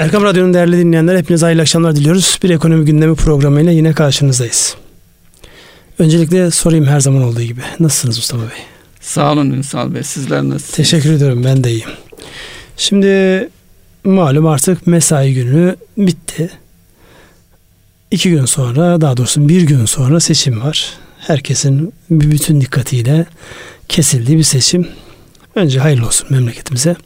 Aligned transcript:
Erkam 0.00 0.24
Radyo'nun 0.24 0.54
değerli 0.54 0.78
dinleyenler 0.78 1.16
hepinize 1.16 1.46
hayırlı 1.46 1.62
akşamlar 1.62 1.96
diliyoruz. 1.96 2.38
Bir 2.42 2.50
ekonomi 2.50 2.84
gündemi 2.84 3.14
programıyla 3.14 3.72
yine 3.72 3.92
karşınızdayız. 3.92 4.76
Öncelikle 5.98 6.50
sorayım 6.50 6.86
her 6.86 7.00
zaman 7.00 7.22
olduğu 7.22 7.42
gibi. 7.42 7.60
Nasılsınız 7.80 8.16
Mustafa 8.16 8.42
Bey? 8.42 8.58
Sağ 9.00 9.32
olun 9.32 9.50
Ünsal 9.50 9.94
Bey. 9.94 10.02
Sizler 10.02 10.42
nasılsınız? 10.42 10.76
Teşekkür 10.76 11.12
ediyorum. 11.12 11.44
Ben 11.44 11.64
de 11.64 11.70
iyiyim. 11.70 11.88
Şimdi 12.76 13.48
malum 14.04 14.46
artık 14.46 14.86
mesai 14.86 15.34
günü 15.34 15.76
bitti. 15.96 16.50
İki 18.10 18.30
gün 18.30 18.44
sonra 18.44 19.00
daha 19.00 19.16
doğrusu 19.16 19.48
bir 19.48 19.62
gün 19.62 19.84
sonra 19.84 20.20
seçim 20.20 20.60
var. 20.60 20.92
Herkesin 21.18 21.92
bütün 22.10 22.60
dikkatiyle 22.60 23.26
kesildiği 23.88 24.38
bir 24.38 24.42
seçim. 24.42 24.88
Önce 25.54 25.80
hayırlı 25.80 26.06
olsun 26.06 26.26
memleketimize. 26.30 26.96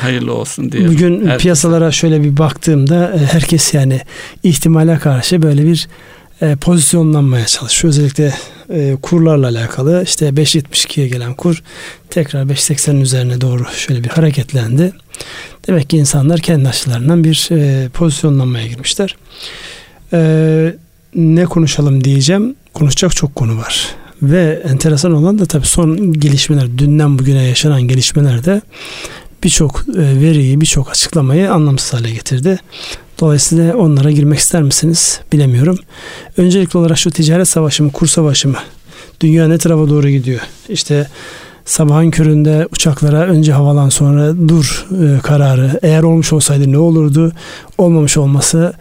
Hayırlı 0.00 0.34
olsun 0.34 0.72
diye. 0.72 0.88
Bugün 0.88 1.20
Herkese. 1.20 1.36
piyasalara 1.36 1.92
şöyle 1.92 2.22
bir 2.22 2.36
baktığımda 2.36 3.12
e, 3.12 3.18
herkes 3.18 3.74
yani 3.74 4.00
ihtimale 4.42 4.98
karşı 4.98 5.42
böyle 5.42 5.66
bir 5.66 5.88
e, 6.42 6.56
pozisyonlanmaya 6.56 7.46
çalışıyor. 7.46 7.94
Özellikle 7.94 8.34
e, 8.70 8.96
kurlarla 9.02 9.48
alakalı 9.48 10.02
işte 10.04 10.28
5.72'ye 10.28 11.08
gelen 11.08 11.34
kur 11.34 11.62
tekrar 12.10 12.42
5.80'in 12.42 13.00
üzerine 13.00 13.40
doğru 13.40 13.64
şöyle 13.76 14.04
bir 14.04 14.08
hareketlendi. 14.08 14.92
Demek 15.68 15.90
ki 15.90 15.96
insanlar 15.96 16.40
kendi 16.40 16.68
açılarından 16.68 17.24
bir 17.24 17.48
e, 17.50 17.88
pozisyonlanmaya 17.88 18.66
girmişler. 18.66 19.16
E, 20.12 20.74
ne 21.14 21.44
konuşalım 21.44 22.04
diyeceğim. 22.04 22.54
Konuşacak 22.74 23.16
çok 23.16 23.34
konu 23.34 23.58
var. 23.58 23.86
Ve 24.22 24.62
enteresan 24.64 25.12
olan 25.12 25.38
da 25.38 25.46
tabii 25.46 25.66
son 25.66 26.12
gelişmeler, 26.12 26.78
dünden 26.78 27.18
bugüne 27.18 27.44
yaşanan 27.44 27.82
gelişmelerde 27.82 28.60
birçok 29.44 29.84
e, 29.88 30.20
veriyi, 30.20 30.60
birçok 30.60 30.90
açıklamayı 30.90 31.52
anlamsız 31.52 31.94
hale 31.94 32.10
getirdi. 32.10 32.58
Dolayısıyla 33.20 33.76
onlara 33.76 34.10
girmek 34.10 34.38
ister 34.38 34.62
misiniz 34.62 35.20
bilemiyorum. 35.32 35.78
Öncelikli 36.36 36.78
olarak 36.78 36.98
şu 36.98 37.10
ticaret 37.10 37.48
savaşı 37.48 37.84
mı, 37.84 37.92
kur 37.92 38.06
savaşı 38.06 38.48
mı? 38.48 38.58
Dünya 39.20 39.48
ne 39.48 39.58
tarafa 39.58 39.88
doğru 39.88 40.08
gidiyor? 40.08 40.40
İşte 40.68 41.08
sabahın 41.64 42.10
köründe 42.10 42.68
uçaklara 42.72 43.26
önce 43.26 43.52
havalan 43.52 43.88
sonra 43.88 44.48
dur 44.48 44.86
e, 45.02 45.20
kararı 45.20 45.78
eğer 45.82 46.02
olmuş 46.02 46.32
olsaydı 46.32 46.72
ne 46.72 46.78
olurdu? 46.78 47.32
Olmamış 47.78 48.16
olması 48.16 48.72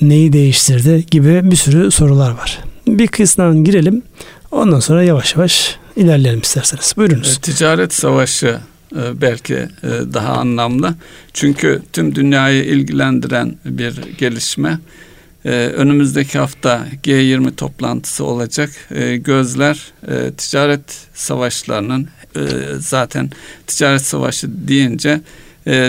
neyi 0.00 0.32
değiştirdi 0.32 1.06
gibi 1.10 1.50
bir 1.50 1.56
sürü 1.56 1.90
sorular 1.90 2.30
var. 2.30 2.58
Bir 2.86 3.08
kısmından 3.08 3.64
girelim. 3.64 4.02
Ondan 4.50 4.80
sonra 4.80 5.02
yavaş 5.02 5.34
yavaş 5.36 5.76
ilerleyelim 5.96 6.40
isterseniz. 6.40 6.94
Buyurunuz. 6.96 7.36
E, 7.36 7.40
ticaret 7.40 7.94
savaşı 7.94 8.60
belki 8.92 9.54
e, 9.54 9.68
daha 10.12 10.32
anlamlı. 10.32 10.94
Çünkü 11.32 11.82
tüm 11.92 12.14
dünyayı 12.14 12.64
ilgilendiren 12.64 13.56
bir 13.64 13.94
gelişme. 14.18 14.78
E, 15.44 15.50
önümüzdeki 15.50 16.38
hafta 16.38 16.86
G20 17.04 17.54
toplantısı 17.54 18.24
olacak. 18.24 18.70
Gözler 19.14 19.92
ticaret 20.36 21.06
savaşlarının 21.14 22.08
zaten 22.78 23.30
ticaret 23.66 24.02
savaşı 24.02 24.68
deyince 24.68 25.20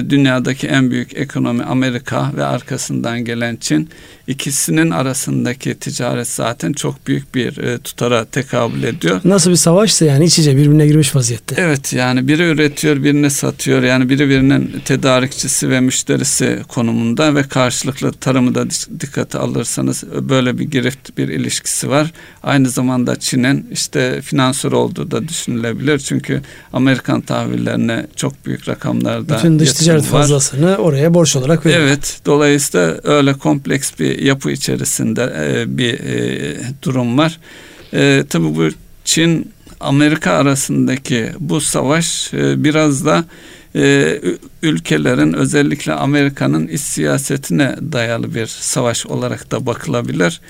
dünyadaki 0.09 0.67
en 0.67 0.91
büyük 0.91 1.17
ekonomi 1.17 1.63
Amerika 1.63 2.31
ve 2.35 2.45
arkasından 2.45 3.25
gelen 3.25 3.55
Çin 3.55 3.89
ikisinin 4.31 4.91
arasındaki 4.91 5.75
ticaret 5.75 6.27
zaten 6.27 6.73
çok 6.73 7.07
büyük 7.07 7.35
bir 7.35 7.57
e, 7.57 7.77
tutara 7.77 8.25
tekabül 8.25 8.83
ediyor. 8.83 9.21
Nasıl 9.23 9.51
bir 9.51 9.55
savaşsa 9.55 10.05
yani 10.05 10.25
iç 10.25 10.39
içe 10.39 10.57
birbirine 10.57 10.87
girmiş 10.87 11.15
vaziyette. 11.15 11.55
Evet 11.57 11.93
yani 11.93 12.27
biri 12.27 12.43
üretiyor 12.43 13.03
birini 13.03 13.29
satıyor 13.29 13.83
yani 13.83 14.09
biri 14.09 14.29
birinin 14.29 14.81
tedarikçisi 14.85 15.69
ve 15.69 15.79
müşterisi 15.79 16.59
konumunda 16.67 17.35
ve 17.35 17.43
karşılıklı 17.43 18.11
tarımı 18.11 18.55
da 18.55 18.65
dikkate 18.99 19.37
alırsanız 19.37 20.03
böyle 20.29 20.57
bir 20.57 20.63
girift 20.63 21.17
bir 21.17 21.27
ilişkisi 21.27 21.89
var. 21.89 22.11
Aynı 22.43 22.69
zamanda 22.69 23.15
Çin'in 23.15 23.67
işte 23.71 24.21
finansör 24.21 24.71
olduğu 24.71 25.11
da 25.11 25.27
düşünülebilir. 25.27 25.99
Çünkü 25.99 26.41
Amerikan 26.73 27.21
tahvillerine 27.21 28.07
çok 28.15 28.45
büyük 28.45 28.69
rakamlarda 28.69 29.37
Bütün 29.37 29.59
dış 29.59 29.73
ticaret 29.73 30.03
fazlasını 30.03 30.77
oraya 30.77 31.13
borç 31.13 31.35
olarak 31.35 31.65
veriyor. 31.65 31.81
Evet 31.81 32.21
dolayısıyla 32.25 32.97
öyle 33.03 33.33
kompleks 33.33 33.91
bir 33.99 34.20
yapı 34.23 34.51
içerisinde 34.51 35.33
e, 35.37 35.77
bir 35.77 35.93
e, 35.93 36.57
durum 36.83 37.17
var. 37.17 37.39
E, 37.93 38.23
tabii 38.29 38.55
bu 38.55 38.69
Çin 39.05 39.51
Amerika 39.79 40.31
arasındaki 40.31 41.29
bu 41.39 41.61
savaş 41.61 42.33
e, 42.33 42.63
biraz 42.63 43.05
da 43.05 43.25
e, 43.75 44.19
ülkelerin 44.63 45.33
özellikle 45.33 45.93
Amerika'nın 45.93 46.67
iç 46.67 46.81
siyasetine 46.81 47.75
dayalı 47.91 48.35
bir 48.35 48.47
savaş 48.47 49.05
olarak 49.05 49.51
da 49.51 49.65
bakılabilir. 49.65 50.41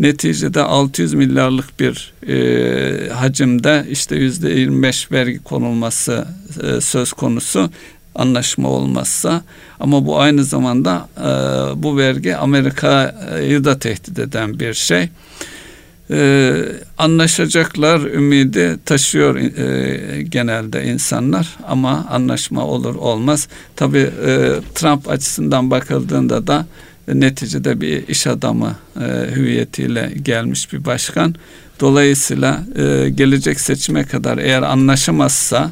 Neticede 0.00 0.62
600 0.62 1.14
milyarlık 1.14 1.80
bir 1.80 2.12
e, 2.28 3.08
hacimde 3.08 3.86
işte 3.90 4.16
yüzde 4.16 4.50
25 4.50 5.12
vergi 5.12 5.38
konulması 5.38 6.26
e, 6.62 6.80
söz 6.80 7.12
konusu 7.12 7.70
anlaşma 8.14 8.68
olmazsa 8.68 9.42
ama 9.80 10.06
bu 10.06 10.20
aynı 10.20 10.44
zamanda 10.44 11.08
e, 11.18 11.22
bu 11.82 11.96
vergi 11.96 12.36
Amerika'yı 12.36 13.64
da 13.64 13.78
tehdit 13.78 14.18
eden 14.18 14.60
bir 14.60 14.74
şey. 14.74 15.08
E, 16.10 16.52
anlaşacaklar 16.98 18.00
ümidi 18.00 18.76
taşıyor 18.84 19.36
e, 19.36 20.22
genelde 20.22 20.84
insanlar 20.84 21.56
ama 21.68 22.06
anlaşma 22.10 22.64
olur 22.64 22.94
olmaz. 22.94 23.48
Tabi 23.76 23.98
e, 23.98 24.52
Trump 24.74 25.10
açısından 25.10 25.70
bakıldığında 25.70 26.46
da 26.46 26.66
neticede 27.08 27.80
bir 27.80 28.08
iş 28.08 28.26
adamı 28.26 28.76
e, 28.96 29.34
hüviyetiyle 29.34 30.12
gelmiş 30.22 30.72
bir 30.72 30.84
başkan. 30.84 31.34
Dolayısıyla 31.80 32.64
e, 32.76 33.10
gelecek 33.10 33.60
seçime 33.60 34.04
kadar 34.04 34.38
eğer 34.38 34.62
anlaşamazsa 34.62 35.70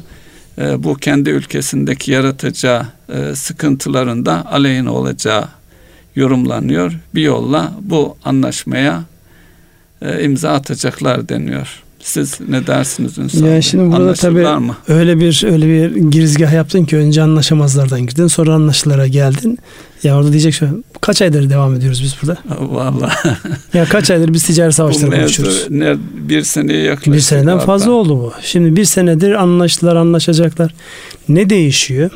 e, 0.59 0.83
bu 0.83 0.95
kendi 0.95 1.29
ülkesindeki 1.29 2.11
yaratacağı 2.11 2.85
e, 3.09 3.35
sıkıntıların 3.35 4.25
da 4.25 4.51
aleyhine 4.51 4.89
olacağı 4.89 5.45
yorumlanıyor. 6.15 6.99
Bir 7.15 7.21
yolla 7.21 7.73
bu 7.81 8.17
anlaşmaya 8.25 9.03
e, 10.01 10.23
imza 10.23 10.49
atacaklar 10.49 11.29
deniyor. 11.29 11.83
Siz 11.99 12.39
ne 12.49 12.67
dersiniz 12.67 13.17
Ünsal 13.17 13.47
Ya 13.47 13.61
şimdi 13.61 13.91
burada 13.91 14.13
tabii 14.13 14.45
mı? 14.45 14.77
öyle 14.87 15.19
bir 15.19 15.43
öyle 15.51 15.65
bir 15.67 15.95
girizgah 15.95 16.53
yaptın 16.53 16.85
ki 16.85 16.97
önce 16.97 17.21
anlaşamazlardan 17.21 18.01
girdin 18.01 18.27
sonra 18.27 18.53
anlaşılara 18.53 19.07
geldin. 19.07 19.57
Ya 20.03 20.17
orada 20.17 20.31
diyecek 20.31 20.53
şu 20.53 20.83
kaç 21.01 21.21
aydır 21.21 21.49
devam 21.49 21.75
ediyoruz 21.75 22.03
biz 22.03 22.15
burada? 22.21 22.37
Vallahi. 22.59 23.13
ya 23.73 23.85
kaç 23.85 24.11
aydır 24.11 24.33
biz 24.33 24.43
ticaret 24.43 24.75
savaşları 24.75 25.11
konuşuyoruz. 25.11 25.65
Ne, 25.69 25.95
bir 26.13 26.43
seneye 26.43 26.83
yaklaşık. 26.83 27.13
Bir 27.13 27.19
seneden 27.19 27.51
hatta. 27.51 27.65
fazla 27.65 27.91
oldu 27.91 28.17
bu. 28.19 28.33
Şimdi 28.41 28.75
bir 28.75 28.85
senedir 28.85 29.31
anlaştılar 29.31 29.95
anlaşacaklar. 29.95 30.73
Ne 31.29 31.49
değişiyor? 31.49 32.11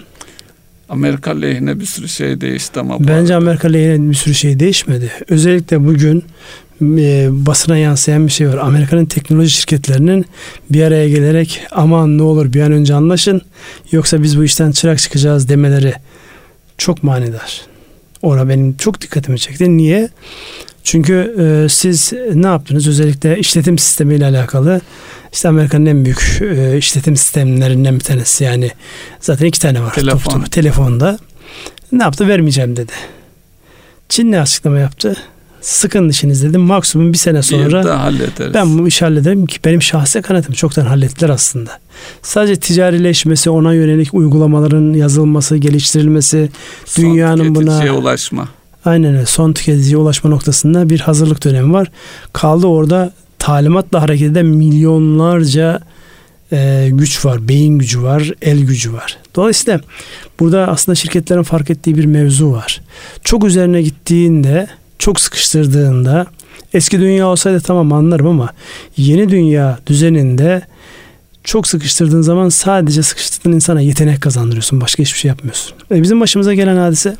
Amerika 0.89 1.31
lehine 1.31 1.79
bir 1.79 1.85
sürü 1.85 2.07
şey 2.09 2.41
değişti 2.41 2.79
ama. 2.79 2.99
Bence 2.99 3.35
arada. 3.35 3.37
Amerika 3.37 3.67
lehine 3.67 4.09
bir 4.09 4.15
sürü 4.15 4.33
şey 4.33 4.59
değişmedi. 4.59 5.11
Özellikle 5.29 5.85
bugün 5.85 6.23
e, 6.81 7.27
basına 7.31 7.77
yansıyan 7.77 8.27
bir 8.27 8.31
şey 8.31 8.49
var. 8.49 8.57
Amerika'nın 8.57 9.05
teknoloji 9.05 9.49
şirketlerinin 9.49 10.25
bir 10.69 10.83
araya 10.83 11.09
gelerek 11.09 11.61
aman 11.71 12.17
ne 12.17 12.21
olur 12.21 12.53
bir 12.53 12.61
an 12.61 12.71
önce 12.71 12.93
anlaşın 12.93 13.41
yoksa 13.91 14.23
biz 14.23 14.39
bu 14.39 14.43
işten 14.43 14.71
çırak 14.71 14.99
çıkacağız 14.99 15.49
demeleri 15.49 15.93
çok 16.77 17.03
manidar. 17.03 17.72
Ora 18.23 18.49
benim 18.49 18.77
çok 18.77 19.01
dikkatimi 19.01 19.39
çekti. 19.39 19.77
Niye? 19.77 20.09
Çünkü 20.83 21.35
e, 21.39 21.69
siz 21.69 22.13
ne 22.33 22.47
yaptınız? 22.47 22.87
Özellikle 22.87 23.39
işletim 23.39 23.77
sistemiyle 23.77 24.25
alakalı 24.25 24.81
işte 25.33 25.49
Amerika'nın 25.49 25.85
en 25.85 26.05
büyük 26.05 26.41
e, 26.41 26.77
işletim 26.77 27.15
sistemlerinden 27.15 27.95
bir 27.95 28.03
tanesi 28.03 28.43
yani 28.43 28.71
zaten 29.19 29.45
iki 29.45 29.59
tane 29.59 29.81
var. 29.81 29.93
Telefon. 29.93 30.31
Top, 30.31 30.41
top, 30.41 30.51
telefonda. 30.51 31.17
Ne 31.91 32.03
yaptı? 32.03 32.27
Vermeyeceğim 32.27 32.75
dedi. 32.75 32.91
Çin 34.09 34.31
ne 34.31 34.41
açıklama 34.41 34.79
yaptı? 34.79 35.17
Sıkın 35.63 36.09
dişiniz 36.09 36.43
dedim. 36.43 36.61
Maksimum 36.61 37.13
bir 37.13 37.17
sene 37.17 37.41
sonra 37.41 37.83
bir 37.83 38.53
ben 38.53 38.77
bu 38.77 38.87
işi 38.87 39.05
hallederim 39.05 39.45
ki 39.45 39.59
benim 39.65 39.81
şahsi 39.81 40.21
kanaatim 40.21 40.53
çoktan 40.53 40.85
hallettiler 40.85 41.29
aslında. 41.29 41.79
Sadece 42.21 42.55
ticarileşmesi, 42.55 43.49
ona 43.49 43.73
yönelik 43.73 44.13
uygulamaların 44.13 44.93
yazılması, 44.93 45.57
geliştirilmesi, 45.57 46.49
son 46.85 47.03
dünyanın 47.03 47.55
buna 47.55 47.93
ulaşma. 47.93 48.49
Aynen 48.85 49.13
öyle. 49.13 49.25
Son 49.25 49.53
tüketiciye 49.53 49.97
ulaşma 49.97 50.29
noktasında 50.29 50.89
bir 50.89 50.99
hazırlık 50.99 51.43
dönemi 51.43 51.73
var. 51.73 51.91
Kaldı 52.33 52.67
orada 52.67 53.13
talimatla 53.39 54.01
hareket 54.01 54.31
eden 54.31 54.45
milyonlarca 54.45 55.79
e, 56.51 56.89
güç 56.91 57.25
var, 57.25 57.47
beyin 57.47 57.79
gücü 57.79 58.03
var, 58.03 58.31
el 58.41 58.59
gücü 58.59 58.93
var. 58.93 59.17
Dolayısıyla 59.35 59.79
burada 60.39 60.67
aslında 60.67 60.95
şirketlerin 60.95 61.43
fark 61.43 61.69
ettiği 61.69 61.97
bir 61.97 62.05
mevzu 62.05 62.51
var. 62.51 62.81
Çok 63.23 63.45
üzerine 63.45 63.81
gittiğinde 63.81 64.67
çok 64.99 65.19
sıkıştırdığında 65.19 66.25
eski 66.73 66.99
dünya 66.99 67.27
olsaydı 67.27 67.61
tamam 67.61 67.93
anlarım 67.93 68.27
ama 68.27 68.49
yeni 68.97 69.29
dünya 69.29 69.79
düzeninde 69.87 70.61
çok 71.43 71.67
sıkıştırdığın 71.67 72.21
zaman 72.21 72.49
sadece 72.49 73.03
sıkıştırdığın 73.03 73.51
insana 73.55 73.81
yetenek 73.81 74.21
kazandırıyorsun. 74.21 74.81
Başka 74.81 75.03
hiçbir 75.03 75.19
şey 75.19 75.29
yapmıyorsun. 75.29 75.73
E 75.91 76.01
bizim 76.01 76.21
başımıza 76.21 76.53
gelen 76.53 76.77
hadise 76.77 77.17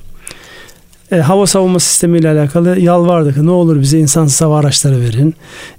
e, 1.13 1.17
hava 1.17 1.47
savunma 1.47 1.79
sistemiyle 1.79 2.29
alakalı 2.29 2.79
yalvardık. 2.79 3.37
Ne 3.37 3.51
olur 3.51 3.81
bize 3.81 3.99
insansız 3.99 4.41
hava 4.41 4.59
araçları 4.59 5.01
verin. 5.01 5.35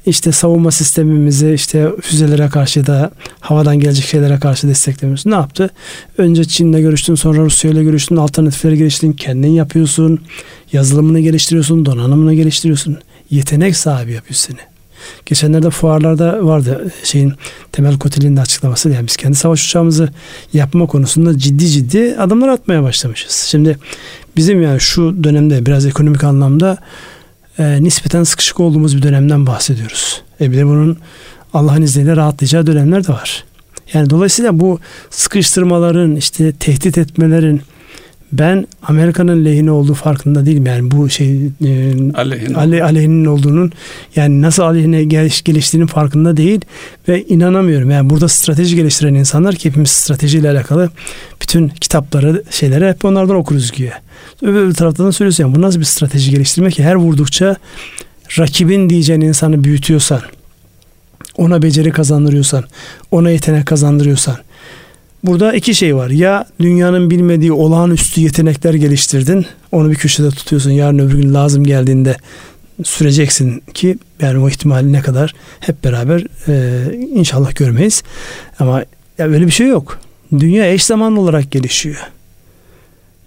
İşte 0.07 0.33
savunma 0.33 0.71
sistemimizi 0.71 1.53
işte 1.53 1.89
füzelere 2.01 2.49
karşı 2.49 2.87
da 2.87 3.11
havadan 3.41 3.81
gelecek 3.81 4.05
şeylere 4.05 4.39
karşı 4.39 4.69
desteklemiyoruz. 4.69 5.27
Ne 5.27 5.35
yaptı? 5.35 5.71
Önce 6.19 6.45
Çin'le 6.45 6.81
görüştün 6.81 7.15
sonra 7.15 7.45
Rusya 7.45 7.71
ile 7.71 7.83
görüştün 7.85 8.17
alternatifleri 8.17 8.79
geliştirdin. 8.79 9.13
Kendin 9.13 9.51
yapıyorsun. 9.51 10.21
Yazılımını 10.73 11.21
geliştiriyorsun. 11.21 11.87
Donanımını 11.87 12.35
geliştiriyorsun. 12.35 12.99
Yetenek 13.31 13.77
sahibi 13.77 14.13
yapıyor 14.13 14.37
seni. 14.37 14.74
Geçenlerde 15.27 15.71
fuarlarda 15.71 16.47
vardı 16.47 16.93
şeyin 17.05 17.33
Temel 17.73 17.99
Kotil'in 17.99 18.37
de 18.37 18.41
açıklaması. 18.41 18.91
Yani 18.91 19.07
biz 19.07 19.17
kendi 19.17 19.37
savaş 19.37 19.65
uçağımızı 19.65 20.09
yapma 20.53 20.87
konusunda 20.87 21.39
ciddi 21.39 21.69
ciddi 21.69 22.17
adımlar 22.19 22.49
atmaya 22.49 22.83
başlamışız. 22.83 23.33
Şimdi 23.33 23.79
bizim 24.37 24.63
yani 24.63 24.81
şu 24.81 25.25
dönemde 25.25 25.67
biraz 25.67 25.87
ekonomik 25.87 26.25
anlamda 26.25 26.79
e, 27.59 27.83
nispeten 27.83 28.23
sıkışık 28.23 28.61
olduğumuz 28.61 28.97
bir 28.97 29.03
dönemden 29.03 29.47
bahsediyoruz. 29.47 30.23
E 30.41 30.53
bir 30.53 30.57
de 30.57 30.67
bunun 30.67 30.99
Allah'ın 31.55 31.83
izniyle 31.83 32.17
rahatlayacağı 32.17 32.67
dönemler 32.67 33.07
de 33.07 33.13
var. 33.13 33.45
Yani 33.93 34.11
dolayısıyla 34.11 34.61
bu 34.61 34.79
sıkıştırmaların 35.11 36.17
işte 36.17 36.53
tehdit 36.53 36.99
etmelerin 36.99 37.63
ben 38.39 38.67
Amerika'nın 38.83 39.45
lehine 39.45 39.71
olduğu 39.71 39.95
farkında 39.95 40.47
değilim. 40.47 40.67
Yani 40.67 40.91
bu 40.91 41.11
şey 41.11 41.47
e, 41.65 41.95
aleyhine. 42.15 42.57
Ale, 42.57 42.85
aleyhinin 42.85 43.25
olduğunun 43.25 43.73
yani 44.17 44.43
nasıl 44.43 44.63
aleyhine 44.63 45.05
geliş, 45.05 45.43
geliştiğinin 45.43 45.87
farkında 45.87 46.37
değil 46.37 46.61
ve 47.09 47.25
inanamıyorum. 47.25 47.91
Yani 47.91 48.11
burada 48.11 48.29
strateji 48.29 48.77
geliştiren 48.77 49.15
insanlar 49.15 49.55
ki 49.55 49.69
hepimiz 49.69 49.91
stratejiyle 49.91 50.51
alakalı 50.51 50.91
bütün 51.43 51.69
kitapları 51.69 52.43
şeyleri 52.51 52.89
hep 52.89 53.05
onlardan 53.05 53.37
okuruz 53.37 53.73
güya. 53.73 54.01
Öbür 54.43 54.75
taraftan 54.75 55.07
da 55.07 55.13
söylüyorsun 55.13 55.45
yani 55.45 55.55
bu 55.55 55.63
nasıl 55.63 55.81
bir 55.81 55.85
strateji 55.85 56.31
geliştirme 56.31 56.71
ki 56.71 56.85
her 56.85 56.95
vurdukça 56.95 57.57
rakibin 58.39 58.91
diyeceğin 58.91 59.21
insanı 59.21 59.65
büyütüyorsan 59.65 60.21
ona 61.37 61.63
beceri 61.63 61.91
kazandırıyorsan 61.91 62.65
ona 63.11 63.31
yetenek 63.31 63.67
kazandırıyorsan 63.67 64.37
Burada 65.25 65.53
iki 65.53 65.75
şey 65.75 65.97
var. 65.97 66.11
Ya 66.11 66.47
dünyanın 66.61 67.11
bilmediği 67.11 67.53
olağanüstü 67.53 68.21
yetenekler 68.21 68.75
geliştirdin. 68.75 69.47
Onu 69.73 69.91
bir 69.91 69.95
köşede 69.95 70.31
tutuyorsun. 70.31 70.71
Yarın 70.71 70.99
öbür 70.99 71.15
gün 71.23 71.35
lazım 71.35 71.65
geldiğinde 71.65 72.17
süreceksin 72.85 73.63
ki 73.75 73.99
yani 74.21 74.39
o 74.39 74.49
ihtimali 74.49 74.93
ne 74.93 75.01
kadar 75.01 75.35
hep 75.61 75.85
beraber 75.85 76.25
e, 76.49 76.85
inşallah 76.95 77.55
görmeyiz. 77.55 78.03
Ama 78.59 78.85
ya 79.19 79.31
böyle 79.31 79.47
bir 79.47 79.51
şey 79.51 79.67
yok. 79.67 79.99
Dünya 80.39 80.73
eş 80.73 80.85
zamanlı 80.85 81.21
olarak 81.21 81.51
gelişiyor. 81.51 81.97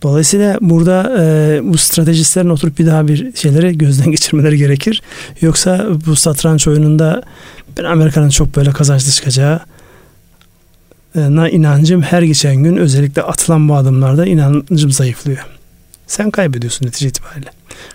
Dolayısıyla 0.03 0.57
burada 0.61 1.15
e, 1.19 1.59
bu 1.63 1.77
stratejistlerin 1.77 2.49
oturup 2.49 2.79
bir 2.79 2.85
daha 2.85 3.07
bir 3.07 3.35
şeyleri 3.35 3.77
gözden 3.77 4.11
geçirmeleri 4.11 4.57
gerekir. 4.57 5.01
Yoksa 5.41 5.87
bu 6.05 6.15
satranç 6.15 6.67
oyununda 6.67 7.23
ben 7.77 7.83
Amerika'nın 7.83 8.29
çok 8.29 8.55
böyle 8.55 8.71
kazançlı 8.71 9.11
çıkacağı 9.11 9.59
na 11.17 11.49
inancım 11.49 12.01
her 12.01 12.21
geçen 12.21 12.55
gün 12.55 12.77
özellikle 12.77 13.21
atılan 13.21 13.69
bu 13.69 13.75
adımlarda 13.75 14.25
inancım 14.25 14.91
zayıflıyor. 14.91 15.45
Sen 16.07 16.31
kaybediyorsun 16.31 16.85
netice 16.85 17.07
itibariyle. 17.07 17.49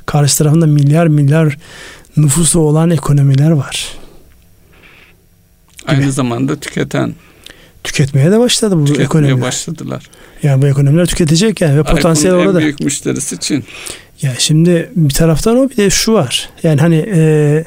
Karşı 0.06 0.38
tarafında 0.38 0.66
milyar 0.66 1.06
milyar 1.06 1.58
nüfusu 2.16 2.60
olan 2.60 2.90
ekonomiler 2.90 3.50
var. 3.50 3.88
Aynı 5.86 6.00
Gibi. 6.00 6.12
zamanda 6.12 6.56
tüketen 6.60 7.14
tüketmeye 7.84 8.30
de 8.30 8.38
başladı 8.38 8.76
bu 8.76 8.84
Tüketmeye 8.84 9.04
ekonomiler. 9.04 9.40
başladılar. 9.40 10.10
Yani 10.42 10.62
bu 10.62 10.66
ekonomiler 10.66 11.06
tüketecek 11.06 11.60
yani 11.60 11.78
ve 11.78 11.82
potansiyel 11.82 12.34
orada. 12.36 12.58
En 12.58 12.64
büyük 12.64 12.80
müşterisi 12.80 13.38
Çin. 13.40 13.64
Ya 14.22 14.34
şimdi 14.38 14.90
bir 14.96 15.14
taraftan 15.14 15.56
o 15.56 15.70
bir 15.70 15.76
de 15.76 15.90
şu 15.90 16.12
var. 16.12 16.50
Yani 16.62 16.80
hani 16.80 17.08
e, 17.14 17.64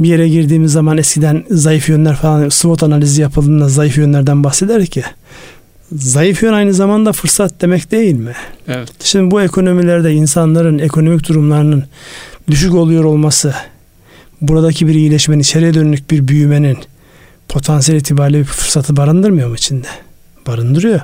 bir 0.00 0.08
yere 0.08 0.28
girdiğimiz 0.28 0.72
zaman 0.72 0.98
eskiden 0.98 1.44
zayıf 1.50 1.88
yönler 1.88 2.16
falan 2.16 2.48
SWOT 2.48 2.82
analizi 2.82 3.22
yapıldığında 3.22 3.68
zayıf 3.68 3.98
yönlerden 3.98 4.44
bahsederdik 4.44 4.96
ya. 4.96 5.04
Zayıf 5.92 6.42
yön 6.42 6.52
aynı 6.52 6.74
zamanda 6.74 7.12
fırsat 7.12 7.52
demek 7.60 7.90
değil 7.90 8.14
mi? 8.14 8.32
Evet. 8.68 8.88
Şimdi 9.00 9.30
bu 9.30 9.42
ekonomilerde 9.42 10.12
insanların 10.12 10.78
ekonomik 10.78 11.28
durumlarının 11.28 11.84
düşük 12.50 12.74
oluyor 12.74 13.04
olması, 13.04 13.54
buradaki 14.40 14.86
bir 14.86 14.94
iyileşmenin, 14.94 15.40
içeriye 15.40 15.74
dönük 15.74 16.10
bir 16.10 16.28
büyümenin 16.28 16.78
potansiyel 17.48 18.00
itibariyle 18.00 18.38
bir 18.38 18.44
fırsatı 18.44 18.96
barındırmıyor 18.96 19.48
mu 19.48 19.54
içinde? 19.54 19.88
Barındırıyor. 20.46 21.00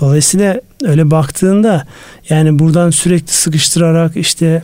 Dolayısıyla 0.00 0.60
öyle 0.84 1.10
baktığında 1.10 1.86
yani 2.28 2.58
buradan 2.58 2.90
sürekli 2.90 3.32
sıkıştırarak 3.32 4.16
işte 4.16 4.62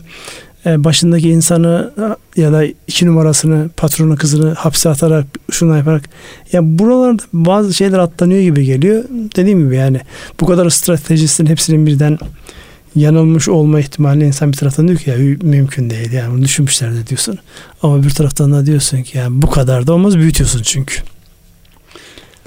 başındaki 0.65 1.29
insanı 1.29 1.91
ya 2.35 2.51
da 2.51 2.65
iki 2.87 3.05
numarasını 3.05 3.69
patronu 3.77 4.15
kızını 4.15 4.53
hapse 4.53 4.89
atarak 4.89 5.25
şunu 5.51 5.77
yaparak 5.77 6.09
ya 6.51 6.79
buralarda 6.79 7.23
bazı 7.33 7.73
şeyler 7.73 7.99
atlanıyor 7.99 8.41
gibi 8.41 8.65
geliyor. 8.65 9.03
Dediğim 9.35 9.59
gibi 9.59 9.75
yani 9.75 9.99
bu 10.41 10.45
kadar 10.45 10.69
stratejistin 10.69 11.45
hepsinin 11.45 11.85
birden 11.85 12.17
yanılmış 12.95 13.49
olma 13.49 13.79
ihtimali 13.79 14.25
insan 14.25 14.51
bir 14.51 14.57
taraftan 14.57 14.87
diyor 14.87 14.99
ki 14.99 15.09
ya 15.09 15.15
mümkün 15.41 15.89
değil 15.89 16.11
yani 16.11 16.33
bunu 16.33 16.41
düşünmüşler 16.41 16.93
de 16.93 17.07
diyorsun. 17.07 17.39
Ama 17.83 18.03
bir 18.03 18.09
taraftan 18.09 18.51
da 18.51 18.65
diyorsun 18.65 19.03
ki 19.03 19.17
yani 19.17 19.41
bu 19.41 19.49
kadar 19.49 19.87
da 19.87 19.93
olmaz 19.93 20.17
büyütüyorsun 20.17 20.61
çünkü. 20.63 20.95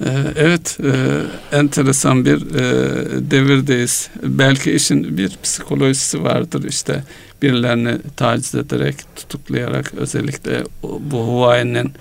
Ee, 0.04 0.10
evet, 0.36 0.78
e, 0.84 1.56
enteresan 1.56 2.24
bir 2.24 2.54
e, 2.54 3.30
devirdeyiz. 3.30 4.10
Belki 4.22 4.72
işin 4.72 5.18
bir 5.18 5.38
psikolojisi 5.42 6.24
vardır 6.24 6.64
işte 6.68 7.02
birilerini 7.42 7.98
taciz 8.16 8.54
ederek, 8.54 8.96
tutuklayarak 9.16 9.92
özellikle 9.96 10.64
bu 10.82 11.18
Huawei'nin 11.18 11.92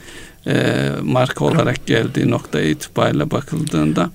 e, 0.47 0.89
marka 1.03 1.45
olarak 1.45 1.85
geldiği 1.85 2.31
nokta 2.31 2.61
itibariyle 2.61 3.31
bakıldığında 3.31 4.09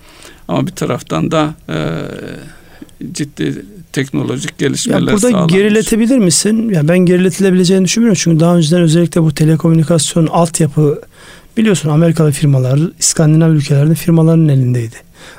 ama 0.49 0.67
bir 0.67 0.73
taraftan 0.73 1.31
da 1.31 1.55
ciddi 3.13 3.65
teknolojik 3.93 4.59
gelişmeler 4.59 5.01
ya 5.01 5.07
burada 5.07 5.31
sağlanmış. 5.31 5.53
geriletebilir 5.53 6.19
misin? 6.19 6.69
Ya 6.69 6.89
ben 6.89 6.99
geriletilebileceğini 6.99 7.85
düşünmüyorum 7.85 8.19
çünkü 8.23 8.41
daha 8.41 8.57
önceden 8.57 8.81
özellikle 8.83 9.23
bu 9.23 9.35
telekomünikasyon 9.35 10.27
altyapı 10.27 11.01
Biliyorsun 11.57 11.89
Amerikalı 11.89 12.33
firmalar, 12.33 12.81
İskandinav 12.99 13.51
ülkelerinde 13.51 13.95
firmaların 13.95 14.49
elindeydi. 14.49 14.97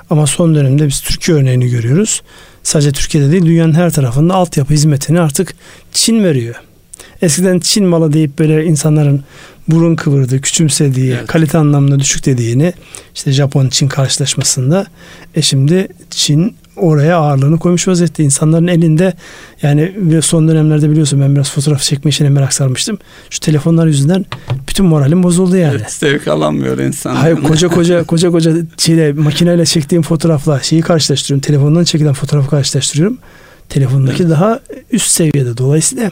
Ama 0.09 0.27
son 0.27 0.55
dönemde 0.55 0.87
biz 0.87 1.01
Türkiye 1.01 1.37
örneğini 1.37 1.69
görüyoruz. 1.69 2.21
Sadece 2.63 2.91
Türkiye'de 2.91 3.31
değil 3.31 3.45
dünyanın 3.45 3.73
her 3.73 3.91
tarafında 3.91 4.33
altyapı 4.33 4.73
hizmetini 4.73 5.19
artık 5.19 5.55
Çin 5.91 6.23
veriyor. 6.23 6.55
Eskiden 7.21 7.59
Çin 7.59 7.85
malı 7.85 8.13
deyip 8.13 8.39
böyle 8.39 8.65
insanların 8.65 9.23
burun 9.67 9.95
kıvırdığı, 9.95 10.41
küçümsediği, 10.41 11.13
evet. 11.13 11.27
kalite 11.27 11.57
anlamında 11.57 11.99
düşük 11.99 12.25
dediğini 12.25 12.73
işte 13.15 13.31
Japon-Çin 13.31 13.87
karşılaşmasında 13.87 14.85
e 15.35 15.41
şimdi 15.41 15.87
Çin 16.09 16.55
oraya 16.75 17.17
ağırlığını 17.17 17.59
koymuş 17.59 17.87
vaziyette. 17.87 18.23
insanların 18.23 18.67
elinde 18.67 19.13
yani 19.61 19.93
son 20.21 20.47
dönemlerde 20.47 20.89
biliyorsun 20.89 21.21
ben 21.21 21.35
biraz 21.35 21.51
fotoğraf 21.51 21.81
çekme 21.81 22.09
işine 22.09 22.29
merak 22.29 22.53
sarmıştım. 22.53 22.97
Şu 23.29 23.39
telefonlar 23.39 23.87
yüzünden 23.87 24.25
bütün 24.69 24.85
moralim 24.85 25.23
bozuldu 25.23 25.57
yani. 25.57 25.77
Evet, 25.79 25.91
zevk 25.91 26.27
alamıyor 26.27 26.77
insan. 26.77 27.15
Hayır 27.15 27.41
koca 27.43 27.67
koca 27.67 28.03
koca 28.07 28.31
koca 28.31 28.53
şeyle 28.77 29.13
makineyle 29.13 29.65
çektiğim 29.65 30.01
fotoğrafla 30.01 30.59
şeyi 30.61 30.81
karşılaştırıyorum. 30.81 31.41
Telefondan 31.41 31.83
çekilen 31.83 32.13
fotoğrafı 32.13 32.49
karşılaştırıyorum. 32.49 33.17
Telefondaki 33.69 34.23
evet. 34.23 34.31
daha 34.31 34.59
üst 34.91 35.11
seviyede. 35.11 35.57
Dolayısıyla 35.57 36.11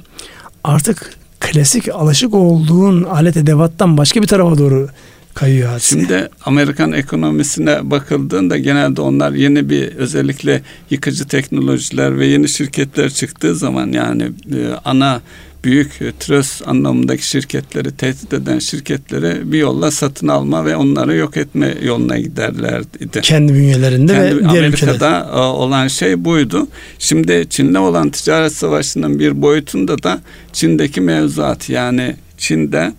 artık 0.63 1.15
klasik 1.39 1.89
alışık 1.89 2.33
olduğun 2.33 3.03
alet 3.03 3.37
edevattan 3.37 3.97
başka 3.97 4.21
bir 4.21 4.27
tarafa 4.27 4.57
doğru 4.57 4.87
kayıyor 5.33 5.69
hadise. 5.69 5.95
Şimdi 5.95 6.29
Amerikan 6.45 6.91
ekonomisine 6.91 7.91
bakıldığında 7.91 8.57
genelde 8.57 9.01
onlar 9.01 9.31
yeni 9.31 9.69
bir 9.69 9.95
özellikle 9.95 10.61
yıkıcı 10.89 11.27
teknolojiler 11.27 12.19
ve 12.19 12.25
yeni 12.25 12.49
şirketler 12.49 13.09
çıktığı 13.09 13.55
zaman 13.55 13.91
yani 13.91 14.23
e, 14.23 14.57
ana 14.85 15.21
büyük 15.63 16.01
e, 16.01 16.11
tröst 16.19 16.67
anlamındaki 16.67 17.27
şirketleri 17.27 17.91
tehdit 17.91 18.33
eden 18.33 18.59
şirketleri 18.59 19.51
bir 19.51 19.57
yolla 19.57 19.91
satın 19.91 20.27
alma 20.27 20.65
ve 20.65 20.75
onları 20.75 21.15
yok 21.15 21.37
etme 21.37 21.75
yoluna 21.83 22.17
giderlerdi. 22.17 23.21
Kendi 23.21 23.53
bünyelerinde 23.53 24.13
Kendi, 24.13 24.35
ve 24.35 24.39
diğer 24.39 24.49
Amerika'da 24.49 24.93
ülkelerde. 24.93 25.35
olan 25.35 25.87
şey 25.87 26.25
buydu. 26.25 26.67
Şimdi 26.99 27.45
Çin'le 27.49 27.75
olan 27.75 28.09
ticaret 28.09 28.53
savaşının 28.53 29.19
bir 29.19 29.41
boyutunda 29.41 30.03
da 30.03 30.21
Çin'deki 30.53 31.01
mevzuat 31.01 31.69
yani 31.69 32.15
Çin'de 32.37 32.77
e, 32.77 32.93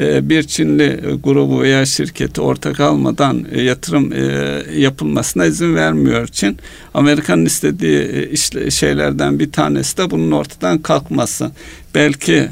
bir 0.00 0.42
Çinli 0.42 0.82
e, 0.82 1.14
grubu 1.24 1.62
veya 1.62 1.86
şirketi 1.86 2.40
ortak 2.40 2.80
almadan 2.80 3.46
e, 3.52 3.62
yatırım 3.62 4.12
yapılmasına 4.78 5.46
izin 5.46 5.74
vermiyor 5.74 6.26
Çin. 6.26 6.56
Amerika'nın 6.94 7.44
istediği 7.44 8.36
şeylerden 8.70 9.38
bir 9.38 9.52
tanesi 9.52 9.96
de 9.96 10.10
bunun 10.10 10.30
ortadan 10.30 10.78
kalkması. 10.78 11.50
Belki 11.94 12.48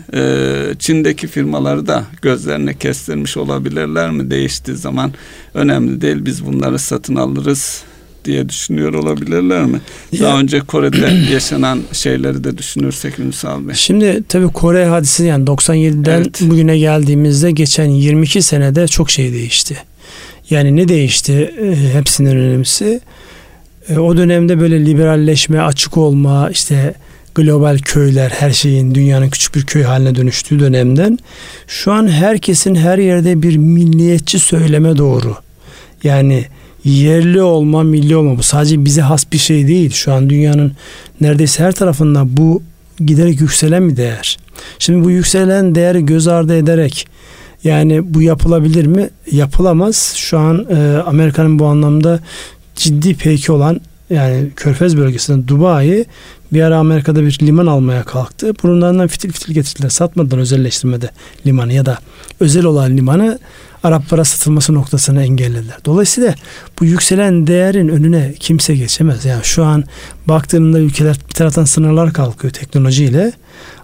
Çin'deki 0.78 1.26
firmaları 1.26 1.86
da 1.86 2.04
gözlerine 2.22 2.74
kestirmiş 2.74 3.36
olabilirler 3.36 4.10
mi 4.10 4.30
değiştiği 4.30 4.76
zaman 4.76 5.12
önemli 5.54 6.00
değil 6.00 6.24
biz 6.24 6.46
bunları 6.46 6.78
satın 6.78 7.16
alırız 7.16 7.84
diye 8.28 8.48
düşünüyor 8.48 8.94
olabilirler 8.94 9.64
mi? 9.64 9.80
Daha 10.20 10.28
ya. 10.28 10.36
önce 10.36 10.60
Kore'de 10.60 11.30
yaşanan 11.32 11.80
şeyleri 11.92 12.44
de 12.44 12.58
düşünürsek 12.58 13.18
Ünsal 13.18 13.68
Bey. 13.68 13.74
Şimdi 13.74 14.22
tabii 14.28 14.48
Kore 14.48 14.86
hadisi 14.86 15.24
yani 15.24 15.44
97'den 15.44 16.20
evet. 16.20 16.40
bugüne 16.40 16.78
geldiğimizde 16.78 17.50
geçen 17.50 17.88
22 17.88 18.42
senede 18.42 18.88
çok 18.88 19.10
şey 19.10 19.32
değişti. 19.32 19.76
Yani 20.50 20.76
ne 20.76 20.88
değişti? 20.88 21.54
E, 21.62 21.94
hepsinin 21.94 22.36
önemlisi. 22.36 23.00
E, 23.88 23.98
o 23.98 24.16
dönemde 24.16 24.60
böyle 24.60 24.86
liberalleşme, 24.86 25.60
açık 25.60 25.96
olma, 25.96 26.50
işte 26.50 26.94
global 27.34 27.78
köyler, 27.78 28.30
her 28.30 28.50
şeyin 28.50 28.94
dünyanın 28.94 29.28
küçük 29.28 29.54
bir 29.54 29.66
köy 29.66 29.82
haline 29.82 30.14
dönüştüğü 30.14 30.60
dönemden 30.60 31.18
şu 31.66 31.92
an 31.92 32.08
herkesin 32.08 32.74
her 32.74 32.98
yerde 32.98 33.42
bir 33.42 33.56
milliyetçi 33.56 34.38
söyleme 34.38 34.96
doğru. 34.96 35.36
Yani 36.04 36.44
yerli 36.84 37.42
olma, 37.42 37.82
milli 37.82 38.16
olma 38.16 38.38
bu 38.38 38.42
sadece 38.42 38.84
bize 38.84 39.00
has 39.00 39.32
bir 39.32 39.38
şey 39.38 39.68
değil. 39.68 39.90
Şu 39.90 40.12
an 40.12 40.30
dünyanın 40.30 40.72
neredeyse 41.20 41.64
her 41.64 41.72
tarafında 41.72 42.36
bu 42.36 42.62
giderek 43.06 43.40
yükselen 43.40 43.88
bir 43.88 43.96
değer. 43.96 44.38
Şimdi 44.78 45.04
bu 45.04 45.10
yükselen 45.10 45.74
değeri 45.74 46.06
göz 46.06 46.28
ardı 46.28 46.56
ederek 46.56 47.08
yani 47.64 48.14
bu 48.14 48.22
yapılabilir 48.22 48.86
mi? 48.86 49.10
Yapılamaz. 49.32 50.14
Şu 50.16 50.38
an 50.38 50.66
e, 50.70 51.02
Amerika'nın 51.06 51.58
bu 51.58 51.66
anlamda 51.66 52.20
ciddi 52.74 53.16
peki 53.16 53.52
olan 53.52 53.80
yani 54.10 54.50
Körfez 54.56 54.96
bölgesinde 54.96 55.48
Dubai 55.48 56.04
bir 56.52 56.62
ara 56.62 56.78
Amerika'da 56.78 57.22
bir 57.22 57.38
liman 57.42 57.66
almaya 57.66 58.04
kalktı. 58.04 58.54
Burunlarından 58.62 59.08
fitil 59.08 59.32
fitil 59.32 59.54
getirdiler. 59.54 59.88
Satmadan 59.88 60.38
özelleştirmede 60.38 61.10
limanı 61.46 61.72
ya 61.72 61.86
da 61.86 61.98
özel 62.40 62.64
olan 62.64 62.96
limanı 62.96 63.38
Araplara 63.84 64.24
satılması 64.24 64.74
noktasını 64.74 65.22
engellediler. 65.22 65.76
Dolayısıyla 65.84 66.34
bu 66.80 66.84
yükselen 66.84 67.46
değerin 67.46 67.88
önüne 67.88 68.34
kimse 68.40 68.76
geçemez. 68.76 69.24
Yani 69.24 69.44
şu 69.44 69.64
an 69.64 69.84
baktığında 70.28 70.78
ülkeler 70.78 71.16
bir 71.28 71.34
taraftan 71.34 71.64
sınırlar 71.64 72.12
kalkıyor 72.12 72.52
teknolojiyle 72.52 73.32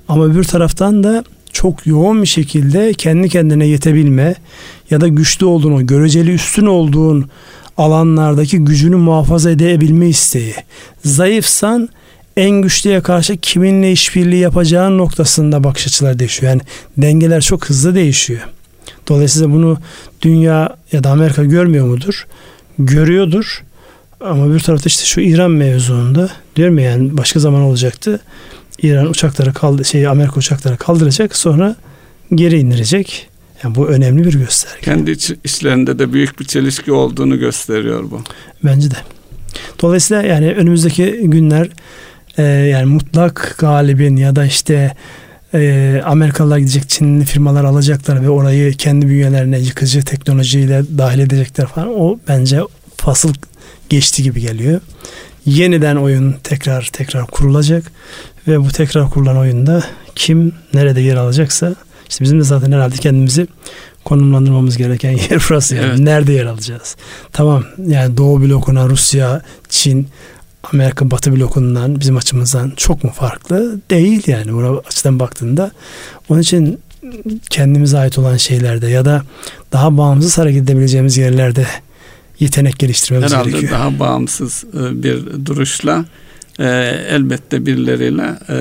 ama 0.08 0.36
bir 0.36 0.44
taraftan 0.44 1.04
da 1.04 1.24
çok 1.52 1.86
yoğun 1.86 2.22
bir 2.22 2.26
şekilde 2.26 2.92
kendi 2.92 3.28
kendine 3.28 3.66
yetebilme 3.66 4.34
ya 4.90 5.00
da 5.00 5.08
güçlü 5.08 5.46
olduğunu, 5.46 5.86
göreceli 5.86 6.34
üstün 6.34 6.66
olduğun 6.66 7.30
alanlardaki 7.76 8.58
gücünü 8.58 8.96
muhafaza 8.96 9.50
edebilme 9.50 10.08
isteği. 10.08 10.54
Zayıfsan 11.04 11.88
en 12.36 12.50
güçlüye 12.50 13.00
karşı 13.00 13.36
kiminle 13.36 13.92
işbirliği 13.92 14.40
yapacağın 14.40 14.98
noktasında 14.98 15.64
bakış 15.64 15.86
açıları 15.86 16.18
değişiyor. 16.18 16.52
Yani 16.52 16.62
dengeler 16.96 17.40
çok 17.40 17.64
hızlı 17.64 17.94
değişiyor. 17.94 18.40
Dolayısıyla 19.08 19.52
bunu 19.52 19.78
dünya 20.23 20.76
ya 20.92 21.04
da 21.04 21.11
Amerika 21.11 21.44
görmüyor 21.44 21.87
mudur? 21.87 22.26
Görüyordur. 22.78 23.62
Ama 24.20 24.54
bir 24.54 24.61
tarafta 24.61 24.87
işte 24.87 25.04
şu 25.04 25.20
İran 25.20 25.50
mevzuunda 25.50 26.30
diyorum 26.56 26.78
ya 26.78 26.90
yani 26.90 27.16
başka 27.16 27.40
zaman 27.40 27.62
olacaktı. 27.62 28.20
İran 28.82 29.11
uçakları 29.11 29.52
kaldı 29.52 29.84
şey 29.84 30.06
Amerika 30.06 30.37
uçakları 30.37 30.76
kaldıracak 30.76 31.37
sonra 31.37 31.76
geri 32.34 32.58
indirecek. 32.58 33.28
Yani 33.64 33.75
bu 33.75 33.88
önemli 33.88 34.25
bir 34.25 34.32
gösterge. 34.32 34.80
Kendi 34.80 35.11
iç, 35.11 35.32
içlerinde 35.44 35.99
de 35.99 36.12
büyük 36.12 36.40
bir 36.40 36.44
çelişki 36.44 36.92
olduğunu 36.92 37.38
gösteriyor 37.38 38.11
bu. 38.11 38.20
Bence 38.64 38.90
de. 38.90 38.96
Dolayısıyla 39.82 40.23
yani 40.23 40.52
önümüzdeki 40.52 41.20
günler 41.23 41.68
e, 42.38 42.42
yani 42.42 42.84
mutlak 42.84 43.54
galibin 43.58 44.16
ya 44.16 44.37
da 44.37 44.44
işte 44.44 44.96
e, 45.54 46.02
Amerikalılar 46.04 46.58
gidecek 46.58 46.88
Çinli 46.88 47.25
firmalar 47.25 47.64
alacaklar 47.64 48.23
ve 48.23 48.30
orayı 48.30 48.73
kendi 48.73 49.08
bünyelerine 49.08 49.58
yıkıcı 49.58 50.04
teknolojiyle 50.04 50.82
dahil 50.99 51.18
edecekler 51.18 51.66
falan. 51.66 51.88
O 51.88 52.18
bence 52.28 52.61
fasıl 52.96 53.34
geçti 53.88 54.23
gibi 54.23 54.40
geliyor. 54.40 54.80
Yeniden 55.46 55.96
oyun 55.96 56.32
tekrar 56.44 56.90
tekrar 56.92 57.26
kurulacak 57.26 57.92
ve 58.49 58.61
bu 58.61 58.68
tekrar 58.68 59.11
kurulan 59.11 59.37
oyunda 59.37 59.82
kim 60.14 60.52
nerede 60.75 61.00
yer 61.00 61.16
alacaksa 61.16 61.75
işte 62.08 62.25
bizim 62.25 62.40
de 62.40 62.44
zaten 62.44 62.73
herhalde 62.73 62.96
kendimizi 62.96 63.46
konumlandırmamız 64.04 64.76
gereken 64.76 65.11
yer 65.30 65.44
burası 65.49 65.75
yani. 65.75 65.87
Evet. 65.87 65.99
Nerede 65.99 66.32
yer 66.32 66.46
alacağız? 66.46 66.96
Tamam 67.32 67.64
yani 67.87 68.16
Doğu 68.16 68.42
blokuna 68.42 68.88
Rusya, 68.88 69.42
Çin, 69.68 70.08
Amerika 70.73 71.11
Batı 71.11 71.37
blokundan 71.37 72.00
bizim 72.00 72.16
açımızdan 72.16 72.73
çok 72.76 73.04
mu 73.04 73.11
farklı? 73.14 73.80
Değil 73.90 74.23
yani 74.26 74.52
buna 74.52 74.78
açıdan 74.78 75.18
baktığında. 75.21 75.71
Onun 76.28 76.40
için 76.40 76.78
kendimize 77.50 77.99
ait 77.99 78.18
olan 78.18 78.37
şeylerde 78.37 78.88
ya 78.88 79.04
da 79.04 79.23
daha 79.73 79.97
bağımsız 79.97 80.38
hareket 80.38 80.62
edebileceğimiz 80.62 81.16
yerlerde 81.16 81.66
yetenek 82.40 82.78
geliştirmemiz 82.78 83.33
Herhalde 83.33 83.50
gerekiyor. 83.50 83.73
Herhalde 83.73 83.99
daha 83.99 84.09
bağımsız 84.09 84.64
e, 84.75 85.02
bir 85.02 85.47
duruşla 85.47 86.04
e, 86.59 86.64
elbette 87.09 87.66
birileriyle 87.66 88.38
e, 88.49 88.56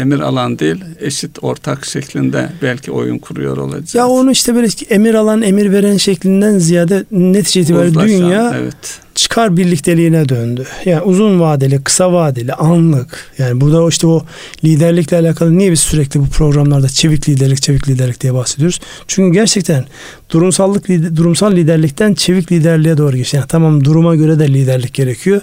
emir 0.00 0.20
alan 0.20 0.58
değil 0.58 0.84
eşit 1.00 1.38
ortak 1.42 1.86
şeklinde 1.86 2.48
belki 2.62 2.92
oyun 2.92 3.18
kuruyor 3.18 3.56
olacağız. 3.56 3.94
Ya 3.94 4.06
onu 4.08 4.30
işte 4.30 4.54
böyle 4.54 4.68
emir 4.88 5.14
alan 5.14 5.42
emir 5.42 5.72
veren 5.72 5.96
şeklinden 5.96 6.58
ziyade 6.58 7.04
netice 7.10 7.60
itibariyle 7.60 8.00
dünya 8.00 8.56
evet 8.60 9.03
çıkar 9.14 9.56
birlikteliğine 9.56 10.28
döndü. 10.28 10.66
Yani 10.84 11.02
uzun 11.02 11.40
vadeli, 11.40 11.84
kısa 11.84 12.12
vadeli, 12.12 12.52
anlık. 12.52 13.32
Yani 13.38 13.60
burada 13.60 13.88
işte 13.88 14.06
o 14.06 14.24
liderlikle 14.64 15.16
alakalı 15.16 15.58
niye 15.58 15.72
biz 15.72 15.80
sürekli 15.80 16.20
bu 16.20 16.28
programlarda 16.28 16.88
çevik 16.88 17.28
liderlik, 17.28 17.62
çevik 17.62 17.88
liderlik 17.88 18.20
diye 18.20 18.34
bahsediyoruz? 18.34 18.80
Çünkü 19.08 19.34
gerçekten 19.34 19.84
durumsallık, 20.30 20.88
durumsal 21.16 21.52
liderlikten 21.52 22.14
çevik 22.14 22.52
liderliğe 22.52 22.96
doğru 22.98 23.16
geçiyor. 23.16 23.42
Yani 23.42 23.48
tamam 23.48 23.84
duruma 23.84 24.16
göre 24.16 24.38
de 24.38 24.48
liderlik 24.48 24.94
gerekiyor. 24.94 25.40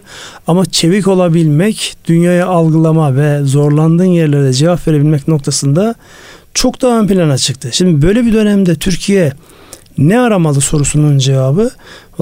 Ama 0.48 0.66
çevik 0.66 1.08
olabilmek, 1.08 1.96
dünyayı 2.08 2.46
algılama 2.46 3.16
ve 3.16 3.44
zorlandığın 3.44 4.06
yerlere 4.06 4.54
cevap 4.54 4.88
verebilmek 4.88 5.28
noktasında 5.28 5.96
çok 6.54 6.82
daha 6.82 7.00
ön 7.00 7.08
plana 7.08 7.38
çıktı. 7.38 7.70
Şimdi 7.72 8.02
böyle 8.02 8.26
bir 8.26 8.34
dönemde 8.34 8.76
Türkiye 8.76 9.34
ne 9.98 10.20
aramalı 10.20 10.62
sorusunun 10.62 11.18
cevabı 11.18 11.72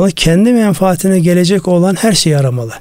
kendi 0.08 0.54
menfaatine 0.54 1.20
gelecek 1.20 1.68
olan 1.68 1.96
her 1.96 2.14
şeyi 2.14 2.38
aramalı. 2.38 2.72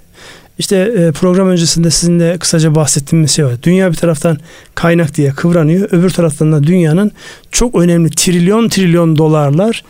İşte 0.59 0.77
e, 0.77 1.13
program 1.13 1.49
öncesinde 1.49 1.91
sizinle 1.91 2.39
kısaca 2.39 2.75
bahsettiğimiz 2.75 3.31
şey 3.31 3.45
var. 3.45 3.55
Dünya 3.63 3.91
bir 3.91 3.97
taraftan 3.97 4.39
kaynak 4.75 5.17
diye 5.17 5.31
kıvranıyor. 5.31 5.89
Öbür 5.93 6.11
taraftan 6.11 6.53
da 6.53 6.63
dünyanın 6.63 7.13
çok 7.53 7.75
önemli 7.75 8.11
trilyon 8.11 8.69
trilyon 8.69 9.17
dolarlar 9.17 9.85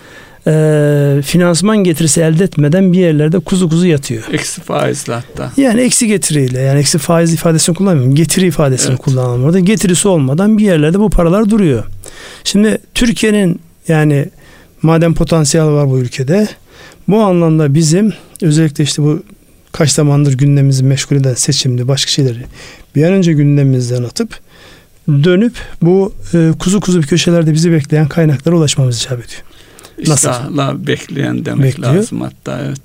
e, 0.47 1.23
finansman 1.23 1.77
getirisi 1.77 2.21
elde 2.21 2.45
etmeden 2.45 2.93
bir 2.93 2.99
yerlerde 2.99 3.39
kuzu 3.39 3.69
kuzu 3.69 3.87
yatıyor. 3.87 4.23
Eksi 4.33 4.61
faizle 4.61 5.15
hatta. 5.15 5.53
Yani 5.57 5.81
eksi 5.81 6.07
getiriyle 6.07 6.61
yani 6.61 6.81
eksi 6.81 6.99
faiz 6.99 7.35
ifadesini 7.35 7.75
kullanmıyorum. 7.75 8.15
Getiri 8.15 8.47
ifadesini 8.47 8.91
evet. 8.91 9.01
kullanalım 9.01 9.45
orada. 9.45 9.59
Getirisi 9.59 10.09
olmadan 10.09 10.59
bir 10.59 10.65
yerlerde 10.65 10.99
bu 10.99 11.11
paralar 11.11 11.51
duruyor. 11.51 11.85
Şimdi 12.45 12.79
Türkiye'nin 12.95 13.61
yani 13.89 14.27
madem 14.83 15.15
potansiyel 15.15 15.67
var 15.67 15.91
bu 15.91 15.99
ülkede 15.99 16.49
bu 17.09 17.21
anlamda 17.21 17.75
bizim 17.75 18.13
özellikle 18.43 18.85
işte 18.85 19.03
bu 19.03 19.23
kaç 19.73 19.91
zamandır 19.91 20.33
gündemimizi 20.33 20.85
meşgul 20.85 21.17
eden 21.17 21.35
seçimdi 21.35 21.89
başka 21.89 22.11
şeyleri 22.11 22.45
bir 22.95 23.05
an 23.05 23.13
önce 23.13 23.33
gündemimizden 23.33 24.03
atıp 24.03 24.41
dönüp 25.09 25.53
bu 25.83 26.15
e, 26.35 26.53
kuzu 26.59 26.81
kuzu 26.81 27.03
bir 27.03 27.07
köşelerde 27.07 27.53
bizi 27.53 27.73
bekleyen 27.73 28.09
kaynaklara 28.09 28.57
ulaşmamız 28.57 28.99
icap 28.99 29.13
ediyor. 29.13 29.43
İştahla 29.99 30.87
bekleyen 30.87 31.45
demek 31.45 31.65
Bekliyor. 31.65 31.95
lazım 31.95 32.21
hatta 32.21 32.61
evet. 32.67 32.81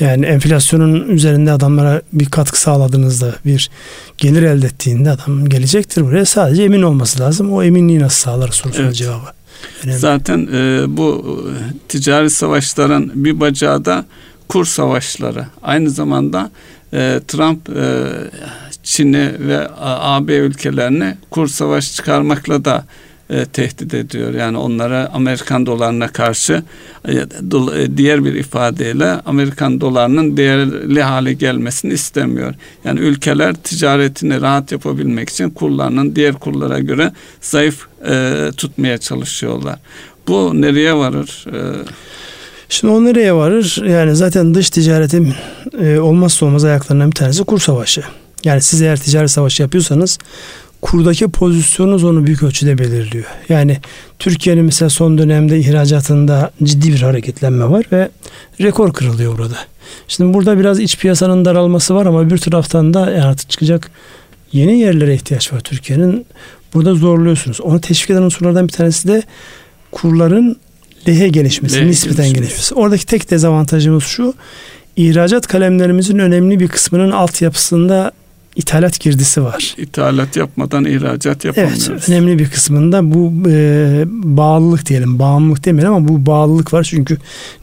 Yani 0.00 0.26
enflasyonun 0.26 1.08
üzerinde 1.08 1.52
adamlara 1.52 2.02
bir 2.12 2.26
katkı 2.26 2.60
sağladığınızda 2.60 3.34
bir 3.46 3.70
gelir 4.18 4.42
elde 4.42 4.66
ettiğinde 4.66 5.10
adam 5.10 5.48
gelecektir 5.48 6.02
buraya 6.02 6.24
sadece 6.24 6.62
emin 6.62 6.82
olması 6.82 7.20
lazım. 7.20 7.52
O 7.52 7.62
eminliği 7.62 8.00
nasıl 8.00 8.22
sağlar 8.22 8.48
sorusunun 8.48 8.86
evet. 8.86 8.96
cevabı. 8.96 9.41
Önemli. 9.84 9.98
Zaten 9.98 10.48
e, 10.52 10.84
bu 10.88 11.38
e, 11.48 11.54
ticari 11.88 12.30
savaşların 12.30 13.10
bir 13.14 13.40
bacağı 13.40 13.84
da 13.84 14.04
kur 14.48 14.64
savaşları. 14.64 15.46
Aynı 15.62 15.90
zamanda 15.90 16.50
e, 16.92 17.20
Trump 17.28 17.68
e, 17.68 18.08
Çin'i 18.82 19.32
ve 19.38 19.68
AB 19.78 20.36
ülkelerini 20.36 21.16
kur 21.30 21.48
savaş 21.48 21.94
çıkarmakla 21.94 22.64
da 22.64 22.84
e, 23.32 23.44
tehdit 23.44 23.94
ediyor. 23.94 24.34
Yani 24.34 24.58
onlara 24.58 25.10
Amerikan 25.14 25.66
dolarına 25.66 26.08
karşı 26.08 26.62
e, 27.08 27.12
e, 27.12 27.96
diğer 27.96 28.24
bir 28.24 28.34
ifadeyle 28.34 29.06
Amerikan 29.06 29.80
dolarının 29.80 30.36
değerli 30.36 31.02
hale 31.02 31.32
gelmesini 31.32 31.92
istemiyor. 31.92 32.54
Yani 32.84 33.00
ülkeler 33.00 33.54
ticaretini 33.54 34.40
rahat 34.40 34.72
yapabilmek 34.72 35.28
için 35.28 35.50
kurlarının 35.50 36.16
diğer 36.16 36.34
kurlara 36.34 36.78
göre 36.78 37.12
zayıf 37.40 37.86
e, 38.08 38.50
tutmaya 38.56 38.98
çalışıyorlar. 38.98 39.78
Bu 40.28 40.60
nereye 40.60 40.94
varır? 40.94 41.46
E, 41.52 41.58
Şimdi 42.68 42.94
o 42.94 43.04
nereye 43.04 43.34
varır? 43.34 43.82
Yani 43.88 44.16
zaten 44.16 44.54
dış 44.54 44.70
ticaretin 44.70 45.34
e, 45.80 45.98
olmazsa 45.98 46.46
olmaz 46.46 46.64
ayaklarından 46.64 47.10
bir 47.10 47.16
tanesi 47.16 47.44
kur 47.44 47.60
savaşı. 47.60 48.02
Yani 48.44 48.60
siz 48.60 48.82
eğer 48.82 49.00
ticaret 49.00 49.30
savaşı 49.30 49.62
yapıyorsanız 49.62 50.18
kurdaki 50.82 51.28
pozisyonunuz 51.28 52.04
onu 52.04 52.26
büyük 52.26 52.42
ölçüde 52.42 52.78
belirliyor. 52.78 53.24
Yani 53.48 53.78
Türkiye'nin 54.18 54.64
mesela 54.64 54.90
son 54.90 55.18
dönemde 55.18 55.58
ihracatında 55.58 56.50
ciddi 56.62 56.92
bir 56.92 57.02
hareketlenme 57.02 57.70
var 57.70 57.84
ve 57.92 58.10
rekor 58.60 58.92
kırılıyor 58.92 59.38
burada. 59.38 59.56
Şimdi 60.08 60.34
burada 60.34 60.58
biraz 60.58 60.80
iç 60.80 60.98
piyasanın 60.98 61.44
daralması 61.44 61.94
var 61.94 62.06
ama 62.06 62.30
bir 62.30 62.38
taraftan 62.38 62.94
da 62.94 63.00
yani 63.10 63.24
artık 63.24 63.50
çıkacak 63.50 63.90
yeni 64.52 64.78
yerlere 64.78 65.14
ihtiyaç 65.14 65.52
var 65.52 65.60
Türkiye'nin. 65.60 66.26
Burada 66.74 66.94
zorluyorsunuz. 66.94 67.60
Onu 67.60 67.80
teşvik 67.80 68.10
eden 68.10 68.22
unsurlardan 68.22 68.68
bir 68.68 68.72
tanesi 68.72 69.08
de 69.08 69.22
kurların 69.92 70.56
lehe 71.08 71.28
gelişmesi, 71.28 71.76
lehe 71.76 71.86
nispeten 71.86 72.16
gelişmesi. 72.16 72.40
gelişmesi. 72.40 72.74
Oradaki 72.74 73.06
tek 73.06 73.30
dezavantajımız 73.30 74.04
şu. 74.04 74.34
İhracat 74.96 75.46
kalemlerimizin 75.46 76.18
önemli 76.18 76.60
bir 76.60 76.68
kısmının 76.68 77.10
altyapısında 77.10 78.12
ithalat 78.56 79.00
girdisi 79.00 79.44
var. 79.44 79.74
İthalat 79.78 80.36
yapmadan 80.36 80.84
ihracat 80.84 81.44
yapamıyoruz. 81.44 81.88
Evet, 81.90 82.08
önemli 82.08 82.38
bir 82.38 82.50
kısmında 82.50 83.14
bu 83.14 83.32
e, 83.48 84.04
bağlılık 84.08 84.86
diyelim, 84.86 85.18
bağımlılık 85.18 85.64
demeyelim 85.64 85.94
ama 85.94 86.08
bu 86.08 86.26
bağlılık 86.26 86.72
var 86.72 86.84
çünkü 86.90 87.18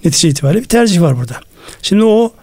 netice 0.06 0.30
itibariyle 0.30 0.62
bir 0.62 0.68
tercih 0.68 1.02
var 1.02 1.18
burada. 1.18 1.36
Şimdi 1.82 2.04
o 2.04 2.34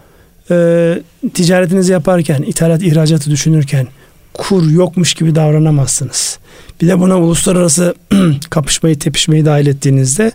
e, 0.51 0.99
ticaretinizi 1.33 1.91
yaparken, 1.91 2.41
ithalat, 2.41 2.83
ihracatı 2.83 3.31
düşünürken 3.31 3.87
kur 4.33 4.71
yokmuş 4.71 5.13
gibi 5.13 5.35
davranamazsınız. 5.35 6.39
Bir 6.81 6.87
de 6.87 6.99
buna 6.99 7.19
uluslararası 7.19 7.95
kapışmayı, 8.49 8.99
tepişmeyi 8.99 9.45
dahil 9.45 9.67
ettiğinizde 9.67 10.31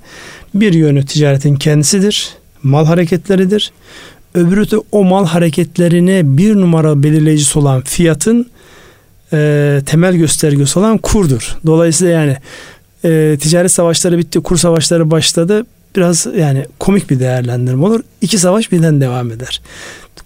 bir 0.55 0.73
yönü 0.73 1.07
ticaretin 1.07 1.57
kendisidir, 1.57 2.29
mal 2.63 2.87
hareketleridir. 2.87 3.73
Öbürü 4.35 4.71
de 4.71 4.77
o 4.93 5.05
mal 5.05 5.27
hareketlerine 5.27 6.23
bir 6.25 6.57
numara 6.57 7.03
belirleyicisi 7.03 7.59
olan 7.59 7.81
fiyatın 7.81 8.47
e, 9.33 9.81
temel 9.87 10.15
göstergesi 10.15 10.79
olan 10.79 10.99
kurdur. 10.99 11.57
Dolayısıyla 11.67 12.13
yani 12.13 12.37
e, 13.05 13.39
ticaret 13.41 13.73
savaşları 13.73 14.19
bitti, 14.19 14.41
kur 14.41 14.57
savaşları 14.57 15.11
başladı. 15.11 15.67
Biraz 15.97 16.27
yani 16.37 16.67
komik 16.79 17.11
bir 17.11 17.21
değerlendirme 17.21 17.87
olur. 17.87 18.01
İki 18.21 18.39
savaş 18.39 18.73
birden 18.73 19.01
devam 19.01 19.31
eder. 19.31 19.61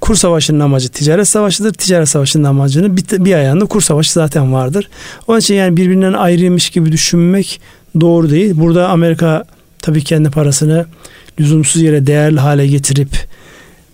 Kur 0.01 0.15
savaşının 0.15 0.61
amacı 0.61 0.89
ticaret 0.89 1.29
savaşıdır. 1.29 1.73
Ticaret 1.73 2.09
savaşının 2.09 2.45
amacını 2.45 2.97
bir, 2.97 3.25
bir 3.25 3.35
ayağında 3.35 3.65
kur 3.65 3.81
savaşı 3.81 4.13
zaten 4.13 4.53
vardır. 4.53 4.89
Onun 5.27 5.39
için 5.39 5.55
yani 5.55 5.77
birbirinden 5.77 6.13
ayrıymış 6.13 6.71
gibi 6.71 6.93
düşünmek 6.93 7.61
doğru 8.01 8.31
değil. 8.31 8.53
Burada 8.57 8.89
Amerika 8.89 9.45
tabii 9.79 10.05
kendi 10.05 10.31
parasını 10.31 10.87
lüzumsuz 11.41 11.83
yere 11.83 12.07
değerli 12.07 12.41
hale 12.41 12.67
getirip 12.67 13.09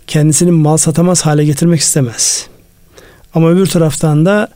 kendisini 0.07 0.51
mal 0.51 0.77
satamaz 0.77 1.23
hale 1.23 1.45
getirmek 1.45 1.81
istemez. 1.81 2.47
Ama 3.35 3.51
öbür 3.51 3.67
taraftan 3.67 4.27
da 4.27 4.49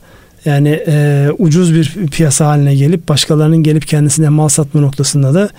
yani 0.45 0.83
e, 0.87 1.27
ucuz 1.37 1.73
bir 1.73 2.07
piyasa 2.11 2.45
haline 2.45 2.75
gelip 2.75 3.07
başkalarının 3.07 3.63
gelip 3.63 3.87
kendisine 3.87 4.29
mal 4.29 4.47
satma 4.47 4.81
noktasında 4.81 5.33
da 5.33 5.49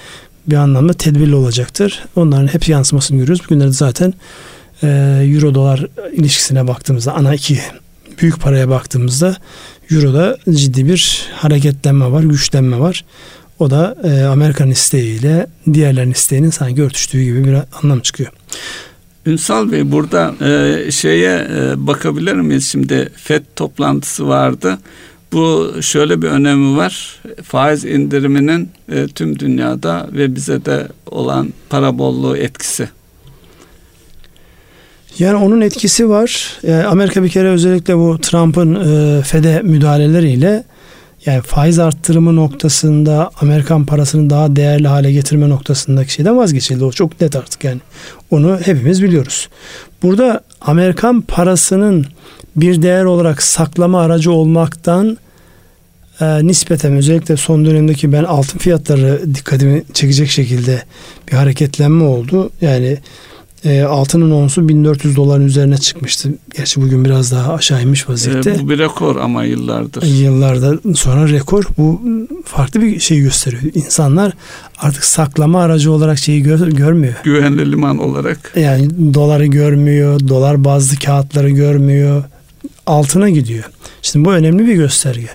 bir 0.47 0.57
anlamda 0.57 0.92
tedbirli 0.92 1.35
olacaktır. 1.35 2.04
Onların 2.16 2.47
hep 2.47 2.68
yansımasını 2.68 3.18
görüyoruz. 3.18 3.45
Bugünlerde 3.45 3.73
zaten 3.73 4.14
e, 4.83 4.88
euro 5.35 5.54
dolar 5.54 5.87
ilişkisine 6.12 6.68
baktığımızda 6.68 7.14
ana 7.14 7.35
iki 7.35 7.59
büyük 8.21 8.40
paraya 8.40 8.68
baktığımızda 8.68 9.37
euroda 9.90 10.38
ciddi 10.50 10.87
bir 10.87 11.26
hareketlenme 11.35 12.12
var, 12.12 12.23
güçlenme 12.23 12.78
var. 12.78 13.04
O 13.59 13.71
da 13.71 13.97
e, 14.04 14.25
Amerikan 14.25 14.71
isteğiyle 14.71 15.47
diğerlerin 15.73 16.11
isteğinin 16.11 16.50
sanki 16.50 16.83
örtüştüğü 16.83 17.23
gibi 17.23 17.45
bir 17.45 17.57
anlam 17.83 18.00
çıkıyor. 18.00 18.33
Ünsal 19.29 19.73
Bey 19.73 19.93
burada 19.93 20.35
e, 20.41 20.91
şeye 20.91 21.49
e, 21.57 21.87
bakabilir 21.87 22.35
miyiz? 22.35 22.69
Şimdi 22.73 23.09
FED 23.17 23.43
toplantısı 23.57 24.29
vardı. 24.29 24.79
Bu 25.33 25.73
şöyle 25.81 26.23
bir 26.23 26.27
önemi 26.27 26.77
var. 26.77 27.21
Faiz 27.43 27.85
indiriminin 27.85 28.71
e, 28.93 29.07
tüm 29.07 29.39
dünyada 29.39 30.09
ve 30.13 30.35
bize 30.35 30.65
de 30.65 30.89
olan 31.11 31.53
para 31.71 31.99
bolluğu 31.99 32.37
etkisi. 32.37 32.89
Yani 35.19 35.37
onun 35.37 35.61
etkisi 35.61 36.09
var. 36.09 36.59
Yani 36.63 36.87
Amerika 36.87 37.23
bir 37.23 37.29
kere 37.29 37.49
özellikle 37.49 37.97
bu 37.97 38.19
Trump'ın 38.23 38.75
e, 38.75 39.23
FED'e 39.23 39.63
müdahaleleriyle 39.63 40.65
yani 41.27 41.43
faiz 41.43 41.79
arttırımı 41.79 42.37
noktasında 42.37 43.31
Amerikan 43.41 43.87
parasını 43.87 44.31
daha 44.31 44.57
değerli 44.57 44.88
hale 44.88 45.12
getirme 45.12 45.49
noktasındaki 45.49 46.12
şeyden 46.12 46.37
vazgeçildi. 46.37 46.85
O 46.85 46.92
çok 46.92 47.21
net 47.21 47.37
artık 47.37 47.64
yani. 47.64 47.81
Onu 48.31 48.59
hepimiz 48.64 49.03
biliyoruz. 49.03 49.49
Burada 50.03 50.40
Amerikan 50.61 51.21
parasının 51.21 52.07
bir 52.57 52.83
değer 52.83 53.05
olarak 53.05 53.42
saklama 53.42 54.01
aracı 54.01 54.33
olmaktan 54.33 55.19
e, 56.21 56.47
nispeten 56.47 56.92
özellikle 56.97 57.37
son 57.37 57.64
dönemdeki 57.64 58.12
ben 58.12 58.25
altın 58.25 58.59
fiyatları 58.59 59.35
dikkatimi 59.35 59.83
çekecek 59.95 60.29
şekilde 60.29 60.83
bir 61.29 61.37
hareketlenme 61.37 62.05
oldu. 62.05 62.51
Yani 62.61 62.99
e, 63.64 63.83
altının 63.83 64.31
onsu 64.31 64.68
1400 64.68 65.16
doların 65.16 65.47
üzerine 65.47 65.79
çıkmıştı. 65.79 66.35
Gerçi 66.57 66.83
bugün 66.83 67.05
biraz 67.05 67.33
daha 67.33 67.55
aşağı 67.55 67.83
inmiş 67.83 68.09
vaziyette. 68.09 68.51
E, 68.51 68.61
bu 68.61 68.71
bir 68.71 68.79
rekor 68.79 69.16
ama 69.16 69.44
yıllardır. 69.44 70.03
Yıllarda 70.03 70.94
sonra 70.94 71.29
rekor. 71.29 71.64
Bu 71.79 72.01
farklı 72.44 72.81
bir 72.81 73.01
şey 73.01 73.21
gösteriyor. 73.21 73.62
İnsanlar 73.75 74.33
artık 74.79 75.05
saklama 75.05 75.62
aracı 75.62 75.92
olarak 75.92 76.18
şeyi 76.18 76.42
gör, 76.42 76.68
görmüyor. 76.68 77.14
Güvenli 77.25 77.73
liman 77.73 77.99
olarak. 77.99 78.53
Yani 78.57 79.14
doları 79.14 79.47
görmüyor, 79.47 80.29
dolar 80.29 80.64
bazlı 80.64 80.97
kağıtları 80.99 81.51
görmüyor. 81.51 82.25
Altına 82.87 83.31
gidiyor. 83.31 83.64
Şimdi 84.03 84.25
bu 84.25 84.33
önemli 84.33 84.66
bir 84.66 84.75
gösterge. 84.75 85.29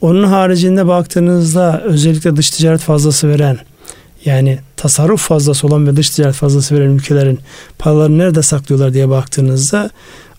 Onun 0.00 0.24
haricinde 0.24 0.86
baktığınızda 0.86 1.82
özellikle 1.84 2.36
dış 2.36 2.50
ticaret 2.50 2.80
fazlası 2.80 3.28
veren 3.28 3.58
yani 4.24 4.58
tasarruf 4.76 5.20
fazlası 5.20 5.66
olan 5.66 5.86
ve 5.86 5.96
dış 5.96 6.10
ticaret 6.10 6.34
fazlası 6.34 6.74
veren 6.74 6.90
ülkelerin 6.90 7.38
paralarını 7.78 8.18
nerede 8.18 8.42
saklıyorlar 8.42 8.94
diye 8.94 9.08
baktığınızda 9.08 9.90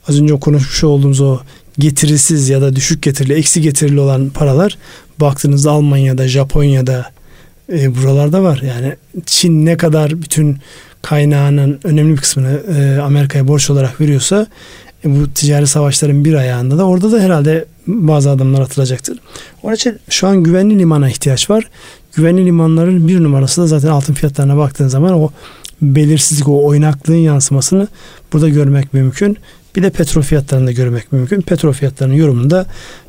az 0.08 0.22
önce 0.22 0.40
konuşmuş 0.40 0.84
olduğumuz 0.84 1.22
o 1.22 1.40
getirisiz 1.80 2.50
ya 2.50 2.62
da 2.62 2.76
düşük 2.76 3.04
getirili, 3.04 3.34
eksi 3.34 3.62
getirili 3.62 4.00
olan 4.00 4.30
paralar 4.30 4.78
baktığınızda 5.20 5.72
Almanya'da, 5.72 6.28
Japonya'da 6.28 7.12
e, 7.74 7.96
buralarda 7.96 8.44
var. 8.44 8.62
Yani 8.68 8.96
Çin 9.26 9.66
ne 9.66 9.78
kadar 9.78 10.22
bütün 10.22 10.58
kaynağının 11.02 11.80
önemli 11.84 12.14
bir 12.14 12.22
kısmını 12.22 12.62
e, 12.78 13.02
Amerika'ya 13.02 13.48
borç 13.48 13.70
olarak 13.70 14.02
veriyorsa 14.02 14.48
e, 15.06 15.10
bu 15.10 15.34
ticari 15.34 15.68
savaşların 15.68 16.26
bir 16.26 16.34
ayağında 16.34 16.78
da 16.78 16.86
orada 16.86 17.12
da 17.12 17.20
herhalde 17.20 17.66
bazı 17.88 18.30
adımlar 18.30 18.62
atılacaktır. 18.62 19.20
Onun 19.64 19.76
için 19.76 20.00
şu 20.10 20.28
an 20.28 20.44
güvenli 20.44 20.80
limana 20.80 21.10
ihtiyaç 21.10 21.50
var. 21.50 21.70
Güvenli 22.16 22.46
limanların 22.46 23.08
bir 23.08 23.24
numarası 23.24 23.62
da 23.62 23.68
zaten 23.68 23.90
altın 23.90 24.14
fiyatlarına 24.14 24.58
baktığın 24.58 24.88
zaman 24.88 25.14
o 25.14 25.32
belirsizlik, 25.82 26.48
o 26.48 26.66
oynaklığın 26.66 27.16
yansımasını 27.16 27.88
burada 28.34 28.50
görmek 28.50 28.94
mümkün. 28.94 29.38
Bir 29.76 29.84
de 29.84 29.90
petrol 29.90 30.22
fiyatlarını 30.22 30.68
da 30.68 30.72
görmek 30.72 31.12
mümkün. 31.12 31.42
Petrol 31.42 31.74
fiyatlarının 31.74 32.16
yorumunu 32.16 32.50
da 32.50 32.66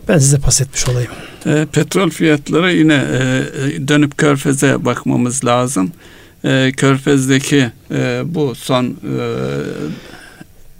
ben 0.08 0.18
size 0.18 0.38
pas 0.38 0.60
etmiş 0.60 0.88
olayım. 0.88 1.10
E, 1.46 1.66
petrol 1.72 2.10
fiyatları 2.10 2.72
yine 2.72 2.94
e, 2.94 3.88
dönüp 3.88 4.18
körfeze 4.18 4.84
bakmamız 4.84 5.44
lazım. 5.44 5.92
E, 6.44 6.72
körfezdeki 6.76 7.70
e, 7.90 8.22
bu 8.24 8.54
son 8.54 8.84
e, 8.84 8.94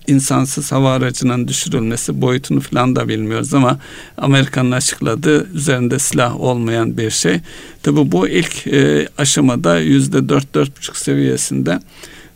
insansız 0.07 0.73
hava 0.73 0.93
aracının 0.93 1.49
düşürülmesi 1.49 2.21
boyutunu 2.21 2.61
falan 2.61 2.97
da 2.97 3.09
bilmiyoruz 3.09 3.55
ama 3.55 3.79
Amerika'nın 4.17 4.71
açıkladığı 4.71 5.49
üzerinde 5.55 5.99
silah 5.99 6.41
olmayan 6.41 6.97
bir 6.97 7.11
şey. 7.11 7.41
Tabi 7.83 8.13
bu 8.13 8.29
ilk 8.29 8.67
e, 8.67 9.09
aşamada 9.19 9.79
yüzde 9.79 10.29
dört 10.29 10.55
dört 10.55 10.77
buçuk 10.77 10.97
seviyesinde 10.97 11.81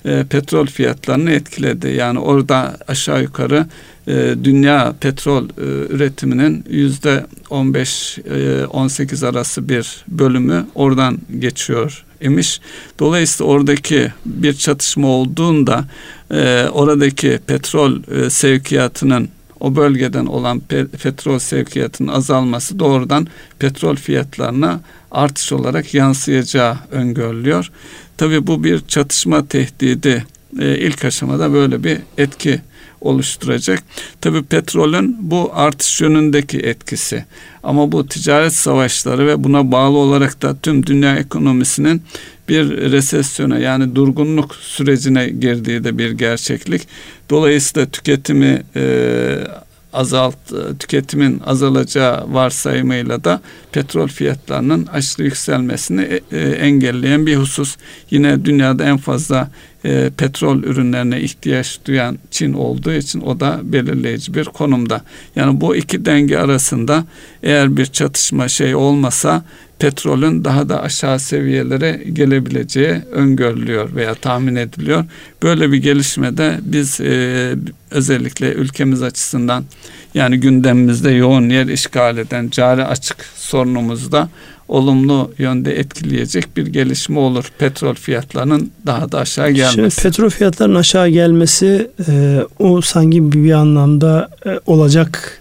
e, 0.04 0.24
petrol 0.30 0.66
fiyatlarını 0.66 1.30
etkiledi. 1.30 1.88
Yani 1.88 2.18
orada 2.18 2.76
aşağı 2.88 3.22
yukarı 3.22 3.66
e, 4.06 4.34
dünya 4.44 4.94
petrol 5.00 5.44
e, 5.44 5.48
üretiminin 5.94 6.64
yüzde 6.70 7.26
15-18 7.50 9.24
e, 9.24 9.28
arası 9.28 9.68
bir 9.68 10.04
bölümü 10.08 10.66
oradan 10.74 11.18
geçiyor 11.38 12.04
imiş. 12.20 12.60
Dolayısıyla 12.98 13.52
oradaki 13.52 14.12
bir 14.26 14.52
çatışma 14.52 15.08
olduğunda 15.08 15.84
e, 16.30 16.68
oradaki 16.72 17.40
petrol 17.46 18.02
e, 18.12 18.30
sevkiyatının 18.30 19.28
o 19.60 19.76
bölgeden 19.76 20.26
olan 20.26 20.62
pe- 20.70 20.86
petrol 20.86 21.38
sevkiyatının 21.38 22.12
azalması 22.12 22.78
doğrudan 22.78 23.26
petrol 23.58 23.96
fiyatlarına 23.96 24.80
artış 25.10 25.52
olarak 25.52 25.94
yansıyacağı 25.94 26.76
öngörülüyor. 26.90 27.70
Tabi 28.16 28.46
bu 28.46 28.64
bir 28.64 28.80
çatışma 28.88 29.46
tehdidi 29.46 30.24
e, 30.60 30.78
ilk 30.78 31.04
aşamada 31.04 31.52
böyle 31.52 31.84
bir 31.84 31.98
etki 32.18 32.60
oluşturacak. 33.00 33.82
Tabi 34.20 34.42
petrolün 34.42 35.16
bu 35.20 35.50
artış 35.54 36.00
yönündeki 36.00 36.58
etkisi 36.58 37.24
ama 37.62 37.92
bu 37.92 38.06
ticaret 38.06 38.54
savaşları 38.54 39.26
ve 39.26 39.44
buna 39.44 39.72
bağlı 39.72 39.98
olarak 39.98 40.42
da 40.42 40.56
tüm 40.62 40.86
dünya 40.86 41.16
ekonomisinin 41.16 42.02
bir 42.50 42.92
resesyona 42.92 43.58
yani 43.58 43.94
durgunluk 43.94 44.54
sürecine 44.54 45.28
girdiği 45.28 45.84
de 45.84 45.98
bir 45.98 46.10
gerçeklik. 46.10 46.88
Dolayısıyla 47.30 47.86
tüketimi 47.86 48.62
e, 48.76 48.84
azalt 49.92 50.36
tüketimin 50.78 51.40
azalacağı 51.46 52.34
varsayımıyla 52.34 53.24
da 53.24 53.40
petrol 53.72 54.08
fiyatlarının 54.08 54.86
aşırı 54.86 55.24
yükselmesini 55.24 56.02
e, 56.02 56.38
e, 56.38 56.50
engelleyen 56.50 57.26
bir 57.26 57.36
husus. 57.36 57.76
Yine 58.10 58.44
dünyada 58.44 58.84
en 58.84 58.96
fazla 58.96 59.50
e, 59.84 60.10
petrol 60.16 60.62
ürünlerine 60.62 61.20
ihtiyaç 61.20 61.78
duyan 61.84 62.18
Çin 62.30 62.52
olduğu 62.52 62.92
için 62.92 63.20
o 63.20 63.40
da 63.40 63.60
belirleyici 63.62 64.34
bir 64.34 64.44
konumda. 64.44 65.02
Yani 65.36 65.60
bu 65.60 65.76
iki 65.76 66.04
denge 66.04 66.38
arasında 66.38 67.04
eğer 67.42 67.76
bir 67.76 67.86
çatışma 67.86 68.48
şey 68.48 68.74
olmasa 68.74 69.44
petrolün 69.80 70.44
daha 70.44 70.68
da 70.68 70.82
aşağı 70.82 71.18
seviyelere 71.18 72.02
gelebileceği 72.12 73.02
öngörülüyor 73.12 73.94
veya 73.94 74.14
tahmin 74.14 74.56
ediliyor. 74.56 75.04
Böyle 75.42 75.72
bir 75.72 75.76
gelişmede 75.76 76.58
biz 76.62 77.00
e, 77.00 77.54
özellikle 77.90 78.52
ülkemiz 78.52 79.02
açısından 79.02 79.64
yani 80.14 80.40
gündemimizde 80.40 81.10
yoğun 81.10 81.48
yer 81.48 81.66
işgal 81.66 82.18
eden 82.18 82.48
cari 82.50 82.84
açık 82.84 83.16
sorunumuzda 83.36 84.28
olumlu 84.68 85.32
yönde 85.38 85.78
etkileyecek 85.78 86.56
bir 86.56 86.66
gelişme 86.66 87.18
olur. 87.18 87.52
Petrol 87.58 87.94
fiyatlarının 87.94 88.70
daha 88.86 89.12
da 89.12 89.18
aşağı 89.18 89.50
gelmesi. 89.50 89.74
Şimdi 89.74 90.08
petrol 90.08 90.30
fiyatlarının 90.30 90.74
aşağı 90.74 91.08
gelmesi 91.08 91.90
e, 92.08 92.40
o 92.58 92.80
sanki 92.80 93.32
bir, 93.32 93.52
anlamda 93.52 94.30
e, 94.46 94.60
olacak 94.66 95.39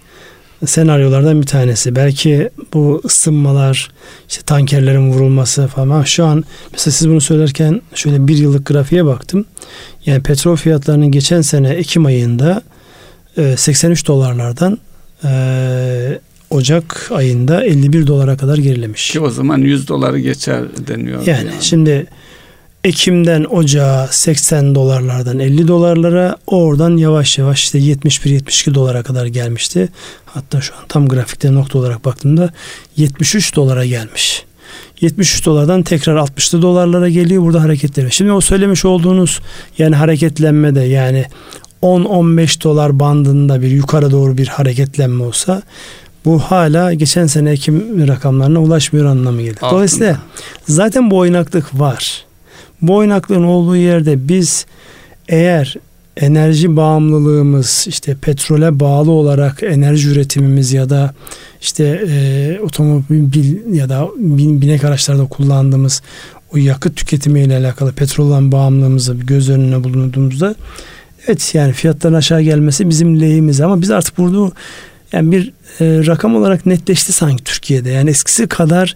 senaryolardan 0.66 1.42
bir 1.42 1.48
tanesi. 1.48 1.96
Belki 1.96 2.50
bu 2.74 3.02
ısınmalar, 3.06 3.92
işte 4.30 4.42
tankerlerin 4.42 5.12
vurulması 5.12 5.68
falan. 5.68 6.04
Şu 6.04 6.26
an 6.26 6.44
mesela 6.72 6.92
siz 6.92 7.10
bunu 7.10 7.22
söylerken 7.22 7.82
şöyle 7.96 8.28
bir 8.28 8.38
yıllık 8.38 8.66
grafiğe 8.66 9.06
baktım. 9.06 9.46
Yani 10.06 10.24
petrol 10.24 10.56
fiyatlarının 10.56 11.12
geçen 11.12 11.42
sene 11.42 11.70
Ekim 11.70 12.06
ayında 12.06 12.62
83 13.56 14.04
e, 14.04 14.08
dolarlardan 14.08 14.78
e, 15.24 16.20
Ocak 16.50 17.12
ayında 17.12 17.66
51 17.66 18.08
dolara 18.08 18.38
kadar 18.38 18.58
gerilemiş. 18.58 19.12
Ki 19.12 19.20
o 19.20 19.30
zaman 19.30 19.58
100 19.58 19.88
doları 19.88 20.20
geçer 20.20 20.64
deniyor. 20.88 21.26
Yani, 21.26 21.48
yani. 21.48 21.52
şimdi 21.62 22.08
Ekim'den 22.84 23.44
Ocağa 23.44 24.08
80 24.12 24.76
dolarlardan 24.76 25.40
50 25.40 25.68
dolarlara 25.68 26.38
oradan 26.48 26.98
yavaş 26.98 27.38
yavaş 27.38 27.64
işte 27.64 27.80
71-72 27.80 28.74
dolara 28.74 29.04
kadar 29.04 29.26
gelmişti. 29.26 29.90
Hatta 30.26 30.62
şu 30.62 30.76
an 30.76 30.82
tam 30.88 31.08
grafikte 31.08 31.54
nokta 31.54 31.80
olarak 31.80 32.06
baktığımda 32.06 32.50
73 32.98 33.56
dolara 33.56 33.86
gelmiş. 33.86 34.46
73 35.02 35.46
dolardan 35.46 35.84
tekrar 35.84 36.16
60'lı 36.16 36.62
dolarlara 36.62 37.10
geliyor 37.10 37.44
burada 37.44 37.62
hareketleri. 37.62 38.12
Şimdi 38.12 38.32
o 38.32 38.42
söylemiş 38.42 38.86
olduğunuz 38.86 39.40
yani 39.78 39.96
hareketlenme 39.96 40.76
de 40.76 40.82
yani 40.82 41.26
10-15 41.84 42.64
dolar 42.64 43.00
bandında 43.00 43.62
bir 43.62 43.72
yukarı 43.72 44.12
doğru 44.12 44.38
bir 44.38 44.48
hareketlenme 44.48 45.24
olsa 45.24 45.62
bu 46.26 46.40
hala 46.40 46.94
geçen 46.94 47.28
sene 47.28 47.52
Ekim 47.52 48.08
rakamlarına 48.08 48.60
ulaşmıyor 48.60 49.06
anlamı 49.06 49.42
gelir. 49.42 49.58
Dolayısıyla 49.72 50.18
zaten 50.68 51.12
bu 51.12 51.18
oynaklık 51.18 51.80
var. 51.80 52.29
Bu 52.82 52.96
oynaklığın 52.96 53.44
olduğu 53.44 53.76
yerde 53.76 54.28
biz 54.28 54.66
eğer 55.28 55.76
enerji 56.18 56.76
bağımlılığımız 56.76 57.86
işte 57.90 58.16
petrole 58.22 58.80
bağlı 58.80 59.12
olarak 59.12 59.64
enerji 59.64 60.10
üretimimiz 60.10 60.74
ya 60.74 60.90
da 60.90 61.14
işte 61.62 62.06
e, 62.10 62.60
otomobil 62.60 63.74
ya 63.74 63.90
da 63.90 64.08
bin, 64.18 64.62
binek 64.62 64.84
araçlarda 64.84 65.26
kullandığımız 65.26 66.02
o 66.54 66.58
yakıt 66.58 66.96
tüketimiyle 66.96 67.58
alakalı 67.58 67.94
petrolden 67.94 68.52
bağımlılığımızı 68.52 69.14
göz 69.14 69.50
önüne 69.50 69.84
bulunduğumuzda 69.84 70.56
evet 71.28 71.56
yani 71.56 71.74
fiyatların 71.74 72.14
aşağı 72.14 72.42
gelmesi 72.42 72.90
bizim 72.90 73.22
lehimiz 73.22 73.62
ama 73.62 73.82
biz 73.82 73.92
artık 73.92 74.18
burada 74.18 74.52
yani 75.12 75.32
bir 75.32 75.54
e, 75.80 76.08
rakam 76.08 76.36
olarak 76.36 76.66
netleşti 76.66 77.12
sanki 77.12 77.44
Türkiye'de. 77.44 77.90
Yani 77.90 78.10
eskisi 78.10 78.48
kadar 78.48 78.96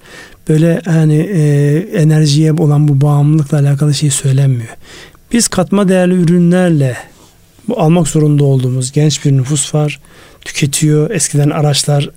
böyle 0.49 0.81
hani 0.85 1.17
e, 1.17 1.77
enerjiye 1.93 2.53
olan 2.53 2.87
bu 2.87 3.01
bağımlılıkla 3.01 3.59
alakalı 3.59 3.93
şey 3.93 4.09
söylenmiyor. 4.11 4.75
Biz 5.31 5.47
katma 5.47 5.87
değerli 5.89 6.13
ürünlerle 6.13 6.97
bu 7.67 7.79
almak 7.79 8.07
zorunda 8.07 8.43
olduğumuz 8.43 8.91
genç 8.91 9.25
bir 9.25 9.31
nüfus 9.31 9.75
var. 9.75 9.99
Tüketiyor. 10.41 11.09
Eskiden 11.09 11.49
araçlar 11.49 12.09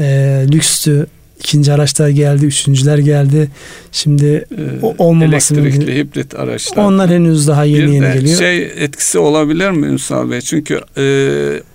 e, 0.00 0.04
lükstü. 0.52 1.06
İkinci 1.46 1.72
araçlar 1.72 2.08
geldi, 2.08 2.46
üçüncüler 2.46 2.98
geldi. 2.98 3.50
Şimdi 3.92 4.26
ee, 4.26 4.82
o 4.82 4.94
olmaması 4.98 5.54
elektrikli 5.54 5.78
mümkün. 5.78 5.96
hibrit 5.96 6.34
araçlar. 6.34 6.84
Onlar 6.84 7.10
henüz 7.10 7.48
daha 7.48 7.64
yeni 7.64 7.86
bir 7.86 7.92
yeni 7.92 8.12
geliyor. 8.14 8.38
Şey 8.38 8.62
etkisi 8.62 9.18
olabilir 9.18 9.70
mi 9.70 9.86
Ünsal 9.86 10.30
Bey? 10.30 10.40
Çünkü 10.40 10.80
e, 10.96 11.02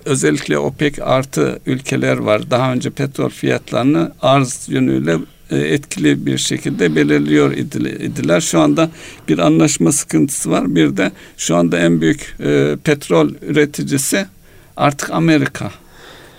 özellikle 0.04 0.58
OPEC 0.58 1.02
artı 1.02 1.58
ülkeler 1.66 2.16
var. 2.16 2.50
Daha 2.50 2.72
önce 2.72 2.90
petrol 2.90 3.28
fiyatlarını 3.28 4.12
arz 4.22 4.66
yönüyle 4.68 5.16
e, 5.50 5.56
etkili 5.58 6.26
bir 6.26 6.38
şekilde 6.38 6.96
belirliyor 6.96 7.52
idiler. 7.52 8.40
Şu 8.40 8.60
anda 8.60 8.90
bir 9.28 9.38
anlaşma 9.38 9.92
sıkıntısı 9.92 10.50
var. 10.50 10.74
Bir 10.74 10.96
de 10.96 11.12
şu 11.36 11.56
anda 11.56 11.78
en 11.78 12.00
büyük 12.00 12.36
e, 12.44 12.76
petrol 12.84 13.30
üreticisi 13.42 14.26
artık 14.76 15.10
Amerika. 15.10 15.70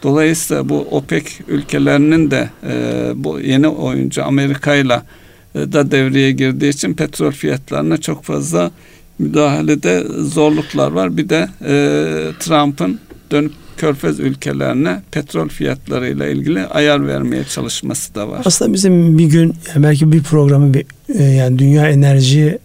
Dolayısıyla 0.04 0.70
bu 0.70 0.88
OPEC 0.92 1.26
ülkelerinin 1.48 2.32
de 2.32 2.50
e, 2.63 3.12
bu 3.16 3.39
yeni 3.39 3.68
oyuncu 3.68 4.26
Amerika 4.26 4.76
ile 4.76 5.02
da 5.56 5.92
devreye 5.92 6.32
girdiği 6.32 6.70
için 6.70 6.94
petrol 6.94 7.32
fiyatlarına 7.32 7.98
çok 7.98 8.24
fazla 8.24 8.72
müdahalede 9.20 10.04
zorluklar 10.18 10.92
var. 10.92 11.18
Bir 11.18 11.30
de 11.30 11.50
e, 11.62 11.74
Trump'ın 12.39 13.00
dönüp 13.32 13.52
körfez 13.78 14.20
ülkelerine 14.20 15.02
petrol 15.12 15.50
fiyatlarıyla 15.50 16.28
ilgili 16.28 16.66
ayar 16.66 17.08
vermeye 17.08 17.44
çalışması 17.44 18.16
da 18.16 18.30
var. 18.30 18.42
Aslında 18.46 18.74
bizim 18.74 19.18
bir 19.18 19.26
gün 19.26 19.56
belki 19.76 20.12
bir 20.12 20.24
programı 20.24 20.74
bir, 20.74 20.86
e, 21.20 21.24
yani 21.24 21.60
dünya 21.60 21.89
enerji 21.89 22.60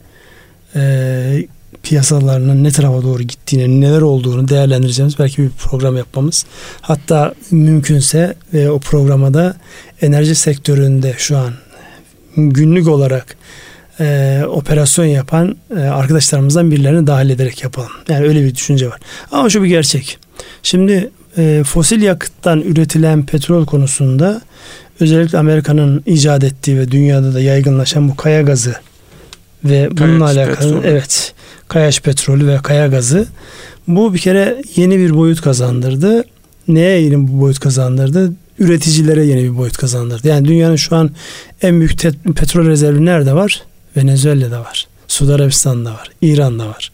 e, 0.76 0.80
piyasalarının 1.88 2.64
ne 2.64 2.70
tarafa 2.70 3.02
doğru 3.02 3.22
gittiğini, 3.22 3.80
neler 3.80 4.00
olduğunu 4.00 4.48
değerlendireceğimiz 4.48 5.18
belki 5.18 5.42
bir 5.42 5.50
program 5.50 5.96
yapmamız. 5.96 6.44
Hatta 6.80 7.34
mümkünse 7.50 8.34
e, 8.52 8.68
o 8.68 8.78
programda 8.78 9.56
enerji 10.02 10.34
sektöründe 10.34 11.14
şu 11.18 11.38
an 11.38 11.52
günlük 12.36 12.88
olarak 12.88 13.36
e, 14.00 14.40
operasyon 14.48 15.04
yapan 15.04 15.56
e, 15.76 15.80
arkadaşlarımızdan 15.80 16.70
birilerini 16.70 17.06
dahil 17.06 17.30
ederek 17.30 17.62
yapalım. 17.62 17.90
Yani 18.08 18.26
öyle 18.26 18.44
bir 18.44 18.54
düşünce 18.54 18.88
var. 18.90 19.00
Ama 19.32 19.50
şu 19.50 19.62
bir 19.62 19.68
gerçek. 19.68 20.18
Şimdi 20.62 21.10
e, 21.38 21.62
fosil 21.66 22.02
yakıttan 22.02 22.60
üretilen 22.60 23.26
petrol 23.26 23.66
konusunda 23.66 24.40
özellikle 25.00 25.38
Amerika'nın 25.38 26.02
icat 26.06 26.44
ettiği 26.44 26.78
ve 26.78 26.90
dünyada 26.90 27.34
da 27.34 27.40
yaygınlaşan 27.40 28.08
bu 28.08 28.16
kaya 28.16 28.42
gazı 28.42 28.74
ve 29.64 29.88
bununla 29.90 30.24
Kayaç 30.26 30.38
alakalı 30.48 30.74
petrolü. 30.74 30.86
evet 30.86 31.34
kayaç 31.68 32.02
petrolü 32.02 32.46
ve 32.46 32.58
kaya 32.62 32.86
gazı 32.86 33.26
bu 33.88 34.14
bir 34.14 34.18
kere 34.18 34.62
yeni 34.76 34.98
bir 34.98 35.16
boyut 35.16 35.40
kazandırdı. 35.40 36.24
Neye 36.68 37.00
yeni 37.02 37.28
bir 37.28 37.40
boyut 37.40 37.58
kazandırdı? 37.60 38.32
Üreticilere 38.58 39.24
yeni 39.26 39.44
bir 39.44 39.58
boyut 39.58 39.76
kazandırdı. 39.76 40.28
Yani 40.28 40.48
dünyanın 40.48 40.76
şu 40.76 40.96
an 40.96 41.10
en 41.62 41.78
büyük 41.80 42.02
petrol 42.36 42.66
rezervi 42.66 43.04
nerede 43.04 43.32
var? 43.34 43.62
Venezuela'da 43.96 44.60
var. 44.60 44.86
Suudi 45.08 45.32
Arabistan'da 45.34 45.90
var. 45.92 46.10
İran'da 46.22 46.66
var 46.66 46.92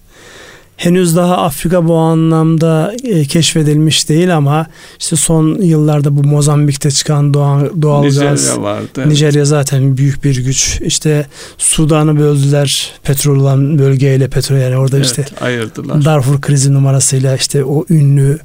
henüz 0.77 1.17
daha 1.17 1.37
Afrika 1.37 1.89
bu 1.89 1.95
anlamda 1.95 2.95
e, 3.05 3.25
keşfedilmiş 3.25 4.09
değil 4.09 4.37
ama 4.37 4.67
işte 4.99 5.17
son 5.17 5.63
yıllarda 5.63 6.17
bu 6.17 6.25
Mozambik'te 6.25 6.91
çıkan 6.91 7.35
doğal, 7.35 7.83
doğal 7.83 8.03
Nijerya 8.03 8.31
gaz 8.31 8.61
vardı. 8.61 9.09
Nijerya 9.09 9.45
zaten 9.45 9.97
büyük 9.97 10.25
bir 10.25 10.45
güç. 10.45 10.81
İşte 10.81 11.27
Sudan'ı 11.59 12.19
böldüler 12.19 12.93
petrol 13.03 13.41
olan 13.41 13.79
bölgeyle 13.79 14.29
petrol 14.29 14.57
yani 14.57 14.77
orada 14.77 14.97
evet, 14.97 15.07
işte 15.07 15.25
ayırdılar. 15.41 16.05
Darfur 16.05 16.41
krizi 16.41 16.75
numarasıyla 16.75 17.37
işte 17.37 17.65
o 17.65 17.85
ünlü 17.91 18.39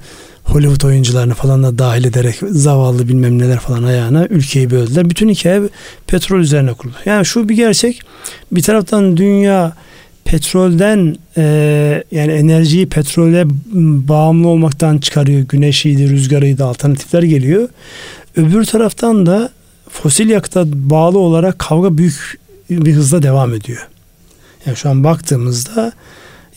Hollywood 0.43 0.81
oyuncularını 0.81 1.33
falan 1.33 1.63
da 1.63 1.77
dahil 1.77 2.05
ederek 2.05 2.35
zavallı 2.49 3.07
bilmem 3.07 3.39
neler 3.39 3.59
falan 3.59 3.83
ayağına 3.83 4.27
ülkeyi 4.29 4.71
böldüler. 4.71 5.09
Bütün 5.09 5.29
hikaye 5.29 5.61
petrol 6.07 6.39
üzerine 6.39 6.73
kuruldu. 6.73 6.97
Yani 7.05 7.25
şu 7.25 7.49
bir 7.49 7.55
gerçek. 7.55 8.01
Bir 8.51 8.61
taraftan 8.61 9.17
dünya 9.17 9.73
petrolden 10.29 11.15
e, 11.37 11.43
yani 12.11 12.31
enerjiyi 12.31 12.89
petrole 12.89 13.45
bağımlı 14.09 14.47
olmaktan 14.47 14.97
çıkarıyor. 14.97 15.41
Güneşiydi, 15.41 16.09
rüzgarıydı, 16.09 16.65
alternatifler 16.65 17.23
geliyor. 17.23 17.69
Öbür 18.35 18.65
taraftan 18.65 19.25
da 19.25 19.49
fosil 19.89 20.29
yakıta 20.29 20.63
bağlı 20.67 21.19
olarak 21.19 21.59
kavga 21.59 21.97
büyük 21.97 22.39
bir 22.69 22.93
hızla 22.93 23.23
devam 23.23 23.53
ediyor. 23.53 23.87
Yani 24.65 24.77
şu 24.77 24.89
an 24.89 25.03
baktığımızda 25.03 25.91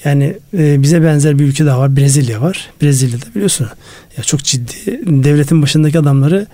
yani 0.04 0.36
e, 0.58 0.82
bize 0.82 1.02
benzer 1.02 1.38
bir 1.38 1.44
ülke 1.44 1.66
daha 1.66 1.78
var. 1.78 1.96
Brezilya 1.96 2.40
var. 2.40 2.70
Brezilya'da 2.82 3.26
biliyorsun 3.34 3.68
ya 4.16 4.24
çok 4.24 4.44
ciddi 4.44 5.00
devletin 5.06 5.62
başındaki 5.62 5.98
adamları 5.98 6.46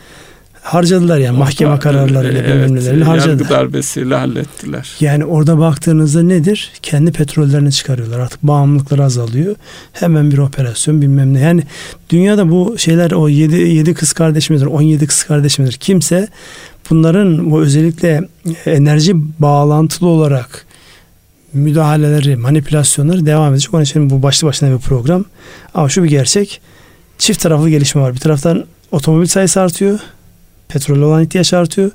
harcadılar 0.68 1.18
yani 1.18 1.38
mahkeme 1.38 1.70
Orta- 1.70 1.80
kararlarıyla 1.80 2.42
evet, 2.42 2.70
bilmem 2.70 3.02
harcadılar. 3.02 3.32
Yargı 3.32 3.48
darbesiyle 3.48 4.14
hallettiler. 4.14 4.96
Yani 5.00 5.24
orada 5.24 5.58
baktığınızda 5.58 6.22
nedir? 6.22 6.72
Kendi 6.82 7.12
petrollerini 7.12 7.72
çıkarıyorlar. 7.72 8.18
Artık 8.18 8.42
bağımlılıkları 8.42 9.04
azalıyor. 9.04 9.56
Hemen 9.92 10.30
bir 10.30 10.38
operasyon 10.38 11.02
bilmem 11.02 11.34
ne. 11.34 11.40
Yani 11.40 11.62
dünyada 12.10 12.50
bu 12.50 12.78
şeyler 12.78 13.10
o 13.10 13.28
7, 13.28 13.54
7 13.54 13.94
kız 13.94 14.12
kardeş 14.12 14.50
midir? 14.50 14.66
17 14.66 15.06
kız 15.06 15.24
kardeş 15.24 15.58
midir? 15.58 15.72
Kimse 15.72 16.28
bunların 16.90 17.50
bu 17.50 17.60
özellikle 17.60 18.28
enerji 18.66 19.12
bağlantılı 19.38 20.08
olarak 20.08 20.66
müdahaleleri, 21.52 22.36
manipülasyonları 22.36 23.26
devam 23.26 23.52
edecek. 23.52 23.74
Onun 23.74 23.82
için 23.82 24.10
bu 24.10 24.22
başlı 24.22 24.48
başına 24.48 24.74
bir 24.74 24.78
program. 24.78 25.24
Ama 25.74 25.88
şu 25.88 26.04
bir 26.04 26.08
gerçek. 26.08 26.60
Çift 27.18 27.40
taraflı 27.40 27.70
gelişme 27.70 28.02
var. 28.02 28.14
Bir 28.14 28.20
taraftan 28.20 28.64
otomobil 28.92 29.26
sayısı 29.26 29.60
artıyor. 29.60 30.00
Petrol 30.68 31.02
olan 31.02 31.22
ihtiyaç 31.22 31.52
artıyor. 31.54 31.90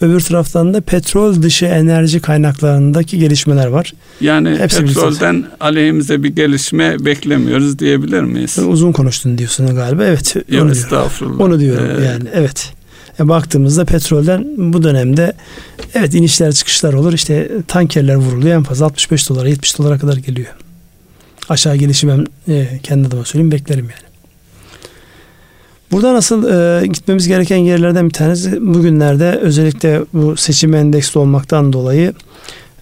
Öbür 0.00 0.20
taraftan 0.20 0.74
da 0.74 0.80
petrol 0.80 1.42
dışı 1.42 1.66
enerji 1.66 2.20
kaynaklarındaki 2.20 3.18
gelişmeler 3.18 3.66
var. 3.66 3.92
Yani 4.20 4.56
Hepsi 4.58 4.84
petrolden 4.84 5.44
aleyhimize 5.60 6.22
bir 6.22 6.28
gelişme 6.28 7.04
beklemiyoruz 7.04 7.78
diyebilir 7.78 8.20
miyiz? 8.20 8.58
Uzun 8.58 8.92
konuştun 8.92 9.38
diyorsun 9.38 9.74
galiba. 9.74 10.04
Evet. 10.04 10.34
Yok 10.36 10.44
onu 10.46 10.52
diyorum. 10.52 10.70
estağfurullah. 10.72 11.40
Onu 11.40 11.60
diyorum 11.60 11.86
Ee, 12.00 12.04
yani. 12.04 12.24
Evet. 12.34 12.72
E, 13.20 13.28
baktığımızda 13.28 13.84
petrolden 13.84 14.44
bu 14.56 14.82
dönemde 14.82 15.32
evet 15.94 16.14
inişler 16.14 16.52
çıkışlar 16.52 16.92
olur. 16.92 17.12
İşte 17.12 17.48
tankerler 17.68 18.14
vuruluyor. 18.16 18.54
En 18.56 18.62
fazla 18.62 18.84
65 18.86 19.28
dolara 19.28 19.48
70 19.48 19.78
dolara 19.78 19.98
kadar 19.98 20.16
geliyor. 20.16 20.48
Aşağı 21.48 21.76
gelişi 21.76 22.08
ben 22.08 22.26
e, 22.48 22.78
kendi 22.82 23.08
adıma 23.08 23.24
söyleyeyim 23.24 23.52
beklerim 23.52 23.84
yani. 23.84 24.07
Burada 25.92 26.14
nasıl 26.14 26.48
e, 26.48 26.86
gitmemiz 26.86 27.28
gereken 27.28 27.56
yerlerden 27.56 28.08
bir 28.08 28.14
tanesi 28.14 28.74
bugünlerde 28.74 29.38
özellikle 29.42 30.00
bu 30.12 30.36
seçim 30.36 30.74
endeksli 30.74 31.18
olmaktan 31.18 31.72
dolayı 31.72 32.12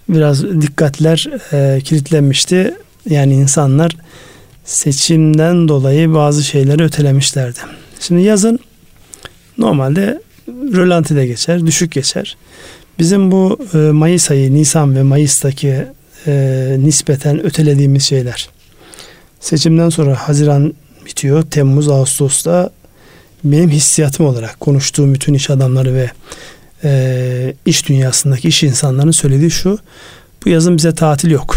biraz 0.09 0.61
dikkatler 0.61 1.27
e, 1.53 1.81
kilitlenmişti. 1.81 2.75
Yani 3.09 3.33
insanlar 3.33 3.97
seçimden 4.65 5.67
dolayı 5.67 6.13
bazı 6.13 6.43
şeyleri 6.43 6.83
ötelemişlerdi. 6.83 7.59
Şimdi 7.99 8.21
yazın 8.21 8.59
normalde 9.57 10.21
rölantide 10.47 11.27
geçer, 11.27 11.65
düşük 11.65 11.91
geçer. 11.91 12.37
Bizim 12.99 13.31
bu 13.31 13.59
e, 13.73 13.77
Mayıs 13.77 14.31
ayı, 14.31 14.53
Nisan 14.53 14.95
ve 14.95 15.03
Mayıs'taki 15.03 15.85
e, 16.27 16.75
nispeten 16.79 17.45
ötelediğimiz 17.45 18.03
şeyler. 18.03 18.49
Seçimden 19.39 19.89
sonra 19.89 20.15
Haziran 20.15 20.73
bitiyor, 21.05 21.43
Temmuz, 21.43 21.89
Ağustos'ta 21.89 22.69
benim 23.43 23.69
hissiyatım 23.69 24.25
olarak 24.25 24.59
konuştuğum 24.59 25.13
bütün 25.13 25.33
iş 25.33 25.49
adamları 25.49 25.93
ve 25.93 26.11
e, 26.83 27.53
iş 27.65 27.89
dünyasındaki 27.89 28.47
iş 28.47 28.63
insanlarının 28.63 29.11
söylediği 29.11 29.51
şu. 29.51 29.79
Bu 30.45 30.49
yazın 30.49 30.77
bize 30.77 30.95
tatil 30.95 31.31
yok. 31.31 31.55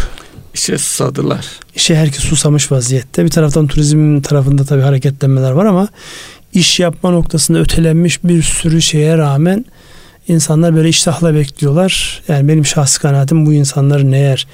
işe 0.55 0.79
susadılar. 0.79 1.47
İşe 1.75 1.97
herkes 1.97 2.25
susamış 2.25 2.73
vaziyette. 2.73 3.25
Bir 3.25 3.31
taraftan 3.31 3.67
turizm 3.67 4.21
tarafında 4.21 4.65
tabii 4.65 4.83
hareketlenmeler 4.83 5.51
var 5.51 5.67
ama 5.67 5.89
iş 6.53 6.81
yapma 6.81 7.11
noktasında 7.11 7.59
ötelenmiş 7.59 8.25
bir 8.25 8.43
sürü 8.43 8.83
şeye 8.83 9.19
rağmen 9.19 9.65
insanlar 10.29 10.77
böyle 10.77 10.89
iştahla 10.89 11.35
bekliyorlar. 11.35 12.23
Yani 12.29 12.49
benim 12.49 12.67
şahsi 12.67 13.01
kanaatim 13.01 13.47
bu 13.47 13.53
insanların 13.53 14.13
eğer 14.13 14.47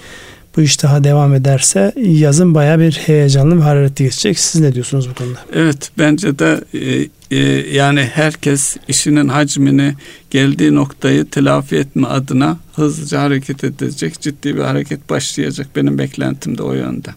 bu 0.57 0.61
iştaha 0.61 1.05
devam 1.05 1.35
ederse 1.35 1.92
yazın 1.97 2.55
baya 2.55 2.79
bir 2.79 2.92
heyecanlı 2.92 3.59
ve 3.59 3.62
hararetli 3.62 4.05
geçecek. 4.05 4.38
Siz 4.38 4.61
ne 4.61 4.75
diyorsunuz 4.75 5.11
bu 5.11 5.14
konuda? 5.14 5.38
Evet 5.53 5.90
bence 5.99 6.38
de 6.38 6.61
e, 6.75 7.09
e, 7.31 7.38
yani 7.77 8.01
herkes 8.01 8.77
işinin 8.88 9.29
hacmini 9.29 9.95
geldiği 10.31 10.75
noktayı 10.75 11.25
telafi 11.25 11.77
etme 11.77 12.07
adına 12.07 12.57
hızlıca 12.75 13.23
hareket 13.23 13.64
edecek. 13.64 14.21
Ciddi 14.21 14.57
bir 14.57 14.62
hareket 14.62 15.11
başlayacak. 15.11 15.69
Benim 15.77 15.99
beklentim 15.99 16.59
de 16.59 16.62
o 16.62 16.73
yönde. 16.73 17.09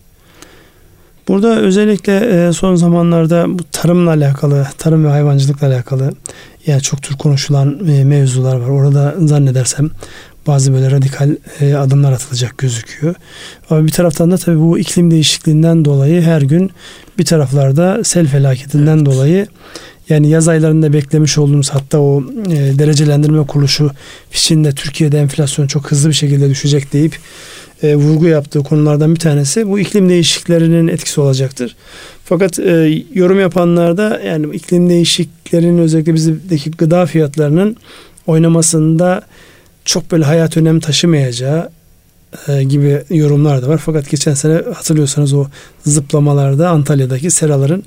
Burada 1.27 1.59
özellikle 1.59 2.47
e, 2.47 2.53
son 2.53 2.75
zamanlarda 2.75 3.59
bu 3.59 3.63
tarımla 3.71 4.09
alakalı, 4.09 4.67
tarım 4.77 5.05
ve 5.05 5.09
hayvancılıkla 5.09 5.67
alakalı 5.67 6.11
yani 6.65 6.81
çok 6.81 7.01
tür 7.01 7.17
konuşulan 7.17 7.87
e, 7.87 8.03
mevzular 8.03 8.55
var. 8.55 8.69
Orada 8.69 9.15
zannedersem 9.19 9.89
bazı 10.49 10.73
böyle 10.73 10.91
radikal 10.91 11.35
e, 11.61 11.75
adımlar 11.75 12.11
atılacak 12.11 12.57
gözüküyor. 12.57 13.15
Ama 13.69 13.85
bir 13.85 13.91
taraftan 13.91 14.31
da 14.31 14.37
tabii 14.37 14.59
bu 14.59 14.79
iklim 14.79 15.11
değişikliğinden 15.11 15.85
dolayı 15.85 16.21
her 16.21 16.41
gün 16.41 16.71
bir 17.17 17.25
taraflarda 17.25 18.03
sel 18.03 18.27
felaketinden 18.27 18.97
Evet. 18.97 19.05
dolayı 19.05 19.47
yani 20.09 20.29
yaz 20.29 20.47
aylarında 20.47 20.93
beklemiş 20.93 21.37
olduğumuz 21.37 21.69
hatta 21.69 21.99
o 21.99 22.23
e, 22.47 22.79
derecelendirme 22.79 23.47
kuruluşu 23.47 23.91
Fitch'in 24.29 24.63
Türkiye'de 24.63 25.19
enflasyon 25.19 25.67
çok 25.67 25.91
hızlı 25.91 26.09
bir 26.09 26.13
şekilde 26.13 26.49
düşecek 26.49 26.93
deyip 26.93 27.17
e, 27.83 27.95
vurgu 27.95 28.27
yaptığı 28.27 28.63
konulardan 28.63 29.15
bir 29.15 29.19
tanesi 29.19 29.67
bu 29.67 29.79
iklim 29.79 30.09
değişikliklerinin 30.09 30.87
etkisi 30.87 31.21
olacaktır. 31.21 31.75
Fakat 32.25 32.59
e, 32.59 33.03
yorum 33.13 33.39
yapanlar 33.39 33.97
da 33.97 34.21
yani 34.25 34.55
iklim 34.55 34.89
değişikliklerinin 34.89 35.77
özellikle 35.77 36.13
bizdeki 36.13 36.71
gıda 36.71 37.05
fiyatlarının 37.05 37.75
oynamasında 38.27 39.21
çok 39.89 40.11
böyle 40.11 40.25
hayat 40.25 40.57
önem 40.57 40.79
taşımayacağı 40.79 41.69
e, 42.47 42.63
gibi 42.63 43.03
yorumlar 43.09 43.61
da 43.61 43.67
var. 43.67 43.77
Fakat 43.85 44.09
geçen 44.09 44.33
sene 44.33 44.53
hatırlıyorsanız 44.53 45.33
o 45.33 45.47
zıplamalarda 45.85 46.69
Antalya'daki 46.69 47.31
seraların 47.31 47.83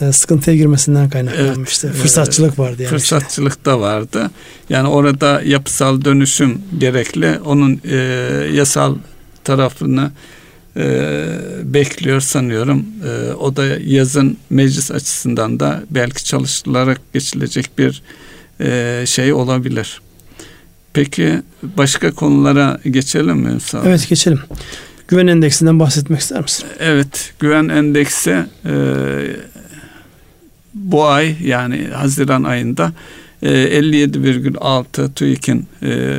e, 0.00 0.12
sıkıntıya 0.12 0.56
girmesinden 0.56 1.10
kaynaklanmıştı. 1.10 1.86
Evet, 1.86 1.96
Fırsatçılık 1.96 2.58
vardı 2.58 2.82
yani. 2.82 2.84
işte. 2.84 2.98
Fırsatçılık 2.98 3.64
da 3.64 3.80
vardı. 3.80 4.30
Yani 4.68 4.88
orada 4.88 5.42
yapısal 5.42 6.04
dönüşüm 6.04 6.62
gerekli. 6.78 7.38
Onun 7.44 7.80
e, 7.84 7.96
yasal 8.52 8.96
tarafını 9.44 10.10
e, 10.76 11.14
bekliyor 11.64 12.20
sanıyorum. 12.20 12.86
E, 13.04 13.32
o 13.32 13.56
da 13.56 13.64
yazın 13.84 14.36
meclis 14.50 14.90
açısından 14.90 15.60
da 15.60 15.82
belki 15.90 16.24
çalışılarak 16.24 17.00
geçilecek 17.12 17.70
bir 17.78 18.02
e, 18.60 19.02
şey 19.06 19.32
olabilir. 19.32 20.00
Peki 20.96 21.42
başka 21.62 22.10
konulara 22.10 22.80
geçelim 22.90 23.36
mi 23.36 23.50
Ünsal? 23.50 23.86
Evet 23.86 24.08
geçelim. 24.08 24.40
Güven 25.08 25.26
endeksinden 25.26 25.80
bahsetmek 25.80 26.20
ister 26.20 26.42
misin? 26.42 26.66
Evet, 26.78 27.32
güven 27.38 27.68
endeksi 27.68 28.44
e, 28.66 28.74
bu 30.74 31.04
ay 31.04 31.36
yani 31.42 31.88
Haziran 31.94 32.42
ayında 32.42 32.92
e, 33.42 33.48
57,6 33.48 35.14
TÜİK'in 35.14 35.66
e, 35.82 36.18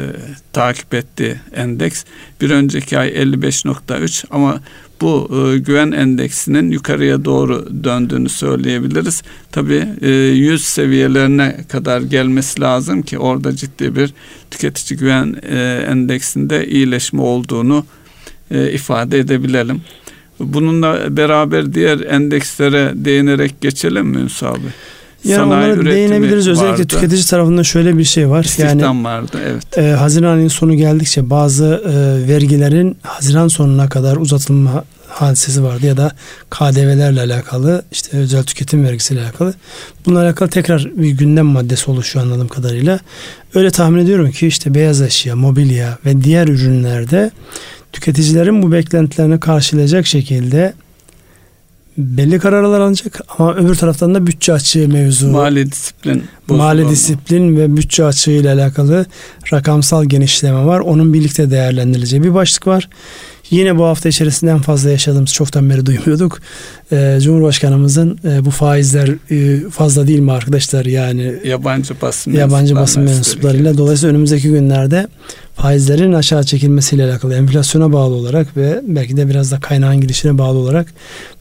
takip 0.54 0.94
ettiği 0.94 1.36
endeks. 1.56 2.04
Bir 2.42 2.50
önceki 2.50 3.00
ay 3.00 3.10
55,3 3.10 4.26
ama 4.32 4.62
bu 5.02 5.30
e, 5.32 5.58
güven 5.58 5.92
endeksinin 5.92 6.72
yukarıya 6.72 7.26
doğru 7.26 7.84
döndüğünü 7.84 8.30
söyleyebiliriz. 8.30 9.24
Tabii 9.52 9.88
e, 10.02 10.10
100 10.10 10.64
seviyelerine 10.64 11.58
kadar 11.70 12.02
gelmesi 12.02 12.62
lazım 12.62 13.02
ki 13.02 13.20
orada 13.20 13.56
ciddi 13.56 13.96
bir 13.96 14.14
tüketici 14.52 15.00
güven 15.00 15.36
e, 15.50 15.86
endeksinde 15.90 16.68
iyileşme 16.68 17.22
olduğunu 17.22 17.86
e, 18.52 18.72
ifade 18.72 19.20
edebilelim. 19.20 19.82
Bununla 20.40 21.18
beraber 21.18 21.74
diğer 21.74 22.00
endekslere 22.00 22.92
değinerek 22.96 23.62
geçelim 23.62 24.08
mi 24.08 24.18
Ünsal 24.18 24.56
Bey? 24.56 24.72
Yani 25.28 25.50
Sanayi 25.50 25.74
onlara 25.74 25.86
değinebiliriz. 25.86 26.48
Özellikle 26.48 26.72
vardı, 26.72 26.88
tüketici 26.88 27.26
tarafında 27.26 27.64
şöyle 27.64 27.98
bir 27.98 28.04
şey 28.04 28.30
var. 28.30 28.44
istihdam 28.44 28.80
Yani 28.80 29.04
vardı 29.04 29.38
evet. 29.46 29.78
e, 29.78 29.92
Haziran 29.92 30.36
ayının 30.36 30.48
sonu 30.48 30.74
geldikçe 30.74 31.30
bazı 31.30 31.84
e, 31.86 32.28
vergilerin 32.28 32.98
Haziran 33.02 33.48
sonuna 33.48 33.90
kadar 33.90 34.18
uzatılma 34.18 34.84
hadisesi 35.08 35.64
vardı 35.64 35.86
ya 35.86 35.98
da 35.98 36.12
KDV'lerle 36.50 37.22
alakalı 37.22 37.82
işte 37.92 38.18
özel 38.18 38.44
tüketim 38.44 38.86
vergisiyle 38.86 39.22
alakalı. 39.22 39.54
Bununla 40.06 40.22
alakalı 40.22 40.50
tekrar 40.50 40.86
bir 40.96 41.10
gündem 41.10 41.46
maddesi 41.46 41.92
oluşuyor 41.92 42.26
anladığım 42.26 42.48
kadarıyla. 42.48 43.00
Öyle 43.56 43.72
tahmin 43.72 44.04
ediyorum 44.04 44.32
ki 44.32 44.48
işte 44.48 44.74
beyaz 44.74 45.02
eşya, 45.02 45.36
mobilya 45.36 45.98
ve 46.06 46.24
diğer 46.24 46.48
ürünlerde 46.48 47.32
tüketicilerin 47.94 48.64
bu 48.64 48.72
beklentilerini 48.72 49.40
karşılayacak 49.40 50.08
şekilde 50.08 50.74
belli 51.98 52.40
kararlar 52.40 52.80
alınacak 52.80 53.22
ama 53.38 53.56
öbür 53.56 53.76
taraftan 53.76 54.16
da 54.16 54.28
bütçe 54.28 54.54
açığı 54.54 54.88
mevzu 54.88 55.28
Mali 55.28 55.72
disiplin 55.72 56.24
mali 56.48 56.90
disiplin 56.90 57.58
ve 57.58 57.78
bütçe 57.78 58.06
açığı 58.06 58.32
ile 58.32 58.52
alakalı 58.52 59.06
rakamsal 59.54 60.06
genişleme 60.06 60.66
var. 60.66 60.80
Onun 60.80 61.14
birlikte 61.14 61.52
değerlendirileceği 61.52 62.24
bir 62.24 62.34
başlık 62.34 62.68
var. 62.68 62.90
Yine 63.50 63.78
bu 63.78 63.84
hafta 63.84 64.10
içerisinde 64.10 64.52
en 64.52 64.60
fazla 64.60 64.90
yaşadığımız 64.90 65.34
çoktan 65.34 65.70
beri 65.70 65.86
duymuyorduk. 65.86 66.40
e, 66.92 67.18
Cumhurbaşkanımızın 67.22 68.20
e, 68.26 68.46
bu 68.46 68.52
faizler 68.52 69.10
e, 69.32 69.70
fazla 69.70 70.08
değil 70.08 70.20
mi 70.20 70.32
arkadaşlar 70.32 70.86
yani 70.86 71.36
yabancı 71.44 71.94
basın 72.02 72.32
yabancı 72.32 72.76
basın 72.76 73.04
mensuplarıyla 73.04 73.78
dolayısıyla 73.78 74.12
önümüzdeki 74.12 74.50
günlerde 74.50 75.08
faizlerin 75.58 76.14
aşağı 76.14 76.44
çekilmesiyle 76.44 77.04
alakalı 77.06 77.36
enflasyona 77.36 77.94
bağlı 77.94 78.16
olarak 78.16 78.58
ve 78.58 78.82
belki 78.84 79.18
de 79.18 79.30
biraz 79.30 79.52
da 79.52 79.60
kaynağın 79.60 80.02
gidişine 80.02 80.38
bağlı 80.38 80.58
olarak 80.58 80.88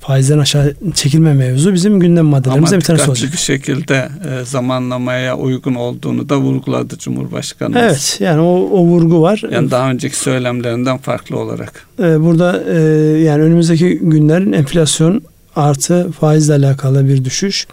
faizlerin 0.01 0.41
aşağı 0.41 0.75
çekilme 0.95 1.35
mevzu 1.35 1.75
bizim 1.75 2.01
gündem 2.01 2.27
maddelerimizden 2.27 2.81
bir 2.81 2.85
tanesi 2.85 3.11
olacak. 3.11 3.29
Ama 3.31 3.37
şekilde 3.37 4.09
e, 4.31 4.45
zamanlamaya 4.45 5.37
uygun 5.37 5.75
olduğunu 5.75 6.29
da 6.29 6.37
vurguladı 6.37 6.99
Cumhurbaşkanımız. 6.99 7.83
Evet 7.83 8.17
yani 8.21 8.41
o, 8.41 8.69
o 8.73 8.85
vurgu 8.85 9.23
var. 9.23 9.43
Yani 9.51 9.71
daha 9.71 9.91
önceki 9.91 10.17
söylemlerinden 10.17 10.99
farklı 10.99 11.39
olarak. 11.39 11.87
E, 11.99 12.21
burada 12.21 12.63
e, 12.69 12.79
yani 13.19 13.43
önümüzdeki 13.43 13.99
günlerin 14.03 14.53
enflasyon 14.53 15.23
artı 15.57 16.13
faizle 16.13 16.55
alakalı 16.55 17.09
bir 17.09 17.25
düşüş. 17.25 17.67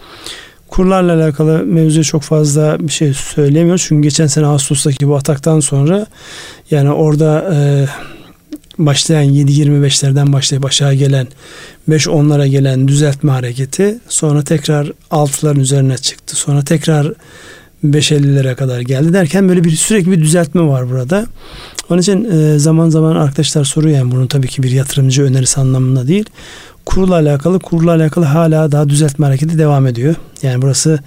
Kurlarla 0.73 1.13
alakalı 1.13 1.65
mevzuya 1.65 2.03
çok 2.03 2.21
fazla 2.21 2.77
bir 2.79 2.91
şey 2.91 3.13
söylemiyoruz. 3.13 3.85
Çünkü 3.87 4.01
geçen 4.01 4.27
sene 4.27 4.45
Ağustos'taki 4.45 5.07
bu 5.07 5.15
ataktan 5.15 5.59
sonra 5.59 6.05
yani 6.71 6.91
orada 6.91 7.53
e, 7.53 7.85
başlayan 8.77 9.25
7.25'lerden 9.25 10.33
başlayıp 10.33 10.65
aşağı 10.65 10.93
gelen 10.93 11.27
5-10'lara 11.89 12.47
gelen 12.47 12.87
düzeltme 12.87 13.31
hareketi 13.31 13.99
sonra 14.07 14.43
tekrar 14.43 14.91
6'ların 15.11 15.59
üzerine 15.59 15.97
çıktı. 15.97 16.35
Sonra 16.35 16.61
tekrar 16.63 17.13
5.50'lere 17.85 18.55
kadar 18.55 18.79
geldi 18.79 19.13
derken 19.13 19.49
böyle 19.49 19.63
bir 19.63 19.71
sürekli 19.71 20.11
bir 20.11 20.21
düzeltme 20.21 20.61
var 20.61 20.89
burada. 20.89 21.25
Onun 21.89 22.01
için 22.01 22.25
e, 22.25 22.59
zaman 22.59 22.89
zaman 22.89 23.15
arkadaşlar 23.15 23.63
soruyor 23.63 23.97
yani 23.97 24.11
bunun 24.11 24.27
tabii 24.27 24.47
ki 24.47 24.63
bir 24.63 24.71
yatırımcı 24.71 25.23
önerisi 25.23 25.59
anlamında 25.59 26.07
değil 26.07 26.25
kurla 26.85 27.15
alakalı 27.15 27.59
kurla 27.59 27.91
alakalı 27.91 28.25
hala 28.25 28.71
daha 28.71 28.89
düzeltme 28.89 29.25
hareketi 29.25 29.57
devam 29.57 29.87
ediyor. 29.87 30.15
Yani 30.41 30.61
burası 30.61 30.99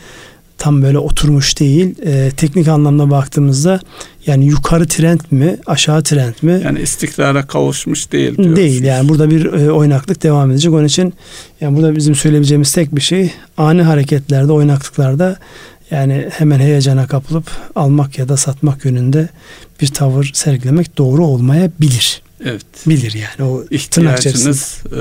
tam 0.59 0.83
böyle 0.83 0.99
oturmuş 0.99 1.61
değil. 1.61 1.95
E, 2.03 2.31
teknik 2.31 2.69
anlamda 2.69 3.11
baktığımızda 3.11 3.81
yani 4.27 4.47
yukarı 4.47 4.89
trend 4.89 5.21
mi 5.31 5.57
aşağı 5.67 6.03
trend 6.03 6.35
mi? 6.43 6.61
Yani 6.65 6.81
istikrara 6.81 7.47
kavuşmuş 7.47 8.13
değil 8.13 8.37
diyorsunuz. 8.37 8.57
Değil 8.57 8.85
yani 8.85 9.09
burada 9.09 9.31
bir 9.31 9.45
e, 9.45 9.73
oynaklık 9.73 10.23
devam 10.23 10.51
edecek. 10.51 10.73
Onun 10.73 10.85
için 10.85 11.15
yani 11.61 11.77
burada 11.77 11.97
bizim 11.97 12.15
söyleyebileceğimiz 12.15 12.73
tek 12.73 12.97
bir 12.97 13.01
şey 13.01 13.31
ani 13.57 13.83
hareketlerde 13.83 14.53
oynaklıklarda 14.53 15.37
yani 15.91 16.29
hemen 16.33 16.59
heyecana 16.59 17.07
kapılıp 17.07 17.51
almak 17.75 18.19
ya 18.19 18.29
da 18.29 18.37
satmak 18.37 18.85
yönünde 18.85 19.29
bir 19.81 19.87
tavır 19.87 20.31
sergilemek 20.35 20.99
doğru 20.99 21.27
olmayabilir. 21.27 22.23
Evet. 22.45 22.67
Bilir 22.87 23.13
yani 23.13 23.51
o 23.51 23.65
ihtiyacınız 23.71 24.83
e, 24.93 24.99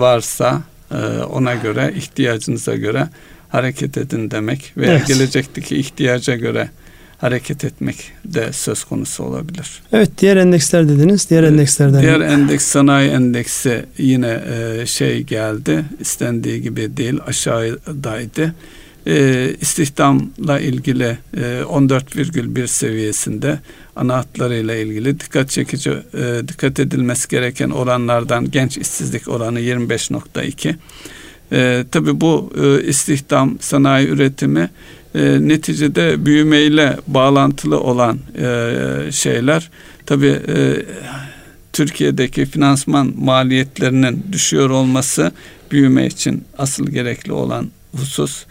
varsa 0.00 0.62
e, 0.90 0.96
ona 1.22 1.54
göre 1.54 1.94
ihtiyacınıza 1.96 2.74
göre 2.76 3.08
hareket 3.48 3.98
edin 3.98 4.30
demek 4.30 4.72
veya 4.76 4.92
evet. 4.92 5.06
gelecekteki 5.06 5.76
ihtiyaca 5.76 6.36
göre 6.36 6.70
hareket 7.18 7.64
etmek 7.64 8.12
de 8.24 8.52
söz 8.52 8.84
konusu 8.84 9.24
olabilir. 9.24 9.82
Evet 9.92 10.10
diğer 10.18 10.36
endeksler 10.36 10.88
dediniz. 10.88 11.30
Diğer 11.30 11.42
endekslerden. 11.42 12.02
Diğer 12.02 12.20
endeks 12.20 12.64
sanayi 12.64 13.10
endeksi 13.10 13.84
yine 13.98 14.40
e, 14.52 14.86
şey 14.86 15.22
geldi. 15.22 15.84
istendiği 16.00 16.62
gibi 16.62 16.96
değil 16.96 17.18
aşağıdaydı. 17.26 18.54
E, 19.06 19.54
istihdamla 19.60 20.60
ilgili 20.60 21.18
e, 21.36 21.40
14,1 21.40 22.66
seviyesinde 22.66 23.58
ana 23.96 24.16
hatlarıyla 24.16 24.76
ilgili 24.76 25.20
dikkat 25.20 25.50
çekici 25.50 25.90
e, 25.90 26.48
dikkat 26.48 26.80
edilmesi 26.80 27.28
gereken 27.28 27.70
oranlardan 27.70 28.50
genç 28.50 28.78
işsizlik 28.78 29.28
oranı 29.28 29.60
25.2. 29.60 30.74
E, 31.52 31.84
tabii 31.92 32.20
bu 32.20 32.52
e, 32.62 32.82
istihdam 32.82 33.58
sanayi 33.60 34.08
üretimi 34.08 34.70
e, 35.14 35.48
neticede 35.48 36.26
büyümeyle 36.26 36.96
bağlantılı 37.06 37.80
olan 37.80 38.18
e, 38.38 39.12
şeyler 39.12 39.70
tabii 40.06 40.40
e, 40.48 40.84
Türkiye'deki 41.72 42.46
finansman 42.46 43.12
maliyetlerinin 43.18 44.26
düşüyor 44.32 44.70
olması 44.70 45.32
büyüme 45.70 46.06
için 46.06 46.44
asıl 46.58 46.86
gerekli 46.86 47.32
olan 47.32 47.70
husus 47.96 48.44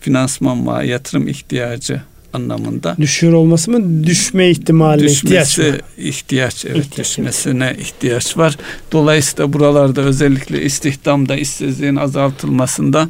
finansman 0.00 0.66
ve 0.66 0.86
yatırım 0.86 1.28
ihtiyacı 1.28 2.02
anlamında. 2.32 2.96
Düşüyor 3.00 3.32
olması 3.32 3.70
mı? 3.70 4.04
Düşme 4.06 4.50
ihtimali 4.50 5.06
ihtiyaç 5.06 5.58
mı? 5.58 5.64
ihtiyaç 5.96 6.64
evet 6.64 6.86
ihtiyaç, 6.86 7.08
düşmesine 7.08 7.66
evet. 7.66 7.80
ihtiyaç 7.80 8.36
var. 8.36 8.56
Dolayısıyla 8.92 9.52
buralarda 9.52 10.00
özellikle 10.00 10.62
istihdamda 10.62 11.36
işsizliğin 11.36 11.96
azaltılmasında 11.96 13.08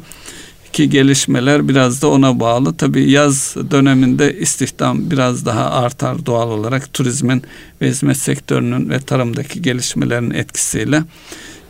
ki 0.73 0.89
gelişmeler 0.89 1.67
biraz 1.67 2.01
da 2.01 2.07
ona 2.07 2.39
bağlı. 2.39 2.77
Tabii 2.77 3.11
yaz 3.11 3.55
döneminde 3.71 4.39
istihdam 4.39 5.11
biraz 5.11 5.45
daha 5.45 5.71
artar 5.71 6.25
doğal 6.25 6.49
olarak 6.49 6.93
turizmin 6.93 7.43
ve 7.81 7.87
hizmet 7.87 8.17
sektörünün 8.17 8.89
ve 8.89 8.99
tarımdaki 8.99 9.61
gelişmelerin 9.61 10.31
etkisiyle. 10.31 11.03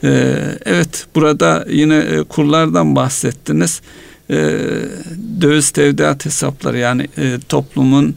Ee, 0.04 0.36
evet 0.66 1.08
burada 1.16 1.66
yine 1.70 1.96
e, 1.98 2.24
kurlardan 2.24 2.96
bahsettiniz 2.96 3.82
e, 4.30 4.36
döviz 5.42 5.70
tevdiat 5.70 6.26
hesapları 6.26 6.78
yani 6.78 7.08
e, 7.18 7.40
toplumun 7.50 8.16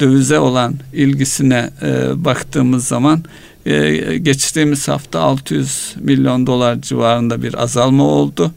dövize 0.00 0.38
olan 0.38 0.74
ilgisine 0.92 1.70
e, 1.82 2.24
baktığımız 2.24 2.86
zaman 2.86 3.24
e, 3.66 4.18
geçtiğimiz 4.18 4.88
hafta 4.88 5.20
600 5.20 5.94
milyon 6.00 6.46
dolar 6.46 6.80
civarında 6.80 7.42
bir 7.42 7.62
azalma 7.62 8.04
oldu. 8.04 8.52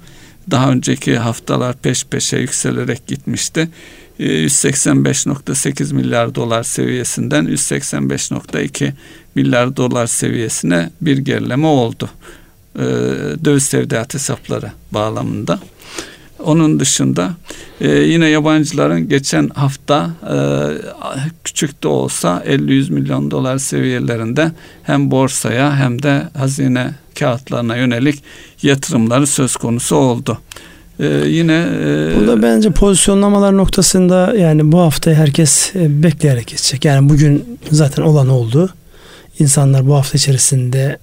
Daha 0.51 0.71
önceki 0.71 1.17
haftalar 1.17 1.75
peş 1.75 2.03
peşe 2.03 2.37
yükselerek 2.37 3.07
gitmişti. 3.07 3.69
185.8 4.19 5.91
e, 5.91 5.93
milyar 5.93 6.35
dolar 6.35 6.63
seviyesinden 6.63 7.45
185.2 7.45 8.91
milyar 9.35 9.77
dolar 9.77 10.07
seviyesine 10.07 10.89
bir 11.01 11.17
gerileme 11.17 11.67
oldu. 11.67 12.09
E, 12.75 12.83
döviz 13.45 13.69
tevdiat 13.69 14.13
hesapları 14.13 14.71
bağlamında. 14.91 15.59
Onun 16.45 16.79
dışında 16.79 17.31
e, 17.81 17.89
yine 17.89 18.27
yabancıların 18.27 19.09
geçen 19.09 19.49
hafta 19.49 20.09
e, 20.31 20.37
küçük 21.43 21.83
de 21.83 21.87
olsa 21.87 22.43
50-100 22.47 22.93
milyon 22.93 23.31
dolar 23.31 23.57
seviyelerinde 23.57 24.51
hem 24.83 25.11
borsaya 25.11 25.75
hem 25.77 26.03
de 26.03 26.23
hazine 26.37 26.91
kağıtlarına 27.19 27.75
yönelik 27.75 28.23
yatırımları 28.61 29.27
söz 29.27 29.55
konusu 29.55 29.95
oldu. 29.95 30.37
Ee, 31.01 31.05
yine 31.27 31.53
e, 31.53 32.19
burada 32.19 32.41
bence 32.41 32.71
pozisyonlamalar 32.71 33.57
noktasında 33.57 34.35
yani 34.37 34.71
bu 34.71 34.79
hafta 34.79 35.11
herkes 35.11 35.75
e, 35.75 36.03
bekleyerek 36.03 36.47
geçecek. 36.47 36.85
Yani 36.85 37.09
bugün 37.09 37.59
zaten 37.71 38.03
olan 38.03 38.29
oldu. 38.29 38.73
İnsanlar 39.39 39.87
bu 39.87 39.95
hafta 39.95 40.17
içerisinde 40.17 40.97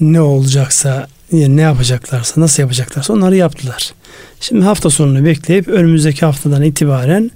ne 0.00 0.20
olacaksa 0.20 1.06
ne 1.32 1.60
yapacaklarsa 1.60 2.40
nasıl 2.40 2.62
yapacaklarsa 2.62 3.12
onları 3.12 3.36
yaptılar. 3.36 3.92
Şimdi 4.40 4.64
hafta 4.64 4.90
sonunu 4.90 5.24
bekleyip 5.24 5.68
önümüzdeki 5.68 6.26
haftadan 6.26 6.62
itibaren 6.62 7.30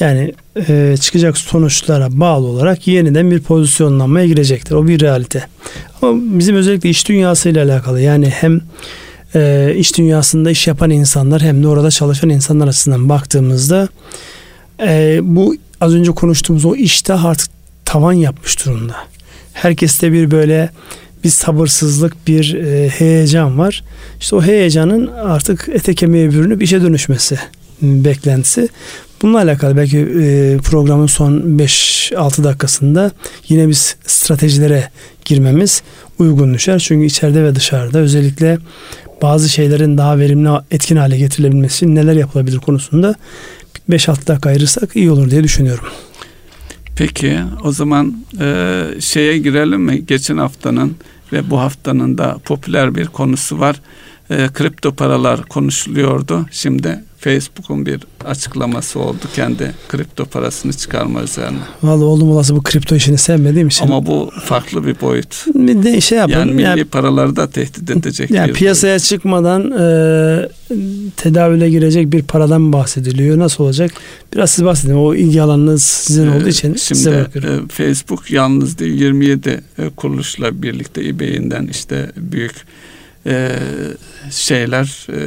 yani 0.00 0.32
e, 0.68 0.96
çıkacak 1.00 1.38
sonuçlara 1.38 2.20
bağlı 2.20 2.46
olarak 2.46 2.86
yeniden 2.86 3.30
bir 3.30 3.40
pozisyonlanmaya 3.40 4.26
girecektir. 4.26 4.74
O 4.74 4.88
bir 4.88 5.00
realite. 5.00 5.46
Ama 6.02 6.20
bizim 6.38 6.56
özellikle 6.56 6.88
iş 6.88 7.08
dünyasıyla 7.08 7.64
alakalı 7.64 8.00
yani 8.00 8.30
hem 8.30 8.60
e, 9.34 9.74
iş 9.76 9.98
dünyasında 9.98 10.50
iş 10.50 10.66
yapan 10.66 10.90
insanlar 10.90 11.42
hem 11.42 11.62
de 11.62 11.68
orada 11.68 11.90
çalışan 11.90 12.30
insanlar 12.30 12.68
açısından 12.68 13.08
baktığımızda 13.08 13.88
e, 14.80 15.18
bu 15.22 15.56
az 15.80 15.94
önce 15.94 16.10
konuştuğumuz 16.10 16.64
o 16.64 16.76
işte 16.76 17.14
artık 17.14 17.50
tavan 17.84 18.12
yapmış 18.12 18.66
durumda. 18.66 18.94
Herkeste 19.52 20.12
bir 20.12 20.30
böyle 20.30 20.70
bir 21.24 21.28
sabırsızlık, 21.28 22.26
bir 22.26 22.54
e, 22.54 22.88
heyecan 22.88 23.58
var. 23.58 23.84
İşte 24.20 24.36
o 24.36 24.42
heyecanın 24.42 25.06
artık 25.06 25.68
ete 25.72 25.94
kemiğe 25.94 26.30
bürünüp 26.30 26.62
işe 26.62 26.82
dönüşmesi 26.82 27.38
beklentisi. 27.82 28.68
Bununla 29.22 29.38
alakalı 29.38 29.76
belki 29.76 29.98
e, 29.98 30.58
programın 30.58 31.06
son 31.06 31.32
5-6 31.32 32.44
dakikasında 32.44 33.10
yine 33.48 33.68
biz 33.68 33.96
stratejilere 34.06 34.90
girmemiz 35.24 35.82
uygun 36.18 36.54
düşer. 36.54 36.78
Çünkü 36.78 37.06
içeride 37.06 37.44
ve 37.44 37.54
dışarıda 37.54 37.98
özellikle 37.98 38.58
bazı 39.22 39.48
şeylerin 39.48 39.98
daha 39.98 40.18
verimli 40.18 40.48
etkin 40.70 40.96
hale 40.96 41.18
getirilebilmesi 41.18 41.94
neler 41.94 42.14
yapılabilir 42.14 42.58
konusunda 42.58 43.14
5-6 43.90 44.26
dakika 44.26 44.48
ayırırsak 44.48 44.96
iyi 44.96 45.10
olur 45.10 45.30
diye 45.30 45.44
düşünüyorum. 45.44 45.84
Peki 46.96 47.38
o 47.64 47.72
zaman 47.72 48.24
e, 48.40 48.84
şeye 49.00 49.38
girelim 49.38 49.80
mi? 49.80 50.06
Geçen 50.06 50.36
haftanın 50.36 50.96
ve 51.34 51.50
bu 51.50 51.60
haftanın 51.60 52.18
da 52.18 52.38
popüler 52.44 52.94
bir 52.94 53.06
konusu 53.06 53.60
var. 53.60 53.80
E, 54.30 54.48
kripto 54.48 54.94
paralar 54.94 55.42
konuşuluyordu. 55.42 56.46
Şimdi 56.50 57.04
Facebook'un 57.24 57.86
bir 57.86 58.00
açıklaması 58.24 59.00
oldu 59.00 59.18
kendi 59.34 59.72
kripto 59.88 60.24
parasını 60.24 60.72
çıkarma 60.72 61.22
üzerine. 61.22 61.58
Vallahi 61.82 62.04
oldum 62.04 62.30
olası 62.30 62.56
bu 62.56 62.62
kripto 62.62 62.94
işini 62.94 63.18
sevmediğim 63.18 63.68
için. 63.68 63.84
Ama 63.84 64.06
bu 64.06 64.30
farklı 64.44 64.86
bir 64.86 65.00
boyut. 65.00 65.44
Bir 65.54 65.82
de 65.82 66.00
şey 66.00 66.18
yapalım. 66.18 66.38
Yani 66.38 66.52
milli 66.52 66.62
yani, 66.62 66.84
paraları 66.84 67.36
da 67.36 67.50
tehdit 67.50 67.90
edecek 67.90 68.30
yani 68.30 68.48
bir 68.48 68.54
piyasaya 68.54 68.90
boyut. 68.90 69.04
çıkmadan 69.04 69.70
e, 69.70 70.48
tedavüle 71.16 71.70
girecek 71.70 72.12
bir 72.12 72.22
paradan 72.22 72.72
bahsediliyor. 72.72 73.38
Nasıl 73.38 73.64
olacak? 73.64 73.90
Biraz 74.34 74.50
siz 74.50 74.64
bahsedin. 74.64 74.94
O 74.94 75.14
ilgi 75.14 75.42
alanınız 75.42 75.82
sizin 75.82 76.28
olduğu 76.28 76.48
için 76.48 76.68
Şimdi, 76.68 76.78
size 76.78 77.10
bırakıyorum. 77.10 77.64
E, 77.64 77.68
Facebook 77.68 78.30
yalnız 78.30 78.78
değil 78.78 79.00
27 79.00 79.60
e, 79.78 79.88
kuruluşla 79.88 80.62
birlikte 80.62 81.08
eBay'inden 81.08 81.66
işte 81.66 82.12
büyük 82.16 82.54
e, 83.26 83.58
şeyler 84.30 85.06
e, 85.12 85.18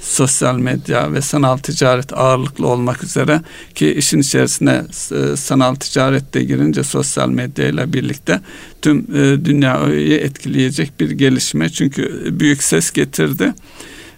sosyal 0.00 0.58
medya 0.58 1.12
ve 1.12 1.20
sanal 1.20 1.56
ticaret 1.56 2.12
ağırlıklı 2.12 2.66
olmak 2.66 3.04
üzere 3.04 3.40
ki 3.74 3.94
işin 3.94 4.20
içerisine 4.20 4.82
e, 5.12 5.36
sanal 5.36 5.74
ticarette 5.74 6.44
girince 6.44 6.82
sosyal 6.82 7.28
medya 7.28 7.68
ile 7.68 7.92
birlikte 7.92 8.40
tüm 8.82 8.98
e, 8.98 9.44
dünyayı 9.44 10.16
etkileyecek 10.16 11.00
bir 11.00 11.10
gelişme 11.10 11.68
çünkü 11.68 12.26
büyük 12.40 12.62
ses 12.62 12.90
getirdi. 12.90 13.54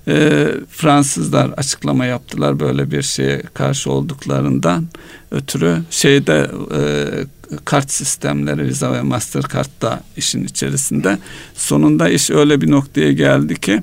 E, 0.08 0.46
Fransızlar 0.70 1.50
açıklama 1.56 2.06
yaptılar 2.06 2.60
böyle 2.60 2.90
bir 2.90 3.02
şeye 3.02 3.42
karşı 3.54 3.92
olduklarından 3.92 4.88
ötürü 5.30 5.78
şeyde 5.90 6.50
e, 6.74 6.80
kart 7.64 7.90
sistemleri 7.90 8.64
Visa 8.64 8.92
ve 8.92 9.02
Mastercard 9.02 9.82
da 9.82 10.00
işin 10.16 10.44
içerisinde. 10.44 11.18
Sonunda 11.54 12.08
iş 12.08 12.30
öyle 12.30 12.60
bir 12.60 12.70
noktaya 12.70 13.12
geldi 13.12 13.60
ki 13.60 13.82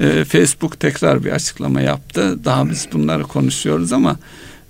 e, 0.00 0.24
Facebook 0.24 0.80
tekrar 0.80 1.24
bir 1.24 1.30
açıklama 1.30 1.80
yaptı. 1.80 2.44
Daha 2.44 2.70
biz 2.70 2.88
bunları 2.92 3.22
konuşuyoruz 3.22 3.92
ama 3.92 4.16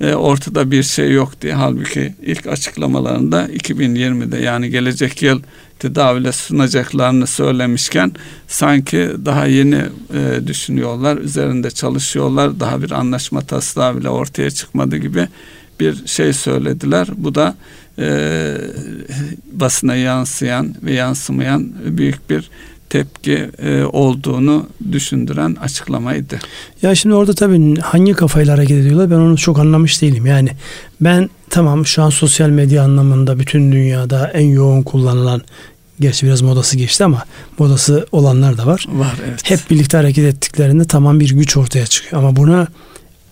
e, 0.00 0.14
ortada 0.14 0.70
bir 0.70 0.82
şey 0.82 1.12
yok 1.12 1.42
diye. 1.42 1.54
Halbuki 1.54 2.14
ilk 2.22 2.46
açıklamalarında 2.46 3.46
2020'de 3.46 4.38
yani 4.38 4.70
gelecek 4.70 5.22
yıl 5.22 5.42
tedavüle 5.78 6.32
sunacaklarını 6.32 7.26
söylemişken 7.26 8.12
sanki 8.48 9.10
daha 9.24 9.46
yeni 9.46 9.82
e, 10.14 10.46
düşünüyorlar, 10.46 11.16
üzerinde 11.16 11.70
çalışıyorlar. 11.70 12.60
Daha 12.60 12.82
bir 12.82 12.90
anlaşma 12.90 13.40
taslağı 13.40 13.96
bile 13.96 14.08
ortaya 14.08 14.50
çıkmadı 14.50 14.96
gibi 14.96 15.28
bir 15.80 16.06
şey 16.06 16.32
söylediler. 16.32 17.08
Bu 17.16 17.34
da 17.34 17.54
e, 17.98 18.54
basına 19.52 19.96
yansıyan 19.96 20.74
ve 20.82 20.92
yansımayan 20.92 21.72
büyük 21.84 22.30
bir 22.30 22.50
tepki 22.90 23.50
e, 23.62 23.82
olduğunu 23.82 24.66
düşündüren 24.92 25.56
açıklamaydı. 25.62 26.38
Ya 26.82 26.94
şimdi 26.94 27.14
orada 27.14 27.34
tabii 27.34 27.80
hangi 27.80 28.12
kafayla 28.12 28.54
hareket 28.54 28.76
ediyorlar 28.76 29.10
ben 29.10 29.16
onu 29.16 29.36
çok 29.36 29.58
anlamış 29.58 30.02
değilim. 30.02 30.26
Yani 30.26 30.48
ben 31.00 31.30
tamam 31.50 31.86
şu 31.86 32.02
an 32.02 32.10
sosyal 32.10 32.48
medya 32.48 32.82
anlamında 32.82 33.38
bütün 33.38 33.72
dünyada 33.72 34.30
en 34.34 34.46
yoğun 34.46 34.82
kullanılan 34.82 35.42
Gerçi 36.00 36.26
biraz 36.26 36.42
modası 36.42 36.76
geçti 36.76 37.04
ama 37.04 37.24
modası 37.58 38.06
olanlar 38.12 38.58
da 38.58 38.66
var. 38.66 38.86
Var 38.92 39.14
evet. 39.28 39.50
Hep 39.50 39.70
birlikte 39.70 39.96
hareket 39.96 40.24
ettiklerinde 40.24 40.84
tamam 40.84 41.20
bir 41.20 41.30
güç 41.30 41.56
ortaya 41.56 41.86
çıkıyor. 41.86 42.22
Ama 42.22 42.36
buna 42.36 42.66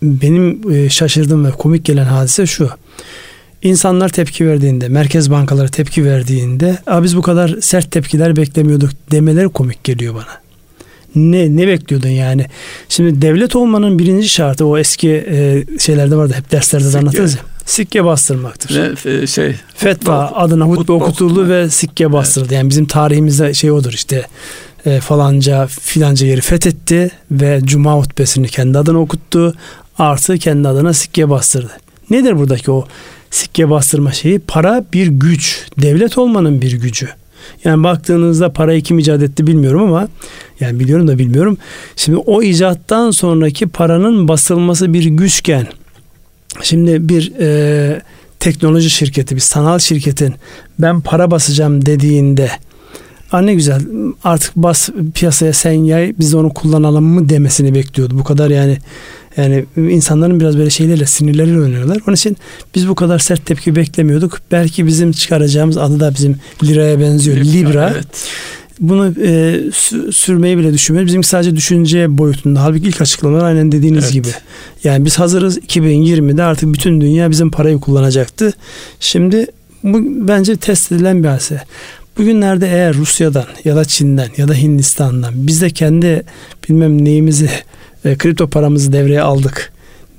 benim 0.03 0.73
e, 0.73 0.91
şaşırdığım 0.91 1.45
ve 1.45 1.51
komik 1.51 1.85
gelen 1.85 2.05
hadise 2.05 2.47
şu. 2.47 2.71
İnsanlar 3.63 4.09
tepki 4.09 4.47
verdiğinde, 4.47 4.89
merkez 4.89 5.31
bankaları 5.31 5.69
tepki 5.69 6.05
verdiğinde, 6.05 6.79
biz 7.03 7.17
bu 7.17 7.23
kadar 7.23 7.57
sert 7.61 7.91
tepkiler 7.91 8.37
beklemiyorduk 8.37 8.91
demeleri 9.11 9.49
komik 9.49 9.85
geliyor 9.85 10.15
bana. 10.15 10.41
Ne 11.15 11.57
ne 11.57 11.67
bekliyordun 11.67 12.09
yani? 12.09 12.47
Şimdi 12.89 13.23
devlet 13.23 13.57
olmanın 13.57 13.99
birinci 13.99 14.29
şartı 14.29 14.67
o 14.67 14.79
eski 14.79 15.11
e, 15.11 15.65
şeylerde 15.79 16.17
vardı 16.17 16.35
hep 16.37 16.53
derslerde 16.53 16.93
de 16.93 16.99
anlatırız 16.99 17.35
ya. 17.35 17.41
Sikke 17.67 18.05
bastırmaktır. 18.05 18.97
Ve 19.07 19.27
şey 19.27 19.55
fetva 19.75 20.27
hutbe, 20.27 20.37
adına 20.37 20.65
hutbe, 20.65 20.81
hutbe 20.81 20.93
okutuldu 20.93 21.49
ve 21.49 21.71
sikke 21.71 22.13
bastırıldı. 22.13 22.49
Evet. 22.49 22.59
Yani 22.59 22.71
bizim 22.71 22.87
tarihimizde 22.87 23.55
şey 23.55 23.71
odur 23.71 23.93
işte 23.93 24.27
e, 24.87 25.01
falanca 25.01 25.67
filanca 25.67 26.27
yeri 26.27 26.41
fethetti 26.41 27.11
ve 27.31 27.61
cuma 27.65 27.95
hutbesini 27.95 28.49
kendi 28.49 28.79
adına 28.79 28.99
okuttu. 28.99 29.55
Artı 29.99 30.39
kendi 30.39 30.69
adına 30.69 30.93
sikke 30.93 31.31
bastırdı. 31.31 31.73
Nedir 32.11 32.39
buradaki 32.39 32.71
o 32.71 32.87
sikke 33.31 33.71
bastırma 33.71 34.13
şeyi? 34.13 34.39
Para 34.39 34.85
bir 34.93 35.07
güç. 35.07 35.67
Devlet 35.83 36.19
olmanın 36.19 36.61
bir 36.63 36.73
gücü. 36.73 37.09
Yani 37.65 37.85
baktığınızda 37.85 38.53
parayı 38.53 38.83
kim 38.83 38.99
icat 38.99 39.23
etti 39.23 39.47
bilmiyorum 39.47 39.83
ama 39.83 40.09
yani 40.61 40.81
biliyorum 40.81 41.09
da 41.09 41.19
bilmiyorum. 41.19 41.59
Şimdi 41.97 42.19
o 42.19 42.43
icattan 42.43 43.11
sonraki 43.11 43.67
paranın 43.67 44.29
basılması 44.29 44.93
bir 44.93 45.05
güçken 45.05 45.67
şimdi 46.63 47.09
bir 47.09 47.33
e, 47.41 48.03
teknoloji 48.41 48.91
şirketi, 48.91 49.37
bir 49.37 49.41
sanal 49.41 49.79
şirketin 49.79 50.35
ben 50.79 51.01
para 51.01 51.31
basacağım 51.31 51.87
dediğinde 51.87 52.51
Aa 53.33 53.41
ne 53.41 53.55
güzel 53.55 53.83
artık 54.25 54.57
bas 54.57 54.89
piyasaya 55.15 55.53
sen 55.53 55.73
yay 55.73 56.15
biz 56.19 56.35
onu 56.35 56.55
kullanalım 56.55 57.05
mı 57.05 57.29
demesini 57.29 57.75
bekliyordu. 57.75 58.19
Bu 58.19 58.25
kadar 58.25 58.51
yani 58.51 58.79
yani 59.37 59.65
insanların 59.77 60.41
biraz 60.41 60.59
böyle 60.59 60.71
şeylerle 60.71 61.07
sinirleriyle 61.07 61.59
oynuyorlar. 61.61 61.99
Onun 62.07 62.17
için 62.17 62.37
biz 62.75 62.89
bu 62.89 62.95
kadar 62.95 63.19
sert 63.19 63.47
tepki 63.47 63.77
beklemiyorduk. 63.77 64.41
Belki 64.53 64.87
bizim 64.87 65.13
çıkaracağımız 65.13 65.77
adı 65.77 66.01
da 66.01 66.15
bizim 66.15 66.37
liraya 66.65 67.01
benziyor. 67.01 67.37
Libra. 67.37 67.53
Libra. 67.53 67.93
Evet. 67.95 68.07
Bunu 68.81 69.15
e, 69.23 69.61
sürmeyi 70.13 70.59
bile 70.59 70.73
düşünmüyoruz. 70.73 71.09
Bizim 71.09 71.25
sadece 71.25 71.57
düşünce 71.57 72.19
boyutunda. 72.19 72.63
Halbuki 72.63 72.89
ilk 72.89 73.01
açıklamalar 73.01 73.45
aynen 73.45 73.73
dediğiniz 73.73 74.05
evet. 74.05 74.13
gibi. 74.13 74.29
Yani 74.85 75.05
biz 75.05 75.19
hazırız 75.19 75.59
2020'de 75.59 76.43
artık 76.43 76.73
bütün 76.73 77.01
dünya 77.01 77.31
bizim 77.31 77.51
parayı 77.51 77.81
kullanacaktı. 77.81 78.53
Şimdi 79.01 79.47
bu 79.83 79.99
bence 80.29 80.57
test 80.57 80.93
edilen 80.93 81.23
bir 81.23 81.29
hadise. 81.29 81.63
Bugünlerde 82.19 82.67
eğer 82.67 82.95
Rusya'dan 82.95 83.47
ya 83.65 83.77
da 83.77 83.85
Çin'den 83.85 84.29
ya 84.37 84.49
da 84.49 84.55
Hindistan'dan 84.55 85.33
biz 85.35 85.63
de 85.63 85.71
kendi 85.71 86.23
bilmem 86.69 87.05
neyimizi 87.05 87.51
e, 88.05 88.19
kripto 88.19 88.49
paramızı 88.49 88.93
devreye 88.93 89.23
aldık 89.23 89.73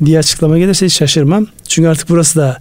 diye 0.06 0.20
açıklama 0.20 0.58
gelirse 0.58 0.86
hiç 0.86 0.94
şaşırmam. 0.94 1.48
Çünkü 1.68 1.90
artık 1.90 2.10
burası 2.10 2.40
da 2.40 2.58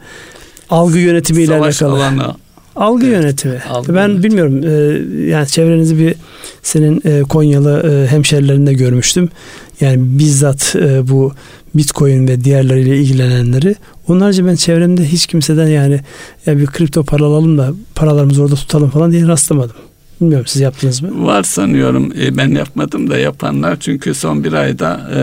algı 0.70 0.98
yönetimiyle 0.98 1.54
alakalı. 1.54 1.94
Alanı. 1.94 2.34
Algı 2.76 3.06
evet, 3.06 3.16
yönetimi. 3.16 3.58
Algı 3.70 3.94
ben 3.94 4.08
yönetimi. 4.08 4.24
bilmiyorum 4.24 4.62
e, 4.64 5.30
yani 5.30 5.46
çevrenizi 5.46 5.98
bir 5.98 6.14
senin 6.62 7.02
e, 7.04 7.22
Konyalı 7.22 7.90
e, 7.90 8.10
hemşerilerinde 8.10 8.72
görmüştüm. 8.72 9.28
Yani 9.80 10.18
bizzat 10.18 10.76
e, 10.76 11.08
bu 11.08 11.32
Bitcoin 11.74 12.28
ve 12.28 12.44
diğerleriyle 12.44 12.96
ilgilenenleri. 12.96 13.74
Onlarca 14.08 14.46
ben 14.46 14.54
çevremde 14.54 15.04
hiç 15.04 15.26
kimseden 15.26 15.66
yani 15.66 16.00
ya 16.46 16.58
bir 16.58 16.66
kripto 16.66 17.04
para 17.04 17.24
alalım 17.24 17.58
da 17.58 17.72
paralarımızı 17.94 18.42
orada 18.42 18.54
tutalım 18.54 18.90
falan 18.90 19.12
diye 19.12 19.26
rastlamadım. 19.26 19.76
Bilmiyorum 20.20 20.46
siz 20.46 20.62
yaptınız 20.62 21.02
mı? 21.02 21.26
Var 21.26 21.42
sanıyorum. 21.42 22.12
E, 22.20 22.36
ben 22.36 22.48
yapmadım 22.48 23.10
da 23.10 23.18
yapanlar. 23.18 23.80
Çünkü 23.80 24.14
son 24.14 24.44
bir 24.44 24.52
ayda 24.52 25.10
e, 25.14 25.22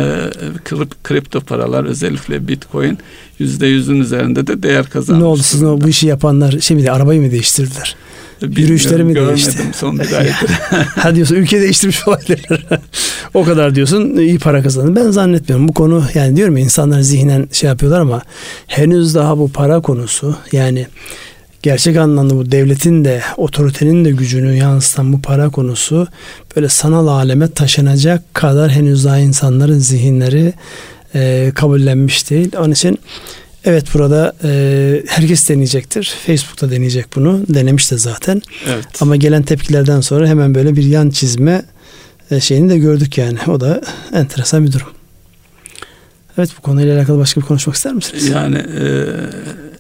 kripto 1.04 1.41
paralar 1.41 1.84
özellikle 1.84 2.48
bitcoin 2.48 2.98
yüzde 3.39 3.68
yüzün 3.68 4.00
üzerinde 4.00 4.48
de 4.48 4.64
değer 4.64 4.89
kazanmış. 4.89 5.22
Ne 5.22 5.28
oldu 5.28 5.41
sizin 5.43 5.66
o 5.66 5.82
bu 5.82 5.89
işi 5.89 6.08
yapanlar 6.08 6.60
şey 6.60 6.78
mi 6.78 6.91
arabayı 6.91 7.22
mı 7.22 7.32
değiştirdiler? 7.32 7.95
Yürüyüşleri 8.41 9.04
mi 9.04 9.16
değişti? 9.16 9.64
son 9.76 10.00
bir 10.00 10.14
aydır. 10.14 10.50
ha 10.95 11.16
diyorsun 11.16 11.36
ülke 11.36 11.62
değiştirmiş 11.62 12.08
olabilir. 12.08 12.66
o 13.34 13.43
kadar 13.43 13.76
diyorsun 13.76 14.16
iyi 14.18 14.39
para 14.39 14.64
kazandı. 14.64 14.95
Ben 14.95 15.12
zannetmiyorum 15.12 15.68
bu 15.68 15.74
konu 15.74 16.04
yani 16.14 16.36
diyorum 16.36 16.58
ya 16.58 16.64
insanlar 16.64 17.02
zihnen 17.02 17.48
şey 17.52 17.68
yapıyorlar 17.68 18.00
ama 18.00 18.22
henüz 18.68 19.16
daha 19.16 19.38
bu 19.38 19.52
para 19.52 19.82
konusu 19.82 20.36
yani 20.52 20.88
gerçek 21.64 21.97
anlamda 21.97 22.36
bu 22.36 22.51
devletin 22.51 23.05
de 23.05 23.22
otoritenin 23.38 24.05
de 24.05 24.12
gücünü 24.12 24.55
yansıtan 24.55 25.14
bu 25.14 25.22
para 25.22 25.49
konusu 25.49 26.08
böyle 26.55 26.70
sanal 26.70 27.08
aleme 27.08 27.51
taşınacak 27.51 28.34
kadar 28.34 28.72
henüz 28.72 29.05
daha 29.05 29.18
insanların 29.18 29.80
zihinleri 29.80 30.53
e, 31.16 31.51
kabullenmiş 31.55 32.30
değil. 32.30 32.51
Onun 32.58 32.72
için 32.72 32.99
evet 33.66 33.86
burada 33.93 34.34
e, 34.43 35.03
herkes 35.08 35.49
deneyecektir. 35.49 36.16
Facebook'ta 36.26 36.72
deneyecek 36.72 37.05
bunu. 37.16 37.43
Denemiş 37.49 37.91
de 37.91 37.97
zaten. 37.97 38.41
Evet. 38.68 38.86
Ama 38.99 39.16
gelen 39.16 39.43
tepkilerden 39.43 40.01
sonra 40.01 40.28
hemen 40.28 40.55
böyle 40.55 40.76
bir 40.76 40.84
yan 40.84 41.10
çizme 41.10 41.66
e, 42.32 42.39
şeyini 42.39 42.70
de 42.70 42.78
gördük 42.78 43.18
yani. 43.18 43.38
O 43.47 43.60
da 43.60 43.82
enteresan 44.14 44.66
bir 44.66 44.72
durum. 44.72 44.88
Evet 46.38 46.49
bu 46.58 46.62
konuyla 46.62 46.97
alakalı 46.97 47.20
başka 47.20 47.41
bir 47.41 47.45
konuşmak 47.45 47.76
ister 47.76 47.93
misiniz? 47.93 48.30
Yani 48.30 48.58
e, 48.58 48.84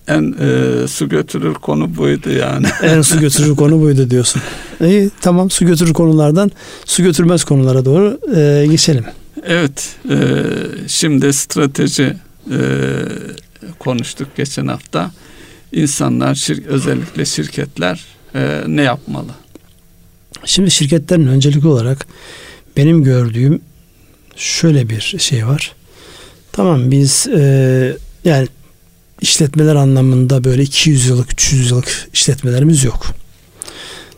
en 0.07 0.35
e, 0.39 0.87
su 0.87 1.09
götürür 1.09 1.53
konu 1.53 1.97
buydu 1.97 2.29
yani. 2.29 2.67
en 2.83 3.01
su 3.01 3.19
götürür 3.19 3.55
konu 3.55 3.81
buydu 3.81 4.09
diyorsun. 4.09 4.41
İyi 4.81 5.09
tamam 5.21 5.49
su 5.49 5.65
götürür 5.65 5.93
konulardan 5.93 6.51
su 6.85 7.03
götürmez 7.03 7.43
konulara 7.43 7.85
doğru 7.85 8.19
e, 8.35 8.67
geçelim. 8.67 9.05
Evet 9.43 9.95
e, 10.09 10.17
şimdi 10.87 11.33
strateji 11.33 12.15
e, 12.51 12.59
konuştuk 13.79 14.27
geçen 14.35 14.67
hafta. 14.67 15.11
İnsanlar 15.71 16.35
şir, 16.35 16.65
özellikle 16.65 17.25
şirketler 17.25 18.05
e, 18.35 18.63
ne 18.67 18.81
yapmalı? 18.81 19.31
Şimdi 20.45 20.71
şirketlerin 20.71 21.27
öncelikli 21.27 21.67
olarak 21.67 22.07
benim 22.77 23.03
gördüğüm 23.03 23.61
şöyle 24.35 24.89
bir 24.89 25.15
şey 25.19 25.47
var 25.47 25.75
Tamam 26.57 26.91
biz 26.91 27.27
e, 27.27 27.97
yani 28.23 28.47
işletmeler 29.21 29.75
anlamında 29.75 30.43
böyle 30.43 30.63
200 30.63 31.07
yıllık 31.07 31.31
300 31.31 31.71
yıllık 31.71 32.09
işletmelerimiz 32.13 32.83
yok. 32.83 33.05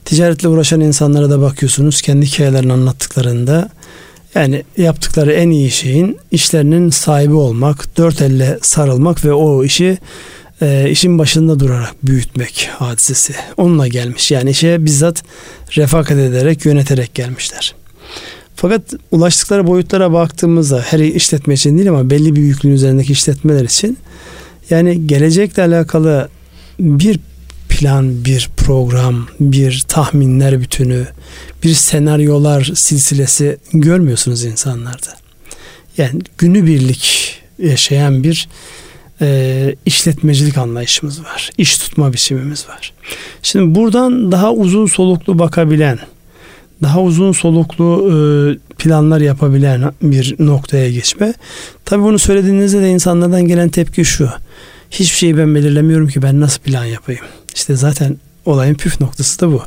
Ticaretle 0.05 0.47
uğraşan 0.47 0.81
insanlara 0.81 1.29
da 1.29 1.41
bakıyorsunuz 1.41 2.01
kendi 2.01 2.25
hikayelerini 2.25 2.73
anlattıklarında 2.73 3.69
yani 4.35 4.63
yaptıkları 4.77 5.33
en 5.33 5.49
iyi 5.49 5.71
şeyin 5.71 6.17
işlerinin 6.31 6.89
sahibi 6.89 7.33
olmak, 7.33 7.97
dört 7.97 8.21
elle 8.21 8.59
sarılmak 8.61 9.25
ve 9.25 9.33
o 9.33 9.63
işi 9.63 9.97
e, 10.61 10.89
işin 10.89 11.19
başında 11.19 11.59
durarak 11.59 11.95
büyütmek 12.03 12.69
hadisesi. 12.73 13.33
Onunla 13.57 13.87
gelmiş. 13.87 14.31
Yani 14.31 14.49
işe 14.49 14.85
bizzat 14.85 15.23
refakat 15.77 16.17
ederek, 16.17 16.65
yöneterek 16.65 17.15
gelmişler. 17.15 17.75
Fakat 18.55 18.81
ulaştıkları 19.11 19.67
boyutlara 19.67 20.13
baktığımızda 20.13 20.81
her 20.81 20.99
işletme 20.99 21.53
için 21.53 21.77
değil 21.77 21.89
ama 21.89 22.09
belli 22.09 22.35
bir 22.35 22.41
yüklüğün 22.41 22.73
üzerindeki 22.73 23.13
işletmeler 23.13 23.65
için 23.65 23.97
yani 24.69 25.07
gelecekle 25.07 25.63
alakalı 25.63 26.29
bir 26.79 27.19
plan, 27.69 28.25
bir 28.25 28.49
program, 28.57 29.27
bir 29.39 29.83
tahminler 29.87 30.61
bütünü, 30.61 31.07
bir 31.63 31.73
senaryolar 31.73 32.71
silsilesi 32.75 33.57
görmüyorsunuz 33.73 34.43
insanlarda. 34.43 35.17
Yani 35.97 36.21
günübirlik 36.37 37.35
yaşayan 37.59 38.23
bir 38.23 38.49
e, 39.21 39.75
işletmecilik 39.85 40.57
anlayışımız 40.57 41.23
var. 41.23 41.49
İş 41.57 41.77
tutma 41.77 42.13
biçimimiz 42.13 42.67
var. 42.69 42.93
Şimdi 43.43 43.75
buradan 43.75 44.31
daha 44.31 44.53
uzun 44.53 44.85
soluklu 44.85 45.39
bakabilen, 45.39 45.99
daha 46.83 47.01
uzun 47.01 47.31
soluklu 47.31 48.09
e, 48.11 48.15
planlar 48.75 49.21
yapabilen 49.21 49.91
bir 50.01 50.35
noktaya 50.39 50.91
geçme. 50.91 51.33
Tabii 51.85 52.03
bunu 52.03 52.19
söylediğinizde 52.19 52.81
de 52.81 52.89
insanlardan 52.89 53.47
gelen 53.47 53.69
tepki 53.69 54.05
şu. 54.05 54.29
Hiçbir 54.91 55.17
şeyi 55.17 55.37
ben 55.37 55.55
belirlemiyorum 55.55 56.07
ki 56.07 56.21
ben 56.21 56.39
nasıl 56.39 56.61
plan 56.61 56.85
yapayım. 56.85 57.25
İşte 57.55 57.75
zaten 57.75 58.17
olayın 58.45 58.75
püf 58.75 59.01
noktası 59.01 59.39
da 59.39 59.51
bu. 59.51 59.61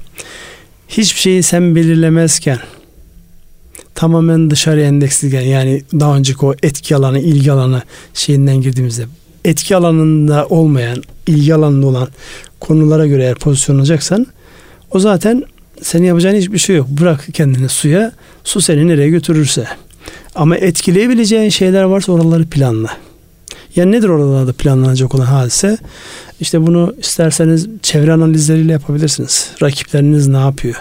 Hiçbir 0.88 1.20
şeyi 1.20 1.42
sen 1.42 1.74
belirlemezken 1.74 2.58
tamamen 3.94 4.50
dışarıya 4.50 4.86
endeksliyken 4.86 5.40
yani 5.40 5.82
daha 5.92 6.16
önceki 6.16 6.46
o 6.46 6.54
etki 6.62 6.96
alanı, 6.96 7.18
ilgi 7.20 7.52
alanı 7.52 7.82
şeyinden 8.14 8.60
girdiğimizde 8.60 9.04
etki 9.44 9.76
alanında 9.76 10.46
olmayan, 10.46 11.02
ilgi 11.26 11.54
alanında 11.54 11.86
olan 11.86 12.08
konulara 12.60 13.06
göre 13.06 13.22
eğer 13.22 13.34
pozisyonlanacaksan 13.34 14.26
o 14.90 14.98
zaten 14.98 15.44
senin 15.82 16.06
yapacağın 16.06 16.34
hiçbir 16.34 16.58
şey 16.58 16.76
yok. 16.76 16.88
Bırak 16.88 17.26
kendini 17.32 17.68
suya, 17.68 18.12
su 18.44 18.60
seni 18.60 18.88
nereye 18.88 19.10
götürürse. 19.10 19.66
Ama 20.34 20.56
etkileyebileceğin 20.56 21.50
şeyler 21.50 21.82
varsa 21.82 22.12
oraları 22.12 22.46
planla. 22.46 22.90
Yani 23.76 23.92
nedir 23.92 24.08
oralarda 24.08 24.52
planlanacak 24.52 25.14
olan 25.14 25.24
hadise? 25.24 25.78
İşte 26.40 26.66
bunu 26.66 26.94
isterseniz 27.00 27.68
çevre 27.82 28.12
analizleriyle 28.12 28.72
yapabilirsiniz. 28.72 29.50
Rakipleriniz 29.62 30.28
ne 30.28 30.38
yapıyor? 30.38 30.76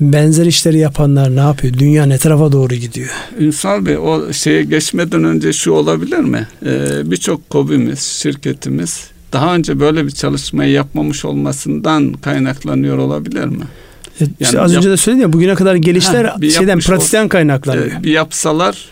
benzer 0.00 0.46
işleri 0.46 0.78
yapanlar 0.78 1.36
ne 1.36 1.40
yapıyor? 1.40 1.74
Dünya 1.74 2.06
ne 2.06 2.18
tarafa 2.18 2.52
doğru 2.52 2.74
gidiyor? 2.74 3.10
Ünsal 3.38 3.86
Bey 3.86 3.98
o 3.98 4.32
şeye 4.32 4.62
geçmeden 4.62 5.24
önce 5.24 5.52
şu 5.52 5.72
olabilir 5.72 6.18
mi? 6.18 6.48
Ee, 6.66 7.10
Birçok 7.10 7.50
kobimiz, 7.50 8.00
şirketimiz 8.00 9.06
daha 9.32 9.54
önce 9.54 9.80
böyle 9.80 10.06
bir 10.06 10.10
çalışmayı 10.10 10.72
yapmamış 10.72 11.24
olmasından 11.24 12.12
kaynaklanıyor 12.12 12.98
olabilir 12.98 13.44
mi? 13.44 13.64
E, 14.20 14.24
yani 14.24 14.32
işte 14.40 14.60
az 14.60 14.72
yap- 14.72 14.78
önce 14.78 14.90
de 14.90 14.96
söyledim 14.96 15.22
ya 15.22 15.32
bugüne 15.32 15.54
kadar 15.54 15.74
gelişler 15.74 16.24
ha, 16.24 16.36
şeyden 16.50 16.78
pratikten 16.78 17.28
kaynaklanıyor. 17.28 17.86
E, 17.86 18.02
bir 18.02 18.10
yapsalar 18.10 18.88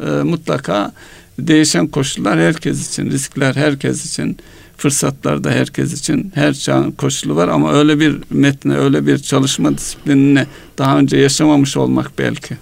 e, 0.00 0.10
mutlaka 0.10 0.92
değişen 1.38 1.86
koşullar 1.86 2.38
herkes 2.38 2.88
için, 2.88 3.10
riskler 3.10 3.54
herkes 3.54 4.06
için 4.06 4.36
fırsatlar 4.76 5.44
da 5.44 5.50
herkes 5.50 5.92
için 5.92 6.32
her 6.34 6.54
çağın 6.54 6.90
koşulu 6.90 7.36
var 7.36 7.48
ama 7.48 7.72
öyle 7.74 8.00
bir 8.00 8.16
metne, 8.30 8.76
öyle 8.76 9.06
bir 9.06 9.18
çalışma 9.18 9.78
disiplinine 9.78 10.46
daha 10.78 10.98
önce 10.98 11.16
yaşamamış 11.16 11.76
olmak 11.76 12.18
belki. 12.18 12.56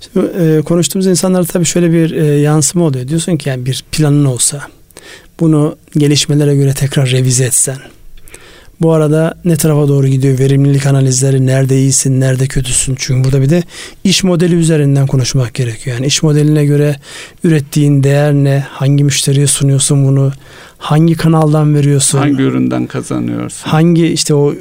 Şimdi, 0.00 0.26
e, 0.26 0.62
konuştuğumuz 0.62 1.06
insanlarda 1.06 1.46
tabii 1.46 1.64
şöyle 1.64 1.92
bir 1.92 2.10
e, 2.10 2.24
yansıma 2.24 2.84
oluyor. 2.84 3.08
Diyorsun 3.08 3.36
ki 3.36 3.48
yani 3.48 3.66
bir 3.66 3.84
planın 3.92 4.24
olsa 4.24 4.62
bunu 5.40 5.76
gelişmelere 5.96 6.56
göre 6.56 6.74
tekrar 6.74 7.10
revize 7.10 7.44
etsen 7.44 7.78
bu 8.80 8.92
arada 8.92 9.34
ne 9.44 9.56
tarafa 9.56 9.88
doğru 9.88 10.06
gidiyor? 10.06 10.38
Verimlilik 10.38 10.86
analizleri 10.86 11.46
nerede 11.46 11.78
iyisin 11.78 12.20
nerede 12.20 12.46
kötüsün? 12.46 12.94
Çünkü 12.98 13.24
burada 13.24 13.42
bir 13.42 13.50
de 13.50 13.62
iş 14.04 14.24
modeli 14.24 14.54
üzerinden 14.54 15.06
konuşmak 15.06 15.54
gerekiyor. 15.54 15.96
Yani 15.96 16.06
iş 16.06 16.22
modeline 16.22 16.64
göre 16.64 16.96
ürettiğin 17.44 18.02
değer 18.02 18.32
ne? 18.32 18.66
Hangi 18.70 19.04
müşteriye 19.04 19.46
sunuyorsun 19.46 20.06
bunu? 20.06 20.32
Hangi 20.78 21.14
kanaldan 21.14 21.74
veriyorsun? 21.74 22.18
Hangi 22.18 22.42
üründen 22.42 22.86
kazanıyorsun? 22.86 23.70
Hangi 23.70 24.06
işte 24.06 24.34
o 24.34 24.54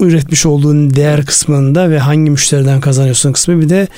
üretmiş 0.00 0.46
olduğun 0.46 0.94
değer 0.94 1.26
kısmında 1.26 1.90
ve 1.90 1.98
hangi 1.98 2.30
müşteriden 2.30 2.80
kazanıyorsun 2.80 3.32
kısmı. 3.32 3.60
Bir 3.60 3.68
de 3.68 3.88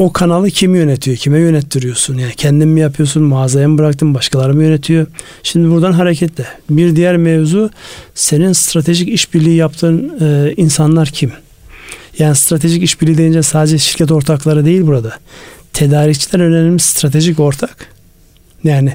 o 0.00 0.12
kanalı 0.12 0.50
kim 0.50 0.74
yönetiyor? 0.74 1.16
Kime 1.16 1.38
yönettiriyorsun? 1.38 2.18
Yani 2.18 2.32
kendin 2.36 2.68
mi 2.68 2.80
yapıyorsun? 2.80 3.22
Mağazaya 3.22 3.68
mı 3.68 3.78
bıraktın? 3.78 4.14
Başkaları 4.14 4.54
mı 4.54 4.62
yönetiyor? 4.62 5.06
Şimdi 5.42 5.70
buradan 5.70 5.92
hareketle. 5.92 6.46
Bir 6.70 6.96
diğer 6.96 7.16
mevzu 7.16 7.70
senin 8.14 8.52
stratejik 8.52 9.08
işbirliği 9.08 9.56
yaptığın 9.56 10.12
e, 10.20 10.54
insanlar 10.56 11.08
kim? 11.08 11.32
Yani 12.18 12.36
stratejik 12.36 12.82
işbirliği 12.82 13.18
deyince 13.18 13.42
sadece 13.42 13.78
şirket 13.78 14.10
ortakları 14.10 14.64
değil 14.64 14.82
burada. 14.82 15.12
Tedarikçiler 15.72 16.40
önemli 16.40 16.78
stratejik 16.78 17.40
ortak. 17.40 17.86
Yani 18.64 18.92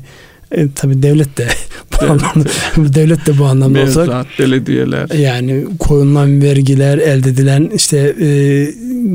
e, 0.51 0.67
tabii 0.75 1.03
devlet 1.03 1.37
de 1.37 1.47
bu 1.91 2.05
anlamda, 2.05 2.49
devlet 2.77 3.25
de 3.25 3.37
bu 3.37 3.45
anlamda 3.45 3.79
Mevzuat, 3.79 4.07
olsak 4.07 4.27
belediyeler 4.39 5.09
yani 5.09 5.65
koyulan 5.79 6.41
vergiler 6.41 6.97
elde 6.97 7.29
edilen 7.29 7.69
işte 7.75 7.97
e, 7.97 8.27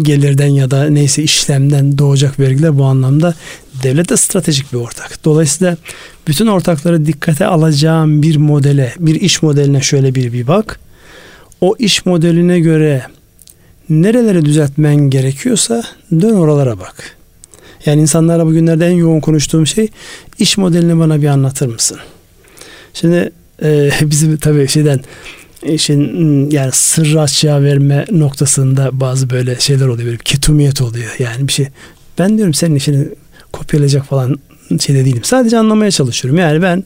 gelirden 0.02 0.48
ya 0.48 0.70
da 0.70 0.84
neyse 0.84 1.22
işlemden 1.22 1.98
doğacak 1.98 2.40
vergiler 2.40 2.78
bu 2.78 2.84
anlamda 2.84 3.34
devlet 3.82 4.08
de 4.08 4.16
stratejik 4.16 4.72
bir 4.72 4.78
ortak. 4.78 5.24
Dolayısıyla 5.24 5.76
bütün 6.28 6.46
ortakları 6.46 7.06
dikkate 7.06 7.46
alacağım 7.46 8.22
bir 8.22 8.36
modele, 8.36 8.94
bir 8.98 9.14
iş 9.14 9.42
modeline 9.42 9.80
şöyle 9.80 10.14
bir 10.14 10.32
bir 10.32 10.46
bak. 10.46 10.80
O 11.60 11.76
iş 11.78 12.06
modeline 12.06 12.60
göre 12.60 13.02
nereleri 13.88 14.44
düzeltmen 14.44 14.96
gerekiyorsa 14.96 15.82
dön 16.12 16.36
oralara 16.36 16.78
bak. 16.78 17.19
Yani 17.86 18.00
insanlarla 18.00 18.46
bugünlerde 18.46 18.86
en 18.86 18.94
yoğun 18.94 19.20
konuştuğum 19.20 19.66
şey 19.66 19.88
iş 20.38 20.58
modelini 20.58 20.98
bana 20.98 21.22
bir 21.22 21.26
anlatır 21.26 21.66
mısın? 21.66 21.98
Şimdi 22.94 23.32
e, 23.62 23.90
bizim 24.02 24.36
tabii 24.36 24.68
şeyden 24.68 25.00
işin 25.62 26.50
yani 26.50 26.70
sırrı 26.72 27.20
açığa 27.20 27.62
verme 27.62 28.06
noktasında 28.10 28.90
bazı 28.92 29.30
böyle 29.30 29.60
şeyler 29.60 29.86
oluyor. 29.86 30.08
Böyle 30.08 30.18
ketumiyet 30.24 30.80
oluyor. 30.82 31.10
Yani 31.18 31.48
bir 31.48 31.52
şey 31.52 31.68
ben 32.18 32.36
diyorum 32.36 32.54
senin 32.54 32.74
işini 32.74 33.08
kopyalayacak 33.52 34.04
falan 34.04 34.38
şeyde 34.80 35.04
değilim. 35.04 35.24
Sadece 35.24 35.58
anlamaya 35.58 35.90
çalışıyorum. 35.90 36.40
Yani 36.40 36.62
ben 36.62 36.84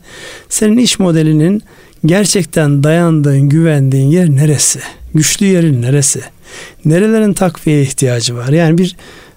senin 0.49 0.77
iş 0.77 0.99
modelinin 0.99 1.63
gerçekten 2.07 2.83
dayandığın, 2.83 3.49
güvendiğin 3.49 4.11
yer 4.11 4.31
neresi? 4.31 4.81
Güçlü 5.15 5.47
yerin 5.47 5.83
neresi? 5.83 6.21
Nerelerin 6.85 7.33
takviye 7.33 7.83
ihtiyacı 7.83 8.37
var? 8.37 8.49
Yani 8.49 8.79
bir 8.79 8.97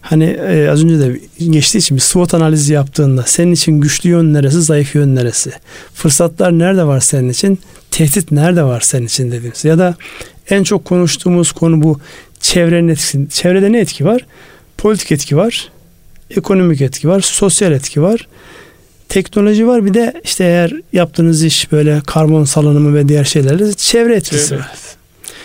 hani 0.10 0.24
e, 0.26 0.70
az 0.70 0.84
önce 0.84 1.00
de 1.00 1.20
geçtiği 1.50 1.78
için 1.78 1.98
bir 1.98 2.02
SWOT 2.02 2.34
analizi 2.34 2.74
yaptığında 2.74 3.24
senin 3.24 3.52
için 3.52 3.82
güçlü 3.82 4.10
yön 4.10 4.34
neresi, 4.34 4.62
zayıf 4.62 4.96
yön 4.96 5.16
neresi? 5.16 5.52
Fırsatlar 5.94 6.60
nerede 6.60 6.84
var 6.84 7.00
senin 7.00 7.30
için? 7.30 7.60
Tehdit 7.92 8.32
nerede 8.32 8.64
var 8.64 8.82
senin 8.82 9.06
için 9.06 9.32
dediğimiz. 9.32 9.66
Ya 9.66 9.78
da 9.78 9.96
en 10.50 10.64
çok 10.64 10.86
konuştuğumuz 10.86 11.52
konu 11.52 11.84
bu 11.84 12.00
çevrenin 12.42 12.88
etkisi. 12.88 13.30
Çevrede 13.30 13.72
ne 13.72 13.80
etki 13.80 14.06
var? 14.06 14.26
Politik 14.78 15.12
etki 15.12 15.38
var. 15.38 15.70
Ekonomik 16.32 16.82
etki 16.82 17.08
var. 17.08 17.22
Sosyal 17.22 17.72
etki 17.72 18.02
var. 18.02 18.28
Teknoloji 19.10 19.68
var. 19.68 19.86
Bir 19.86 19.94
de 19.94 20.22
işte 20.24 20.44
eğer 20.44 20.74
yaptığınız 20.94 21.44
iş 21.44 21.72
böyle 21.72 22.02
karbon 22.08 22.44
salınımı 22.44 22.96
ve 22.96 23.10
diğer 23.10 23.24
şeylerle 23.24 23.74
çevre 23.74 24.16
etkisi 24.16 24.50
çevre. 24.50 24.60
var. 24.60 24.72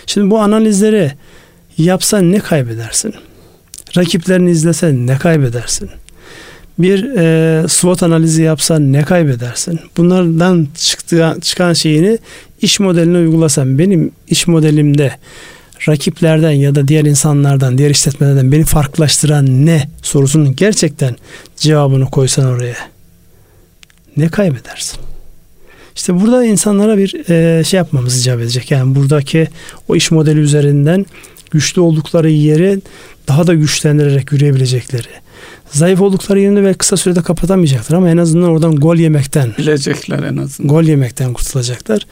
Şimdi 0.07 0.31
bu 0.31 0.39
analizleri 0.39 1.13
yapsan 1.79 2.33
ne 2.33 2.39
kaybedersin? 2.39 3.15
Rakiplerini 3.97 4.51
izlesen 4.51 5.07
ne 5.07 5.19
kaybedersin? 5.19 5.91
Bir 6.79 7.17
e, 7.17 7.69
SWOT 7.69 8.03
analizi 8.03 8.43
yapsan 8.43 8.93
ne 8.93 9.03
kaybedersin? 9.03 9.81
Bunlardan 9.97 10.69
çıktığı, 10.75 11.37
çıkan 11.41 11.73
şeyini 11.73 12.19
iş 12.63 12.81
modeline 12.81 13.19
uygulasan 13.19 13.79
benim 13.79 14.13
iş 14.29 14.47
modelimde 14.47 15.13
rakiplerden 15.89 16.51
ya 16.51 16.75
da 16.75 16.89
diğer 16.89 17.05
insanlardan, 17.05 17.79
diğer 17.79 17.91
işletmelerden 17.91 18.53
beni 18.53 18.65
farklılaştıran 18.65 19.67
ne 19.67 19.89
sorusunun 20.03 20.57
gerçekten 20.57 21.17
cevabını 21.57 22.11
koysan 22.11 22.45
oraya 22.45 22.77
ne 24.17 24.29
kaybedersin? 24.29 25.01
İşte 25.97 26.21
burada 26.21 26.45
insanlara 26.45 26.99
bir 26.99 27.31
e, 27.31 27.65
şey 27.65 27.79
yapmamız 27.79 28.21
icap 28.21 28.41
edecek. 28.41 28.71
Yani 28.71 28.95
buradaki 28.95 29.49
o 29.89 29.97
iş 29.97 30.11
modeli 30.11 30.41
üzerinden 30.41 31.07
güçlü 31.51 31.81
oldukları 31.81 32.31
yeri 32.31 32.81
daha 33.29 33.47
da 33.47 33.55
güçlendirerek 33.55 34.33
yürüyebilecekleri. 34.33 35.09
Zayıf 35.71 36.01
oldukları 36.01 36.41
yerini 36.41 36.65
ve 36.65 36.75
kısa 36.75 36.97
sürede 36.97 37.23
kapatamayacaklar 37.23 37.97
ama 37.97 38.11
en 38.11 38.17
azından 38.17 38.51
oradan 38.51 38.77
gol 38.77 38.97
yemekten 38.97 39.53
bilecekler 39.59 40.19
en 40.19 40.37
azından. 40.37 40.69
Gol 40.69 40.83
yemekten 40.83 41.33
kurtulacaklar. 41.33 42.07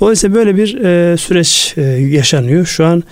Dolayısıyla 0.00 0.36
böyle 0.36 0.56
bir 0.56 0.84
e, 0.84 1.16
süreç 1.16 1.74
e, 1.76 1.82
yaşanıyor. 1.82 2.66
Şu 2.66 2.86
an 2.86 3.02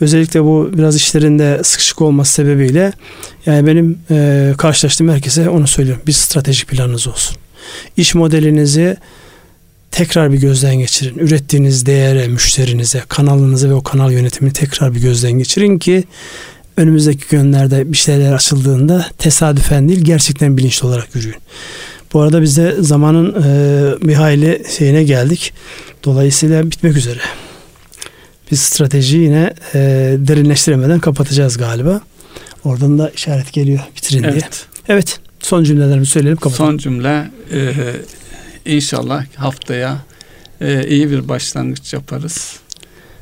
özellikle 0.00 0.42
bu 0.42 0.70
biraz 0.72 0.96
işlerinde 0.96 1.60
sıkışık 1.64 2.02
olması 2.02 2.32
sebebiyle 2.32 2.92
yani 3.46 3.66
benim 3.66 3.98
e, 4.10 4.52
karşılaştığım 4.58 5.08
herkese 5.08 5.48
onu 5.48 5.66
söylüyorum. 5.66 6.02
Bir 6.06 6.12
stratejik 6.12 6.68
planınız 6.68 7.08
olsun. 7.08 7.36
İş 7.96 8.14
modelinizi 8.14 8.96
tekrar 9.90 10.32
bir 10.32 10.40
gözden 10.40 10.78
geçirin. 10.78 11.18
Ürettiğiniz 11.18 11.86
değere, 11.86 12.28
müşterinize, 12.28 13.02
kanalınıza 13.08 13.68
ve 13.68 13.74
o 13.74 13.82
kanal 13.82 14.12
yönetimini 14.12 14.52
tekrar 14.52 14.94
bir 14.94 15.00
gözden 15.00 15.32
geçirin 15.32 15.78
ki 15.78 16.04
önümüzdeki 16.76 17.24
günlerde 17.30 17.92
bir 17.92 17.96
şeyler 17.96 18.32
açıldığında 18.32 19.06
tesadüfen 19.18 19.88
değil 19.88 20.00
gerçekten 20.00 20.56
bilinçli 20.56 20.86
olarak 20.86 21.14
yürüyün. 21.14 21.36
Bu 22.12 22.20
arada 22.20 22.42
biz 22.42 22.56
de 22.56 22.76
zamanın 22.80 23.42
e, 23.42 24.08
bir 24.08 24.14
hayli 24.14 24.62
şeyine 24.78 25.04
geldik. 25.04 25.52
Dolayısıyla 26.04 26.70
bitmek 26.70 26.96
üzere. 26.96 27.20
Biz 28.50 28.60
stratejiyi 28.60 29.22
yine 29.22 29.54
e, 29.74 29.78
derinleştiremeden 30.18 31.00
kapatacağız 31.00 31.56
galiba. 31.56 32.00
Oradan 32.64 32.98
da 32.98 33.10
işaret 33.10 33.52
geliyor 33.52 33.80
bitirin 33.96 34.22
evet. 34.22 34.34
diye. 34.34 34.44
Evet. 34.88 35.20
Son 35.40 35.64
cümlelerimi 35.64 36.06
söyleyelim 36.06 36.38
kapatalım. 36.38 36.70
Son 36.70 36.78
cümle 36.78 37.30
e, 37.52 37.72
inşallah 38.66 39.24
haftaya 39.36 39.98
e, 40.60 40.88
iyi 40.88 41.10
bir 41.10 41.28
başlangıç 41.28 41.92
yaparız. 41.92 42.56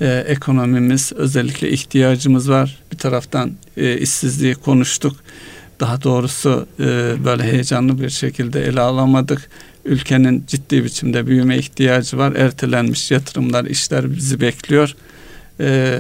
E, 0.01 0.25
ekonomimiz 0.29 1.13
özellikle 1.13 1.71
ihtiyacımız 1.71 2.51
var. 2.51 2.79
Bir 2.93 2.99
taraftan 2.99 3.53
e, 3.77 3.99
işsizliği 3.99 4.55
konuştuk. 4.55 5.17
Daha 5.81 6.03
doğrusu 6.03 6.67
e, 6.81 6.85
böyle 7.25 7.43
heyecanlı 7.43 8.03
bir 8.03 8.11
şekilde 8.11 8.65
ele 8.65 8.81
alamadık. 8.81 9.51
Ülkenin 9.85 10.45
ciddi 10.47 10.85
biçimde 10.85 11.27
büyüme 11.27 11.59
ihtiyacı 11.59 12.19
var. 12.19 12.33
Ertelenmiş 12.33 13.11
yatırımlar, 13.11 13.65
işler 13.65 14.17
bizi 14.17 14.41
bekliyor. 14.41 14.95
E, 15.61 15.99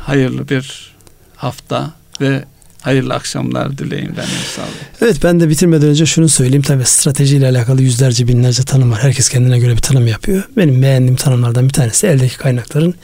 hayırlı 0.00 0.48
bir 0.48 0.94
hafta 1.36 1.90
ve 2.20 2.44
hayırlı 2.86 3.14
akşamlar 3.14 3.78
dileyim 3.78 4.14
ben 4.16 4.22
inşallah. 4.22 4.68
Evet 5.00 5.16
ben 5.22 5.40
de 5.40 5.48
bitirmeden 5.48 5.88
önce 5.88 6.06
şunu 6.06 6.28
söyleyeyim. 6.28 6.62
Tabii 6.62 6.84
stratejiyle 6.84 7.48
alakalı 7.48 7.82
yüzlerce 7.82 8.28
binlerce 8.28 8.62
tanım 8.62 8.92
var. 8.92 9.02
Herkes 9.02 9.28
kendine 9.28 9.58
göre 9.58 9.72
bir 9.72 9.80
tanım 9.80 10.06
yapıyor. 10.06 10.42
Benim 10.56 10.82
beğendiğim 10.82 11.16
tanımlardan 11.16 11.64
bir 11.68 11.72
tanesi 11.72 12.06
eldeki 12.06 12.36
kaynakların 12.36 12.94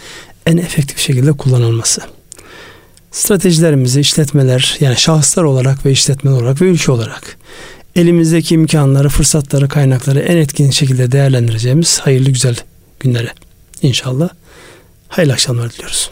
en 0.46 0.56
efektif 0.56 0.98
şekilde 0.98 1.32
kullanılması. 1.32 2.00
Stratejilerimizi 3.10 4.00
işletmeler 4.00 4.76
yani 4.80 4.96
şahıslar 4.96 5.42
olarak 5.42 5.86
ve 5.86 5.92
işletmeler 5.92 6.36
olarak 6.36 6.62
ve 6.62 6.64
ülke 6.64 6.92
olarak 6.92 7.36
elimizdeki 7.96 8.54
imkanları, 8.54 9.08
fırsatları, 9.08 9.68
kaynakları 9.68 10.20
en 10.20 10.36
etkin 10.36 10.70
şekilde 10.70 11.12
değerlendireceğimiz 11.12 11.98
hayırlı 11.98 12.30
güzel 12.30 12.56
günlere 13.00 13.32
inşallah. 13.82 14.28
Hayırlı 15.08 15.32
akşamlar 15.32 15.72
diliyoruz. 15.72 16.10